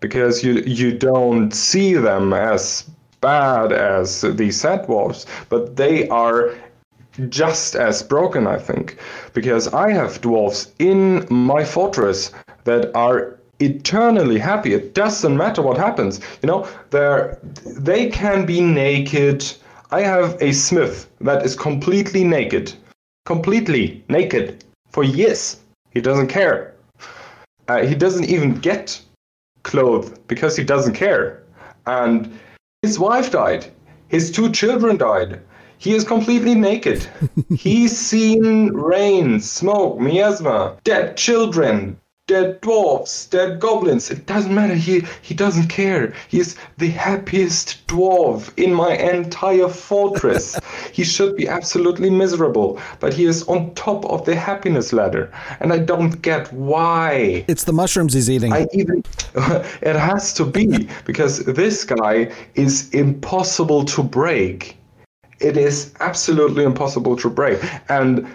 because 0.00 0.44
you 0.44 0.54
you 0.66 0.96
don't 0.96 1.52
see 1.52 1.94
them 1.94 2.32
as 2.32 2.84
bad 3.20 3.72
as 3.72 4.20
the 4.20 4.50
sad 4.50 4.86
dwarfs, 4.86 5.26
but 5.48 5.76
they 5.76 6.08
are 6.08 6.54
just 7.28 7.74
as 7.74 8.02
broken, 8.02 8.46
I 8.46 8.58
think, 8.58 8.98
because 9.32 9.68
I 9.68 9.90
have 9.92 10.20
dwarfs 10.20 10.72
in 10.78 11.26
my 11.30 11.64
fortress 11.64 12.30
that 12.64 12.94
are 12.94 13.38
eternally 13.60 14.38
happy. 14.38 14.74
It 14.74 14.94
doesn't 14.94 15.36
matter 15.36 15.62
what 15.62 15.78
happens. 15.78 16.20
You 16.42 16.48
know, 16.48 16.68
they 16.90 17.34
they 17.64 18.08
can 18.10 18.44
be 18.44 18.60
naked. 18.60 19.44
I 19.90 20.00
have 20.00 20.36
a 20.42 20.52
smith 20.52 21.08
that 21.20 21.44
is 21.44 21.54
completely 21.54 22.24
naked, 22.24 22.72
completely 23.24 24.04
naked 24.08 24.64
for 24.90 25.04
years. 25.04 25.60
He 25.90 26.00
doesn't 26.00 26.26
care. 26.26 26.74
Uh, 27.68 27.82
he 27.82 27.94
doesn't 27.94 28.24
even 28.24 28.58
get 28.58 29.00
clothes 29.62 30.10
because 30.26 30.56
he 30.56 30.64
doesn't 30.64 30.94
care. 30.94 31.42
And 31.86 32.36
his 32.82 32.98
wife 32.98 33.30
died. 33.30 33.66
His 34.08 34.30
two 34.30 34.50
children 34.50 34.96
died. 34.96 35.40
He 35.78 35.94
is 35.94 36.04
completely 36.04 36.54
naked. 36.54 37.06
He's 37.56 37.96
seen 37.96 38.72
rain, 38.72 39.40
smoke, 39.40 40.00
miasma, 40.00 40.76
dead 40.84 41.16
children, 41.16 41.98
dead 42.26 42.60
dwarfs, 42.60 43.26
dead 43.26 43.60
goblins. 43.60 44.10
It 44.10 44.26
doesn't 44.26 44.54
matter. 44.54 44.74
He 44.74 45.04
he 45.22 45.34
doesn't 45.34 45.68
care. 45.68 46.12
He's 46.28 46.56
the 46.78 46.88
happiest 46.88 47.86
dwarf 47.86 48.52
in 48.56 48.74
my 48.74 48.96
entire 48.96 49.68
fortress. 49.68 50.58
he 50.92 51.04
should 51.04 51.36
be 51.36 51.46
absolutely 51.46 52.10
miserable, 52.10 52.80
but 52.98 53.14
he 53.14 53.24
is 53.24 53.44
on 53.44 53.72
top 53.74 54.04
of 54.06 54.24
the 54.24 54.34
happiness 54.34 54.92
ladder, 54.92 55.32
and 55.60 55.72
I 55.72 55.78
don't 55.78 56.20
get 56.22 56.52
why. 56.52 57.44
It's 57.46 57.64
the 57.64 57.72
mushrooms 57.72 58.14
he's 58.14 58.28
eating. 58.28 58.52
I 58.52 58.66
even 58.72 59.04
it 59.82 59.96
has 59.96 60.34
to 60.34 60.44
be 60.44 60.88
because 61.04 61.44
this 61.44 61.84
guy 61.84 62.32
is 62.54 62.90
impossible 62.90 63.84
to 63.84 64.02
break. 64.02 64.76
It 65.38 65.56
is 65.56 65.92
absolutely 66.00 66.64
impossible 66.64 67.14
to 67.16 67.30
break, 67.30 67.62
and 67.88 68.26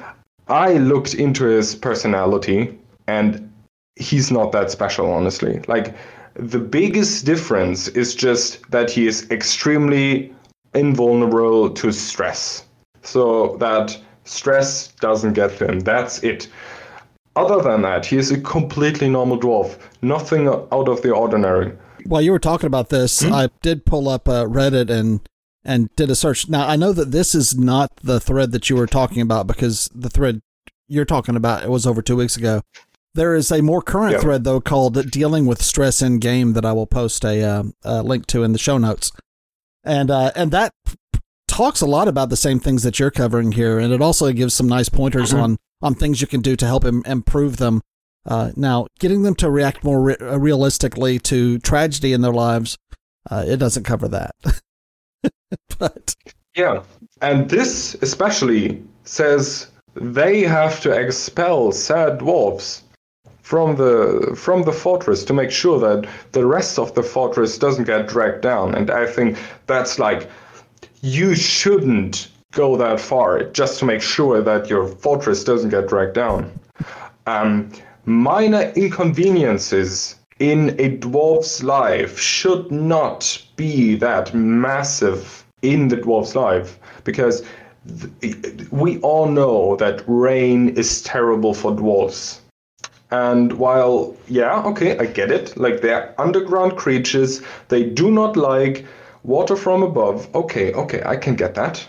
I 0.47 0.73
looked 0.73 1.13
into 1.15 1.45
his 1.45 1.75
personality, 1.75 2.77
and 3.07 3.50
he's 3.95 4.31
not 4.31 4.51
that 4.51 4.71
special, 4.71 5.11
honestly. 5.11 5.61
Like, 5.67 5.95
the 6.35 6.59
biggest 6.59 7.25
difference 7.25 7.89
is 7.89 8.15
just 8.15 8.69
that 8.71 8.89
he 8.89 9.07
is 9.07 9.29
extremely 9.31 10.33
invulnerable 10.73 11.69
to 11.69 11.91
stress. 11.91 12.65
So 13.01 13.57
that 13.57 13.97
stress 14.23 14.87
doesn't 14.93 15.33
get 15.33 15.57
to 15.57 15.67
him. 15.67 15.79
That's 15.81 16.23
it. 16.23 16.47
Other 17.35 17.61
than 17.61 17.81
that, 17.83 18.05
he 18.05 18.17
is 18.17 18.31
a 18.31 18.39
completely 18.41 19.09
normal 19.09 19.39
dwarf. 19.39 19.77
Nothing 20.01 20.47
out 20.47 20.89
of 20.89 21.01
the 21.01 21.11
ordinary. 21.11 21.73
While 22.05 22.21
you 22.21 22.31
were 22.31 22.39
talking 22.39 22.67
about 22.67 22.89
this, 22.89 23.21
Hmm? 23.21 23.33
I 23.33 23.49
did 23.61 23.85
pull 23.85 24.09
up 24.09 24.27
uh, 24.27 24.45
Reddit 24.45 24.89
and 24.89 25.21
and 25.63 25.95
did 25.95 26.09
a 26.09 26.15
search. 26.15 26.49
Now 26.49 26.67
I 26.67 26.75
know 26.75 26.91
that 26.91 27.11
this 27.11 27.35
is 27.35 27.55
not 27.57 27.95
the 27.97 28.19
thread 28.19 28.51
that 28.51 28.69
you 28.69 28.75
were 28.75 28.87
talking 28.87 29.21
about 29.21 29.45
because 29.47 29.89
the 29.93 30.09
thread 30.09 30.41
you're 30.87 31.05
talking 31.05 31.35
about 31.35 31.63
it 31.63 31.69
was 31.69 31.85
over 31.85 32.01
two 32.01 32.15
weeks 32.15 32.35
ago. 32.35 32.61
There 33.13 33.35
is 33.35 33.51
a 33.51 33.61
more 33.61 33.81
current 33.81 34.13
Yeah. 34.13 34.19
thread 34.21 34.43
though 34.43 34.61
called 34.61 35.11
"Dealing 35.11 35.45
with 35.45 35.61
Stress 35.61 36.01
in 36.01 36.19
Game" 36.19 36.53
that 36.53 36.65
I 36.65 36.71
will 36.71 36.87
post 36.87 37.25
a, 37.25 37.43
uh, 37.43 37.63
a 37.83 38.03
link 38.03 38.25
to 38.27 38.43
in 38.43 38.53
the 38.53 38.57
show 38.59 38.77
notes, 38.77 39.11
and 39.83 40.09
uh, 40.09 40.31
and 40.35 40.51
that 40.51 40.71
talks 41.47 41.81
a 41.81 41.85
lot 41.85 42.07
about 42.07 42.29
the 42.29 42.37
same 42.37 42.59
things 42.59 42.83
that 42.83 42.99
you're 42.99 43.11
covering 43.11 43.51
here, 43.51 43.77
and 43.79 43.91
it 43.91 44.01
also 44.01 44.31
gives 44.31 44.53
some 44.53 44.67
nice 44.67 44.87
pointers 44.89 45.33
Mhm. 45.33 45.41
on 45.43 45.57
on 45.81 45.95
things 45.95 46.21
you 46.21 46.27
can 46.27 46.41
do 46.41 46.55
to 46.55 46.65
help 46.65 46.85
Im- 46.85 47.03
improve 47.05 47.57
them. 47.57 47.81
Uh, 48.25 48.51
now, 48.55 48.85
getting 48.99 49.23
them 49.23 49.33
to 49.35 49.49
react 49.49 49.83
more 49.83 49.99
re- 49.99 50.15
uh, 50.21 50.37
realistically 50.37 51.17
to 51.17 51.57
tragedy 51.59 52.13
in 52.13 52.21
their 52.21 52.31
lives, 52.31 52.77
uh, 53.31 53.43
it 53.47 53.57
doesn't 53.57 53.83
cover 53.83 54.07
that. 54.07 54.31
but 55.79 56.15
Yeah. 56.55 56.83
And 57.21 57.49
this 57.49 57.95
especially 58.01 58.81
says 59.03 59.67
they 59.95 60.41
have 60.41 60.79
to 60.81 60.91
expel 60.91 61.71
sad 61.71 62.19
dwarves 62.19 62.81
from 63.51 63.75
the 63.75 64.33
from 64.33 64.63
the 64.63 64.71
fortress 64.71 65.25
to 65.25 65.33
make 65.33 65.51
sure 65.51 65.77
that 65.77 66.07
the 66.31 66.45
rest 66.45 66.79
of 66.79 66.95
the 66.95 67.03
fortress 67.03 67.57
doesn't 67.57 67.83
get 67.83 68.07
dragged 68.07 68.41
down. 68.41 68.73
And 68.75 68.89
I 68.89 69.05
think 69.05 69.37
that's 69.67 69.99
like 69.99 70.29
you 71.01 71.35
shouldn't 71.35 72.29
go 72.53 72.77
that 72.77 73.01
far 73.01 73.43
just 73.59 73.77
to 73.79 73.85
make 73.85 74.01
sure 74.01 74.41
that 74.41 74.69
your 74.69 74.87
fortress 74.87 75.43
doesn't 75.43 75.69
get 75.69 75.89
dragged 75.89 76.13
down. 76.13 76.49
Um, 77.27 77.69
minor 78.05 78.71
inconveniences 78.77 80.15
in 80.39 80.69
a 80.79 80.97
dwarf's 81.07 81.61
life 81.61 82.17
should 82.17 82.71
not 82.71 83.21
be 83.57 83.95
that 83.97 84.33
massive 84.33 85.43
in 85.61 85.89
the 85.89 85.97
dwarf's 85.97 86.35
life 86.35 86.79
because 87.03 87.43
th- 87.99 88.71
we 88.71 88.97
all 88.99 89.27
know 89.27 89.75
that 89.75 90.03
rain 90.07 90.69
is 90.77 91.01
terrible 91.01 91.53
for 91.53 91.75
dwarfs. 91.75 92.40
And 93.11 93.53
while, 93.53 94.15
yeah, 94.27 94.63
okay, 94.63 94.97
I 94.97 95.05
get 95.05 95.31
it. 95.31 95.57
Like 95.57 95.81
they're 95.81 96.15
underground 96.19 96.77
creatures, 96.77 97.41
they 97.67 97.83
do 97.83 98.09
not 98.09 98.37
like 98.37 98.85
water 99.23 99.55
from 99.55 99.83
above. 99.83 100.33
Okay, 100.33 100.73
okay, 100.73 101.03
I 101.05 101.17
can 101.17 101.35
get 101.35 101.55
that. 101.55 101.85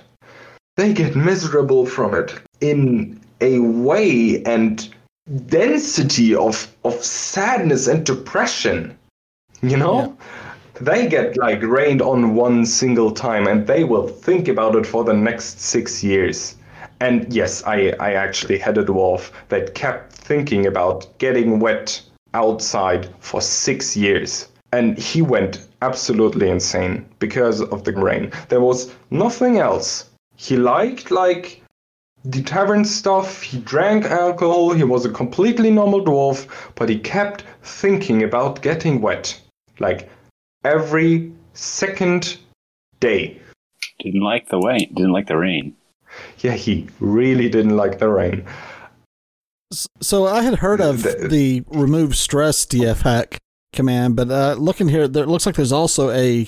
They 0.77 0.93
get 0.93 1.15
miserable 1.15 1.87
from 1.87 2.15
it 2.15 2.35
in 2.61 3.21
a 3.41 3.61
way 3.61 4.43
and 4.45 4.89
density 5.47 6.35
of, 6.35 6.67
of 6.85 6.95
sadness 7.05 7.87
and 7.87 8.05
depression. 8.05 8.97
You 9.63 9.77
know? 9.77 10.17
They 10.81 11.07
get 11.07 11.37
like 11.37 11.63
rained 11.63 12.03
on 12.03 12.35
one 12.35 12.67
single 12.67 13.13
time 13.13 13.47
and 13.47 13.67
they 13.67 13.85
will 13.85 14.09
think 14.09 14.49
about 14.49 14.75
it 14.75 14.87
for 14.87 15.05
the 15.05 15.13
next 15.13 15.61
six 15.61 16.03
years. 16.03 16.57
And 17.03 17.35
yes, 17.35 17.65
I, 17.65 17.95
I 17.99 18.13
actually 18.13 18.59
had 18.59 18.79
a 18.79 18.85
dwarf 18.85 19.33
that 19.49 19.75
kept 19.75 20.13
thinking 20.13 20.67
about 20.67 21.19
getting 21.19 21.59
wet 21.59 22.01
outside 22.33 23.09
for 23.19 23.41
six 23.41 23.97
years. 23.97 24.47
And 24.71 24.97
he 24.97 25.21
went 25.21 25.67
absolutely 25.83 26.49
insane 26.49 27.05
because 27.19 27.61
of 27.61 27.83
the 27.83 27.93
rain. 27.93 28.31
There 28.51 28.61
was 28.61 28.95
nothing 29.11 29.59
else. 29.59 30.11
He 30.37 30.57
liked 30.57 31.11
like 31.11 31.61
the 32.25 32.45
tavern 32.45 32.85
stuff, 32.85 33.43
he 33.43 33.59
drank 33.59 34.05
alcohol, 34.05 34.73
he 34.73 34.85
was 34.85 35.05
a 35.05 35.11
completely 35.11 35.73
normal 35.73 36.05
dwarf, 36.05 36.47
but 36.77 36.89
he 36.89 37.01
kept 37.01 37.43
thinking 37.65 38.23
about 38.23 38.63
getting 38.63 39.01
wet. 39.01 39.41
Like 39.81 40.09
every 40.65 41.33
second 41.53 42.39
day. 43.01 43.41
Didn't 43.99 44.23
like 44.23 44.49
the 44.51 44.61
rain. 44.61 44.95
Didn't 44.95 45.13
like 45.13 45.27
the 45.27 45.37
rain. 45.37 45.75
Yeah, 46.39 46.53
he 46.53 46.89
really 47.01 47.49
didn't 47.49 47.77
like 47.77 47.99
the 47.99 48.09
rain. 48.09 48.45
so 50.01 50.27
I 50.27 50.43
had 50.43 50.57
heard 50.57 50.81
of 50.81 51.03
The- 51.03 51.29
the 51.29 51.65
remove 51.69 52.17
stress 52.17 52.67
DFHack 52.67 53.39
command, 53.73 54.17
but 54.17 54.31
uh, 54.31 54.55
looking 54.59 54.89
here, 54.89 55.09
there 55.09 55.25
it 55.25 55.29
looks 55.29 55.47
like 55.47 55.55
there's 55.55 55.73
also 55.73 56.11
a 56.11 56.47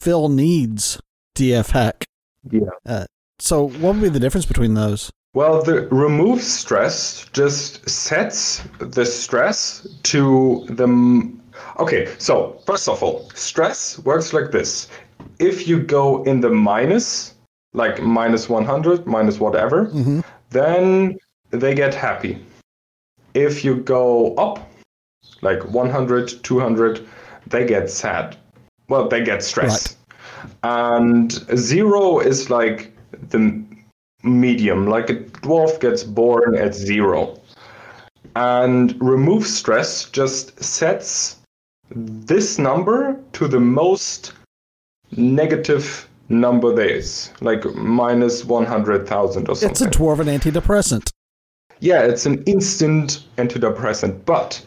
fill 0.00 0.28
needs 0.28 0.98
DFHack. 1.36 2.04
Yeah. 2.50 3.04
So 3.38 3.68
what 3.68 3.94
would 3.94 4.02
be 4.02 4.08
the 4.08 4.20
difference 4.20 4.46
between 4.46 4.74
those? 4.74 5.10
Well, 5.34 5.62
the 5.62 5.86
remove 5.88 6.42
stress 6.42 7.26
just 7.32 7.88
sets 7.88 8.62
the 8.78 9.04
stress 9.04 9.86
to 10.04 10.64
the. 10.70 10.84
m- 10.84 11.38
Okay, 11.78 12.08
so 12.18 12.60
first 12.66 12.88
of 12.88 13.02
all, 13.02 13.30
stress 13.34 13.98
works 14.00 14.32
like 14.32 14.50
this. 14.50 14.88
If 15.38 15.66
you 15.68 15.80
go 15.82 16.22
in 16.24 16.40
the 16.40 16.50
minus, 16.50 17.34
like 17.74 18.02
minus 18.02 18.48
100, 18.48 19.06
minus 19.06 19.40
whatever, 19.40 19.86
Mm-hmm. 19.86 20.20
then 20.50 21.18
they 21.50 21.74
get 21.74 21.94
happy. 21.94 22.44
If 23.34 23.64
you 23.64 23.76
go 23.76 24.34
up, 24.36 24.70
like 25.40 25.62
100, 25.72 26.42
200, 26.42 27.06
they 27.46 27.66
get 27.66 27.90
sad. 27.90 28.36
Well, 28.88 29.08
they 29.08 29.24
get 29.24 29.42
stressed. 29.42 29.96
And 30.62 31.32
zero 31.56 32.18
is 32.20 32.50
like 32.50 32.92
the 33.30 33.62
medium, 34.22 34.86
like 34.86 35.08
a 35.10 35.14
dwarf 35.14 35.80
gets 35.80 36.04
born 36.04 36.54
at 36.56 36.74
zero. 36.74 37.40
And 38.36 38.96
remove 39.00 39.46
stress 39.46 40.08
just 40.10 40.62
sets 40.62 41.36
this 41.90 42.58
number 42.58 43.18
to 43.32 43.48
the 43.48 43.60
most 43.60 44.32
negative 45.16 46.08
number 46.32 46.74
there 46.74 46.88
is, 46.88 47.30
like 47.40 47.64
minus 47.74 48.44
100,000 48.44 49.48
or 49.48 49.54
something. 49.56 49.70
It's 49.70 49.80
a 49.80 49.86
dwarven 49.86 50.26
antidepressant. 50.26 51.10
Yeah, 51.80 52.02
it's 52.02 52.26
an 52.26 52.42
instant 52.44 53.24
antidepressant, 53.38 54.24
but 54.24 54.64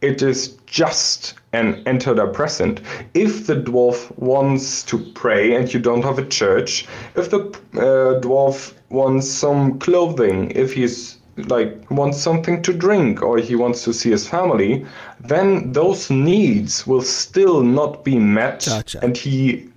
it 0.00 0.22
is 0.22 0.48
just 0.66 1.34
an 1.52 1.82
antidepressant. 1.84 2.80
If 3.14 3.46
the 3.46 3.56
dwarf 3.56 4.16
wants 4.18 4.82
to 4.84 4.98
pray 5.14 5.54
and 5.54 5.72
you 5.72 5.80
don't 5.80 6.02
have 6.02 6.18
a 6.18 6.26
church, 6.26 6.86
if 7.14 7.30
the 7.30 7.40
uh, 7.74 8.20
dwarf 8.20 8.74
wants 8.90 9.28
some 9.28 9.78
clothing, 9.78 10.50
if 10.50 10.72
he's 10.72 11.18
like 11.36 11.90
wants 11.90 12.18
something 12.18 12.62
to 12.62 12.72
drink 12.72 13.22
or 13.22 13.38
he 13.38 13.54
wants 13.54 13.84
to 13.84 13.92
see 13.92 14.10
his 14.10 14.26
family, 14.26 14.84
then 15.20 15.72
those 15.72 16.10
needs 16.10 16.86
will 16.86 17.02
still 17.02 17.62
not 17.62 18.04
be 18.04 18.18
met 18.18 18.64
Gotcha. 18.66 19.00
and 19.02 19.16
he 19.16 19.68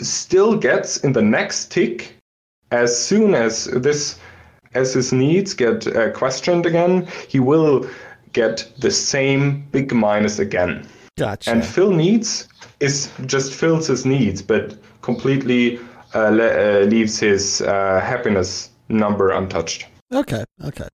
still 0.00 0.56
gets 0.56 0.98
in 0.98 1.12
the 1.12 1.22
next 1.22 1.70
tick 1.70 2.16
as 2.70 2.96
soon 2.98 3.34
as 3.34 3.66
this 3.66 4.18
as 4.74 4.92
his 4.92 5.12
needs 5.12 5.54
get 5.54 5.86
uh, 5.86 6.10
questioned 6.10 6.66
again, 6.66 7.06
he 7.28 7.38
will 7.38 7.88
get 8.32 8.68
the 8.78 8.90
same 8.90 9.64
big 9.70 9.94
minus 9.94 10.40
again. 10.40 10.86
Gotcha. 11.16 11.50
And 11.50 11.64
fill 11.64 11.92
needs 11.92 12.48
is 12.80 13.10
just 13.26 13.54
fills 13.54 13.86
his 13.86 14.04
needs, 14.04 14.42
but 14.42 14.76
completely 15.02 15.78
uh, 16.14 16.30
le- 16.30 16.80
uh, 16.80 16.84
leaves 16.86 17.20
his 17.20 17.60
uh, 17.62 18.00
happiness 18.00 18.70
number 18.88 19.30
untouched. 19.30 19.86
okay. 20.12 20.44
Okay. 20.64 20.88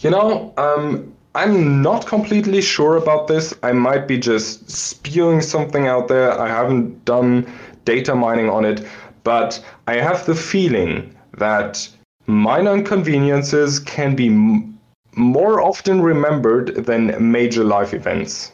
You 0.00 0.10
know, 0.10 0.52
um, 0.58 1.14
I'm 1.34 1.82
not 1.82 2.06
completely 2.06 2.60
sure 2.60 2.96
about 2.96 3.26
this. 3.26 3.54
I 3.62 3.72
might 3.72 4.06
be 4.06 4.18
just 4.18 4.70
spewing 4.70 5.40
something 5.40 5.88
out 5.88 6.08
there. 6.08 6.38
I 6.38 6.48
haven't 6.48 7.04
done 7.04 7.46
data 7.84 8.14
mining 8.14 8.48
on 8.48 8.64
it, 8.64 8.86
but 9.22 9.62
I 9.86 9.94
have 9.96 10.26
the 10.26 10.34
feeling 10.34 11.14
that 11.38 11.88
minor 12.26 12.74
inconveniences 12.74 13.78
can 13.80 14.14
be 14.14 14.28
m- 14.28 14.78
more 15.16 15.60
often 15.60 16.02
remembered 16.02 16.86
than 16.86 17.30
major 17.32 17.64
life 17.64 17.94
events. 17.94 18.52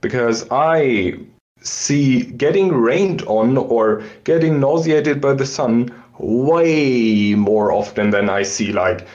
Because 0.00 0.46
I 0.50 1.18
see 1.60 2.22
getting 2.22 2.72
rained 2.72 3.22
on 3.22 3.56
or 3.56 4.02
getting 4.24 4.60
nauseated 4.60 5.20
by 5.20 5.34
the 5.34 5.46
sun 5.46 5.94
way 6.18 7.34
more 7.34 7.72
often 7.72 8.10
than 8.10 8.28
I 8.28 8.42
see 8.42 8.72
like 8.72 9.06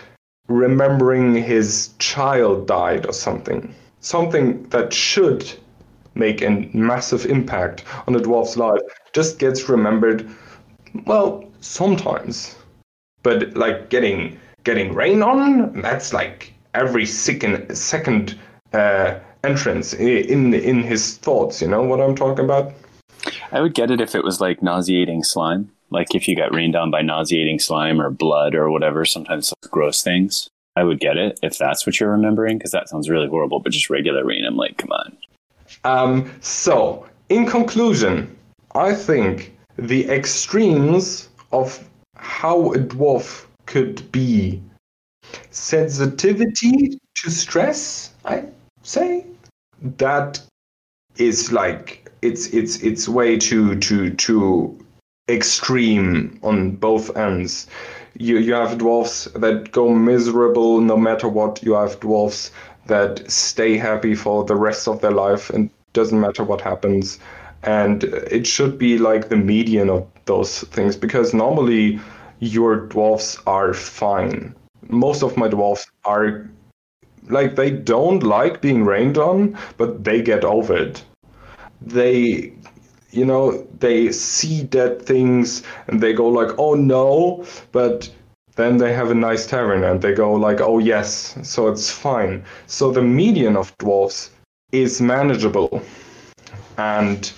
remembering 0.47 1.35
his 1.35 1.89
child 1.99 2.67
died 2.67 3.05
or 3.05 3.13
something. 3.13 3.73
Something 3.99 4.63
that 4.69 4.93
should 4.93 5.51
make 6.17 6.41
a 6.41 6.69
massive 6.73 7.25
impact 7.25 7.83
on 8.07 8.15
a 8.15 8.19
dwarf's 8.19 8.57
life 8.57 8.81
just 9.13 9.39
gets 9.39 9.69
remembered, 9.69 10.29
well, 11.05 11.43
sometimes. 11.61 12.55
But 13.23 13.55
like 13.55 13.89
getting 13.89 14.39
getting 14.63 14.93
rain 14.93 15.23
on. 15.23 15.81
That's 15.81 16.13
like 16.13 16.53
every 16.73 17.05
second 17.05 17.75
second 17.75 18.37
uh, 18.73 19.19
entrance 19.43 19.93
in 19.93 20.53
in 20.53 20.83
his 20.83 21.17
thoughts. 21.17 21.61
You 21.61 21.67
know 21.67 21.83
what 21.83 22.01
I'm 22.01 22.15
talking 22.15 22.45
about? 22.45 22.73
I 23.51 23.61
would 23.61 23.73
get 23.73 23.91
it 23.91 24.01
if 24.01 24.15
it 24.15 24.23
was 24.23 24.41
like 24.41 24.61
nauseating 24.61 25.23
slime. 25.23 25.71
Like 25.89 26.13
if 26.13 26.27
you 26.27 26.35
got 26.35 26.53
rained 26.53 26.75
on 26.75 26.91
by 26.91 27.01
nauseating 27.01 27.59
slime 27.59 28.01
or 28.01 28.09
blood 28.09 28.55
or 28.55 28.69
whatever, 28.69 29.05
sometimes 29.05 29.53
gross 29.71 30.03
things. 30.03 30.49
I 30.75 30.83
would 30.83 30.99
get 30.99 31.17
it 31.17 31.39
if 31.41 31.57
that's 31.57 31.87
what 31.87 31.99
you're 31.99 32.11
remembering, 32.11 32.57
because 32.57 32.71
that 32.71 32.87
sounds 32.87 33.09
really 33.09 33.27
horrible. 33.27 33.59
But 33.59 33.71
just 33.71 33.89
regular 33.89 34.23
rain, 34.23 34.45
I'm 34.45 34.57
like, 34.57 34.77
come 34.77 34.91
on. 34.91 35.17
Um, 35.83 36.31
so, 36.41 37.05
in 37.29 37.45
conclusion, 37.45 38.35
I 38.75 38.93
think 38.93 39.55
the 39.77 40.09
extremes 40.09 41.29
of 41.51 41.87
how 42.15 42.73
a 42.73 42.77
dwarf 42.77 43.45
could 43.65 44.11
be 44.11 44.61
sensitivity 45.51 46.99
to 47.15 47.31
stress, 47.31 48.13
I 48.25 48.45
say, 48.83 49.25
that 49.97 50.41
is 51.17 51.51
like 51.51 52.09
it's 52.21 52.47
it's 52.47 52.81
it's 52.81 53.07
way 53.07 53.37
too 53.37 53.75
too 53.79 54.11
too 54.11 54.77
extreme 55.29 56.39
on 56.43 56.71
both 56.71 57.15
ends. 57.17 57.67
You 58.17 58.37
you 58.37 58.53
have 58.53 58.77
dwarfs 58.77 59.25
that 59.35 59.71
go 59.71 59.93
miserable 59.93 60.81
no 60.81 60.97
matter 60.97 61.27
what. 61.27 61.61
You 61.63 61.73
have 61.73 61.99
dwarfs 61.99 62.51
that 62.87 63.29
stay 63.29 63.77
happy 63.77 64.15
for 64.15 64.43
the 64.43 64.55
rest 64.55 64.87
of 64.87 65.01
their 65.01 65.11
life 65.11 65.49
and 65.49 65.69
doesn't 65.93 66.19
matter 66.19 66.43
what 66.43 66.61
happens. 66.61 67.19
And 67.63 68.03
it 68.03 68.45
should 68.47 68.77
be 68.77 68.97
like 68.97 69.29
the 69.29 69.35
median 69.35 69.89
of 69.89 70.07
those 70.25 70.61
things 70.75 70.95
because 70.95 71.33
normally 71.33 71.99
your 72.39 72.87
dwarfs 72.87 73.37
are 73.47 73.73
fine. 73.73 74.55
Most 74.89 75.23
of 75.23 75.37
my 75.37 75.47
dwarfs 75.47 75.87
are 76.05 76.49
like 77.29 77.55
they 77.55 77.71
don't 77.71 78.23
like 78.23 78.61
being 78.61 78.85
rained 78.85 79.17
on, 79.17 79.57
but 79.77 80.03
they 80.03 80.21
get 80.21 80.45
over 80.45 80.75
it. 80.77 81.03
They 81.81 82.53
you 83.11 83.25
know, 83.25 83.65
they 83.79 84.11
see 84.11 84.63
dead 84.63 85.01
things 85.01 85.63
and 85.87 86.01
they 86.01 86.13
go 86.13 86.27
like, 86.27 86.51
"Oh 86.57 86.75
no," 86.75 87.45
but 87.71 88.09
then 88.57 88.77
they 88.77 88.93
have 88.93 89.11
a 89.11 89.15
nice 89.15 89.47
tavern 89.47 89.83
and 89.85 90.01
they 90.01 90.13
go 90.13 90.33
like, 90.33 90.59
"Oh 90.59 90.79
yes," 90.79 91.37
so 91.43 91.69
it's 91.69 91.89
fine. 91.89 92.43
So 92.65 92.91
the 92.91 93.01
median 93.01 93.55
of 93.55 93.75
dwarves 93.77 94.29
is 94.71 94.99
manageable, 94.99 95.81
and 96.77 97.31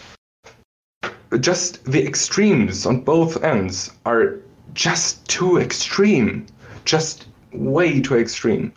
just 1.39 1.85
the 1.85 2.03
extremes 2.05 2.85
on 2.85 3.01
both 3.01 3.43
ends 3.43 3.91
are 4.05 4.39
just 4.73 5.27
too 5.27 5.57
extreme, 5.57 6.47
just 6.85 7.27
way 7.53 8.01
too 8.01 8.17
extreme. 8.17 8.73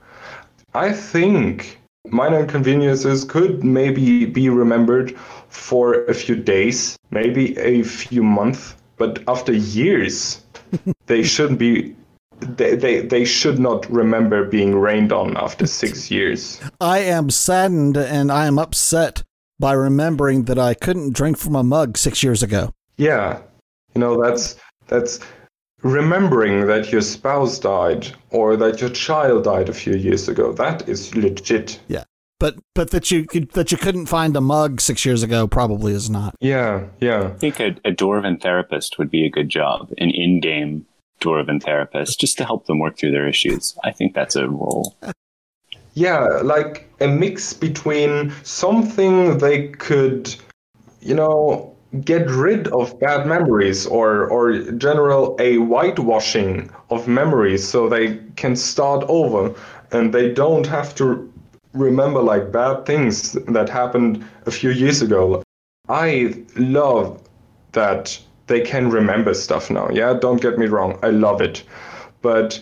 I 0.75 0.93
think 0.93 1.79
minor 2.11 2.41
inconveniences 2.41 3.25
could 3.25 3.63
maybe 3.65 4.25
be 4.27 4.49
remembered 4.49 5.17
for 5.49 6.05
a 6.05 6.15
few 6.15 6.35
days, 6.35 6.97
maybe 7.11 7.57
a 7.59 7.83
few 7.83 8.23
months, 8.23 8.75
but 8.97 9.23
after 9.29 9.53
years, 9.53 10.43
they 11.07 11.23
shouldn't 11.23 11.59
be. 11.59 11.95
They, 12.43 12.77
they, 12.77 13.01
they 13.01 13.25
should 13.25 13.59
not 13.59 13.91
remember 13.91 14.45
being 14.45 14.77
rained 14.77 15.13
on 15.13 15.37
after 15.37 15.67
six 15.67 16.11
years. 16.11 16.61
I 16.81 16.99
am 16.99 17.31
saddened 17.31 17.97
and 17.97 18.31
I 18.31 18.47
am 18.47 18.59
upset 18.59 19.23
by 19.59 19.73
remembering 19.73 20.45
that 20.45 20.59
I 20.59 20.75
couldn't 20.75 21.15
drink 21.15 21.39
from 21.39 21.55
a 21.55 21.63
mug 21.63 21.97
six 21.97 22.23
years 22.23 22.43
ago. 22.43 22.75
Yeah, 22.97 23.41
you 23.95 24.01
know 24.01 24.23
that's 24.23 24.57
that's 24.87 25.21
remembering 25.83 26.67
that 26.67 26.93
your 26.93 27.01
spouse 27.01 27.59
died 27.59 28.09
or 28.31 28.57
that 28.57 28.81
your 28.81 28.91
child 28.91 29.45
died 29.45 29.69
a 29.69 29.75
few 29.75 29.95
years 29.95 30.29
ago. 30.29 30.53
That 30.53 30.89
is 30.89 31.15
legit. 31.15 31.81
Yeah 31.89 32.05
but 32.43 32.57
but 32.75 32.91
that 32.91 33.13
you 33.13 33.25
that 33.53 33.71
you 33.71 33.79
couldn't 33.79 34.07
find 34.07 34.35
a 34.35 34.41
mug 34.41 34.81
six 34.81 35.05
years 35.05 35.23
ago 35.23 35.47
probably 35.47 35.93
is 35.93 36.11
not. 36.11 36.35
Yeah, 36.41 36.87
yeah. 37.01 37.29
I 37.29 37.39
think 37.39 37.61
a, 37.61 37.77
a 37.85 37.93
dwarven 37.93 38.43
therapist 38.43 38.99
would 38.99 39.13
be 39.13 39.25
a 39.25 39.31
good 39.31 39.49
job, 39.49 39.93
an 39.97 40.11
in-game 40.11 40.85
dwarven 41.23 41.63
therapist, 41.63 42.21
just 42.21 42.37
to 42.39 42.45
help 42.45 42.67
them 42.67 42.79
work 42.79 42.97
through 42.99 43.13
their 43.13 43.29
issues. 43.29 43.77
I 43.85 43.93
think 43.93 44.15
that's 44.15 44.37
a 44.37 44.49
role. 44.49 44.97
Yeah, 45.95 46.25
like 46.43 46.91
a 47.01 47.09
mix 47.09 47.53
between 47.53 48.33
something 48.43 49.39
they 49.39 49.69
could, 49.69 50.35
you 51.01 51.15
know, 51.15 51.73
get 52.05 52.29
rid 52.31 52.69
of 52.69 52.99
bad 53.01 53.27
memories 53.27 53.87
or 53.87 54.27
or 54.29 54.59
general 54.73 55.37
a 55.39 55.59
whitewashing 55.59 56.71
of 56.91 57.07
memories 57.07 57.69
so 57.69 57.89
they 57.89 58.19
can 58.37 58.57
start 58.57 59.05
over 59.09 59.55
and 59.91 60.15
they 60.15 60.33
don't 60.33 60.67
have 60.67 60.95
to 60.95 61.31
remember 61.75 62.23
like 62.23 62.51
bad 62.51 62.87
things 62.87 63.33
that 63.33 63.69
happened 63.69 64.25
a 64.47 64.51
few 64.51 64.71
years 64.71 65.03
ago. 65.03 65.43
I 65.89 66.35
love 66.57 67.23
that 67.73 68.19
they 68.47 68.61
can 68.61 68.91
remember 68.91 69.35
stuff 69.35 69.71
now. 69.71 69.89
Yeah, 69.91 70.15
don't 70.15 70.41
get 70.41 70.59
me 70.59 70.67
wrong, 70.67 70.99
I 71.03 71.11
love 71.11 71.41
it. 71.41 71.65
But 72.21 72.61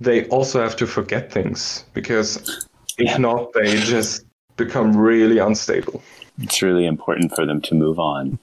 they 0.00 0.26
also 0.26 0.62
have 0.62 0.76
to 0.76 0.86
forget 0.86 1.32
things 1.32 1.84
because 1.92 2.66
if 2.98 3.18
not, 3.18 3.52
they 3.52 3.76
just 3.76 4.24
become 4.56 4.96
really 4.96 5.38
unstable. 5.38 6.02
It's 6.40 6.62
really 6.62 6.86
important 6.86 7.34
for 7.34 7.44
them 7.44 7.60
to 7.62 7.74
move 7.74 7.98
on. 7.98 8.38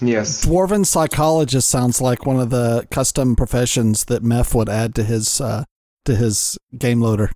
Yes. 0.00 0.44
Dwarven 0.44 0.86
psychologist 0.86 1.68
sounds 1.68 2.00
like 2.00 2.26
one 2.26 2.40
of 2.40 2.50
the 2.50 2.86
custom 2.90 3.36
professions 3.36 4.06
that 4.06 4.22
Meph 4.22 4.54
would 4.54 4.68
add 4.68 4.94
to 4.96 5.04
his 5.04 5.40
uh, 5.40 5.64
to 6.04 6.16
his 6.16 6.58
game 6.76 7.00
loader. 7.00 7.30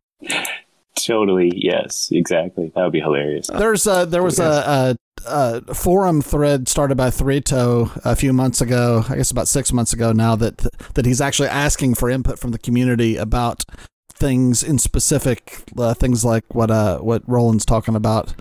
Totally. 0.99 1.53
Yes. 1.55 2.09
Exactly. 2.11 2.72
That 2.74 2.83
would 2.83 2.93
be 2.93 3.01
hilarious. 3.01 3.49
There's 3.49 3.87
a, 3.87 4.07
there 4.07 4.22
was 4.22 4.41
a, 4.41 4.45
a, 4.45 4.97
a, 5.27 5.74
forum 5.74 6.22
thread 6.22 6.68
started 6.68 6.97
by 6.97 7.11
Threetoe 7.11 7.91
a 8.05 8.16
few 8.16 8.33
months 8.33 8.61
ago. 8.61 9.05
I 9.09 9.16
guess 9.16 9.31
about 9.31 9.49
six 9.49 9.72
months 9.72 9.93
ago 9.93 10.12
now 10.12 10.37
that 10.37 10.59
that 10.95 11.07
he's 11.07 11.20
actually 11.20 11.49
asking 11.49 11.95
for 11.95 12.09
input 12.09 12.39
from 12.39 12.53
the 12.53 12.59
community 12.59 13.16
about 13.16 13.64
things 14.12 14.62
in 14.62 14.79
specific 14.79 15.62
uh, 15.79 15.93
things 15.93 16.24
like 16.24 16.55
what 16.55 16.70
uh 16.70 16.99
what 16.99 17.22
Roland's 17.29 17.66
talking 17.66 17.95
about 17.95 18.35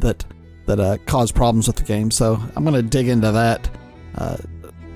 that 0.00 0.24
that 0.66 0.78
uh, 0.78 0.96
cause 1.06 1.32
problems 1.32 1.66
with 1.66 1.76
the 1.76 1.82
game. 1.82 2.10
So 2.10 2.38
I'm 2.54 2.64
going 2.64 2.74
to 2.74 2.82
dig 2.82 3.08
into 3.08 3.32
that. 3.32 3.68
Uh, 4.16 4.36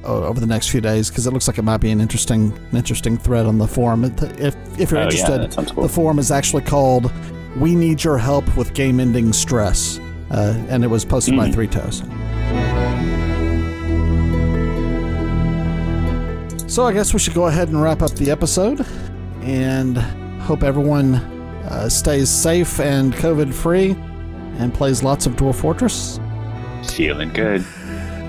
over 0.05 0.39
the 0.39 0.47
next 0.47 0.69
few 0.69 0.81
days 0.81 1.09
because 1.09 1.27
it 1.27 1.33
looks 1.33 1.49
like 1.49 1.59
it 1.59 1.63
might 1.63 1.79
be 1.79 1.91
an 1.91 2.01
interesting 2.01 2.53
an 2.71 2.77
interesting 2.77 3.19
thread 3.19 3.45
on 3.45 3.59
the 3.59 3.67
forum. 3.67 4.05
If 4.05 4.55
if 4.79 4.91
you're 4.91 5.01
oh, 5.01 5.05
interested, 5.05 5.53
yeah, 5.53 5.65
cool. 5.75 5.83
the 5.83 5.89
forum 5.89 6.21
is 6.21 6.31
actually 6.31 6.63
called 6.63 7.13
"We 7.57 7.75
Need 7.75 8.05
Your 8.05 8.17
Help 8.17 8.57
with 8.57 8.73
Game 8.73 9.01
Ending 9.01 9.33
Stress," 9.33 9.99
uh, 10.31 10.55
and 10.69 10.85
it 10.85 10.89
was 10.89 11.05
posted 11.05 11.35
mm. 11.35 11.39
by 11.39 11.51
Three 11.51 11.69
Toes. 11.69 12.03
So 16.73 16.85
I 16.85 16.93
guess 16.93 17.13
we 17.15 17.19
should 17.19 17.35
go 17.35 17.47
ahead 17.47 17.69
and 17.69 17.81
wrap 17.81 18.03
up 18.03 18.11
the 18.13 18.31
episode, 18.31 18.85
and 19.43 19.97
hope 20.43 20.63
everyone 20.63 21.15
uh, 21.15 21.89
stays 21.89 22.29
safe 22.29 22.81
and 22.81 23.15
COVID 23.15 23.55
free, 23.55 23.97
and 24.59 24.75
plays 24.75 25.03
lots 25.03 25.27
of 25.27 25.35
Dwarf 25.37 25.55
Fortress. 25.55 26.21
Feeling 26.95 27.33
good. 27.33 27.65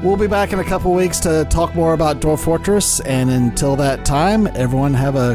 We'll 0.04 0.18
be 0.18 0.28
back 0.28 0.54
in 0.54 0.60
a 0.60 0.64
couple 0.64 0.94
weeks 0.94 1.20
to 1.22 1.46
talk 1.50 1.74
more 1.76 1.94
about 1.94 2.22
Dwarf 2.22 2.44
Fortress, 2.44 3.00
and 3.02 3.30
until 3.30 3.76
that 3.78 4.06
time, 4.06 4.48
everyone 4.56 4.94
have 4.94 5.16
a, 5.16 5.32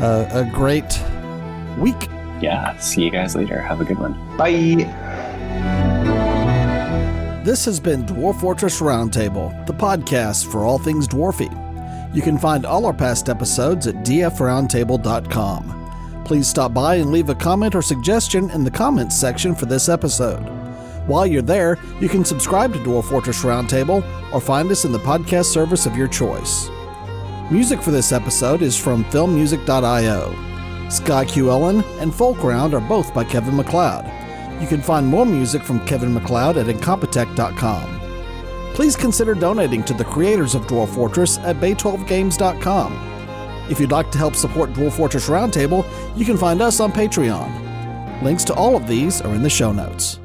a, 0.00 0.40
a 0.40 0.50
great 0.52 1.00
week. 1.78 2.08
Yeah, 2.40 2.76
see 2.78 3.04
you 3.04 3.10
guys 3.10 3.36
later. 3.36 3.60
Have 3.60 3.80
a 3.80 3.84
good 3.84 3.98
one. 3.98 4.14
Bye. 4.36 5.04
This 7.46 7.64
has 7.66 7.78
been 7.78 8.04
Dwarf 8.04 8.40
Fortress 8.40 8.80
Roundtable, 8.80 9.64
the 9.66 9.72
podcast 9.72 10.50
for 10.50 10.64
all 10.64 10.80
things 10.80 11.06
dwarfy. 11.06 11.48
You 12.12 12.20
can 12.20 12.38
find 12.38 12.66
all 12.66 12.84
our 12.84 12.92
past 12.92 13.28
episodes 13.28 13.86
at 13.86 13.94
dfroundtable.com. 14.04 16.24
Please 16.24 16.48
stop 16.48 16.74
by 16.74 16.96
and 16.96 17.12
leave 17.12 17.28
a 17.28 17.36
comment 17.36 17.76
or 17.76 17.82
suggestion 17.82 18.50
in 18.50 18.64
the 18.64 18.70
comments 18.72 19.16
section 19.16 19.54
for 19.54 19.66
this 19.66 19.88
episode. 19.88 20.42
While 21.06 21.24
you're 21.24 21.40
there, 21.40 21.78
you 22.00 22.08
can 22.08 22.24
subscribe 22.24 22.72
to 22.72 22.80
Dwarf 22.80 23.04
Fortress 23.04 23.44
Roundtable 23.44 24.02
or 24.32 24.40
find 24.40 24.68
us 24.72 24.84
in 24.84 24.90
the 24.90 24.98
podcast 24.98 25.44
service 25.44 25.86
of 25.86 25.96
your 25.96 26.08
choice. 26.08 26.68
Music 27.52 27.80
for 27.80 27.92
this 27.92 28.10
episode 28.10 28.60
is 28.60 28.76
from 28.76 29.04
filmmusic.io. 29.04 30.90
Skye 30.90 31.26
Cuillin 31.26 31.84
and 32.00 32.12
Folkround 32.12 32.72
are 32.72 32.88
both 32.88 33.14
by 33.14 33.22
Kevin 33.22 33.54
MacLeod. 33.54 34.25
You 34.60 34.66
can 34.66 34.80
find 34.80 35.06
more 35.06 35.26
music 35.26 35.62
from 35.62 35.84
Kevin 35.86 36.14
MacLeod 36.14 36.56
at 36.56 36.66
Incompetech.com. 36.66 38.00
Please 38.74 38.96
consider 38.96 39.34
donating 39.34 39.82
to 39.84 39.94
the 39.94 40.04
creators 40.04 40.54
of 40.54 40.66
Dwarf 40.66 40.94
Fortress 40.94 41.38
at 41.38 41.56
Bay12Games.com. 41.56 42.92
If 43.70 43.80
you'd 43.80 43.90
like 43.90 44.10
to 44.12 44.18
help 44.18 44.36
support 44.36 44.72
Dwarf 44.72 44.92
Fortress 44.92 45.28
Roundtable, 45.28 45.84
you 46.16 46.24
can 46.24 46.36
find 46.36 46.62
us 46.62 46.80
on 46.80 46.92
Patreon. 46.92 48.22
Links 48.22 48.44
to 48.44 48.54
all 48.54 48.76
of 48.76 48.86
these 48.86 49.20
are 49.20 49.34
in 49.34 49.42
the 49.42 49.50
show 49.50 49.72
notes. 49.72 50.20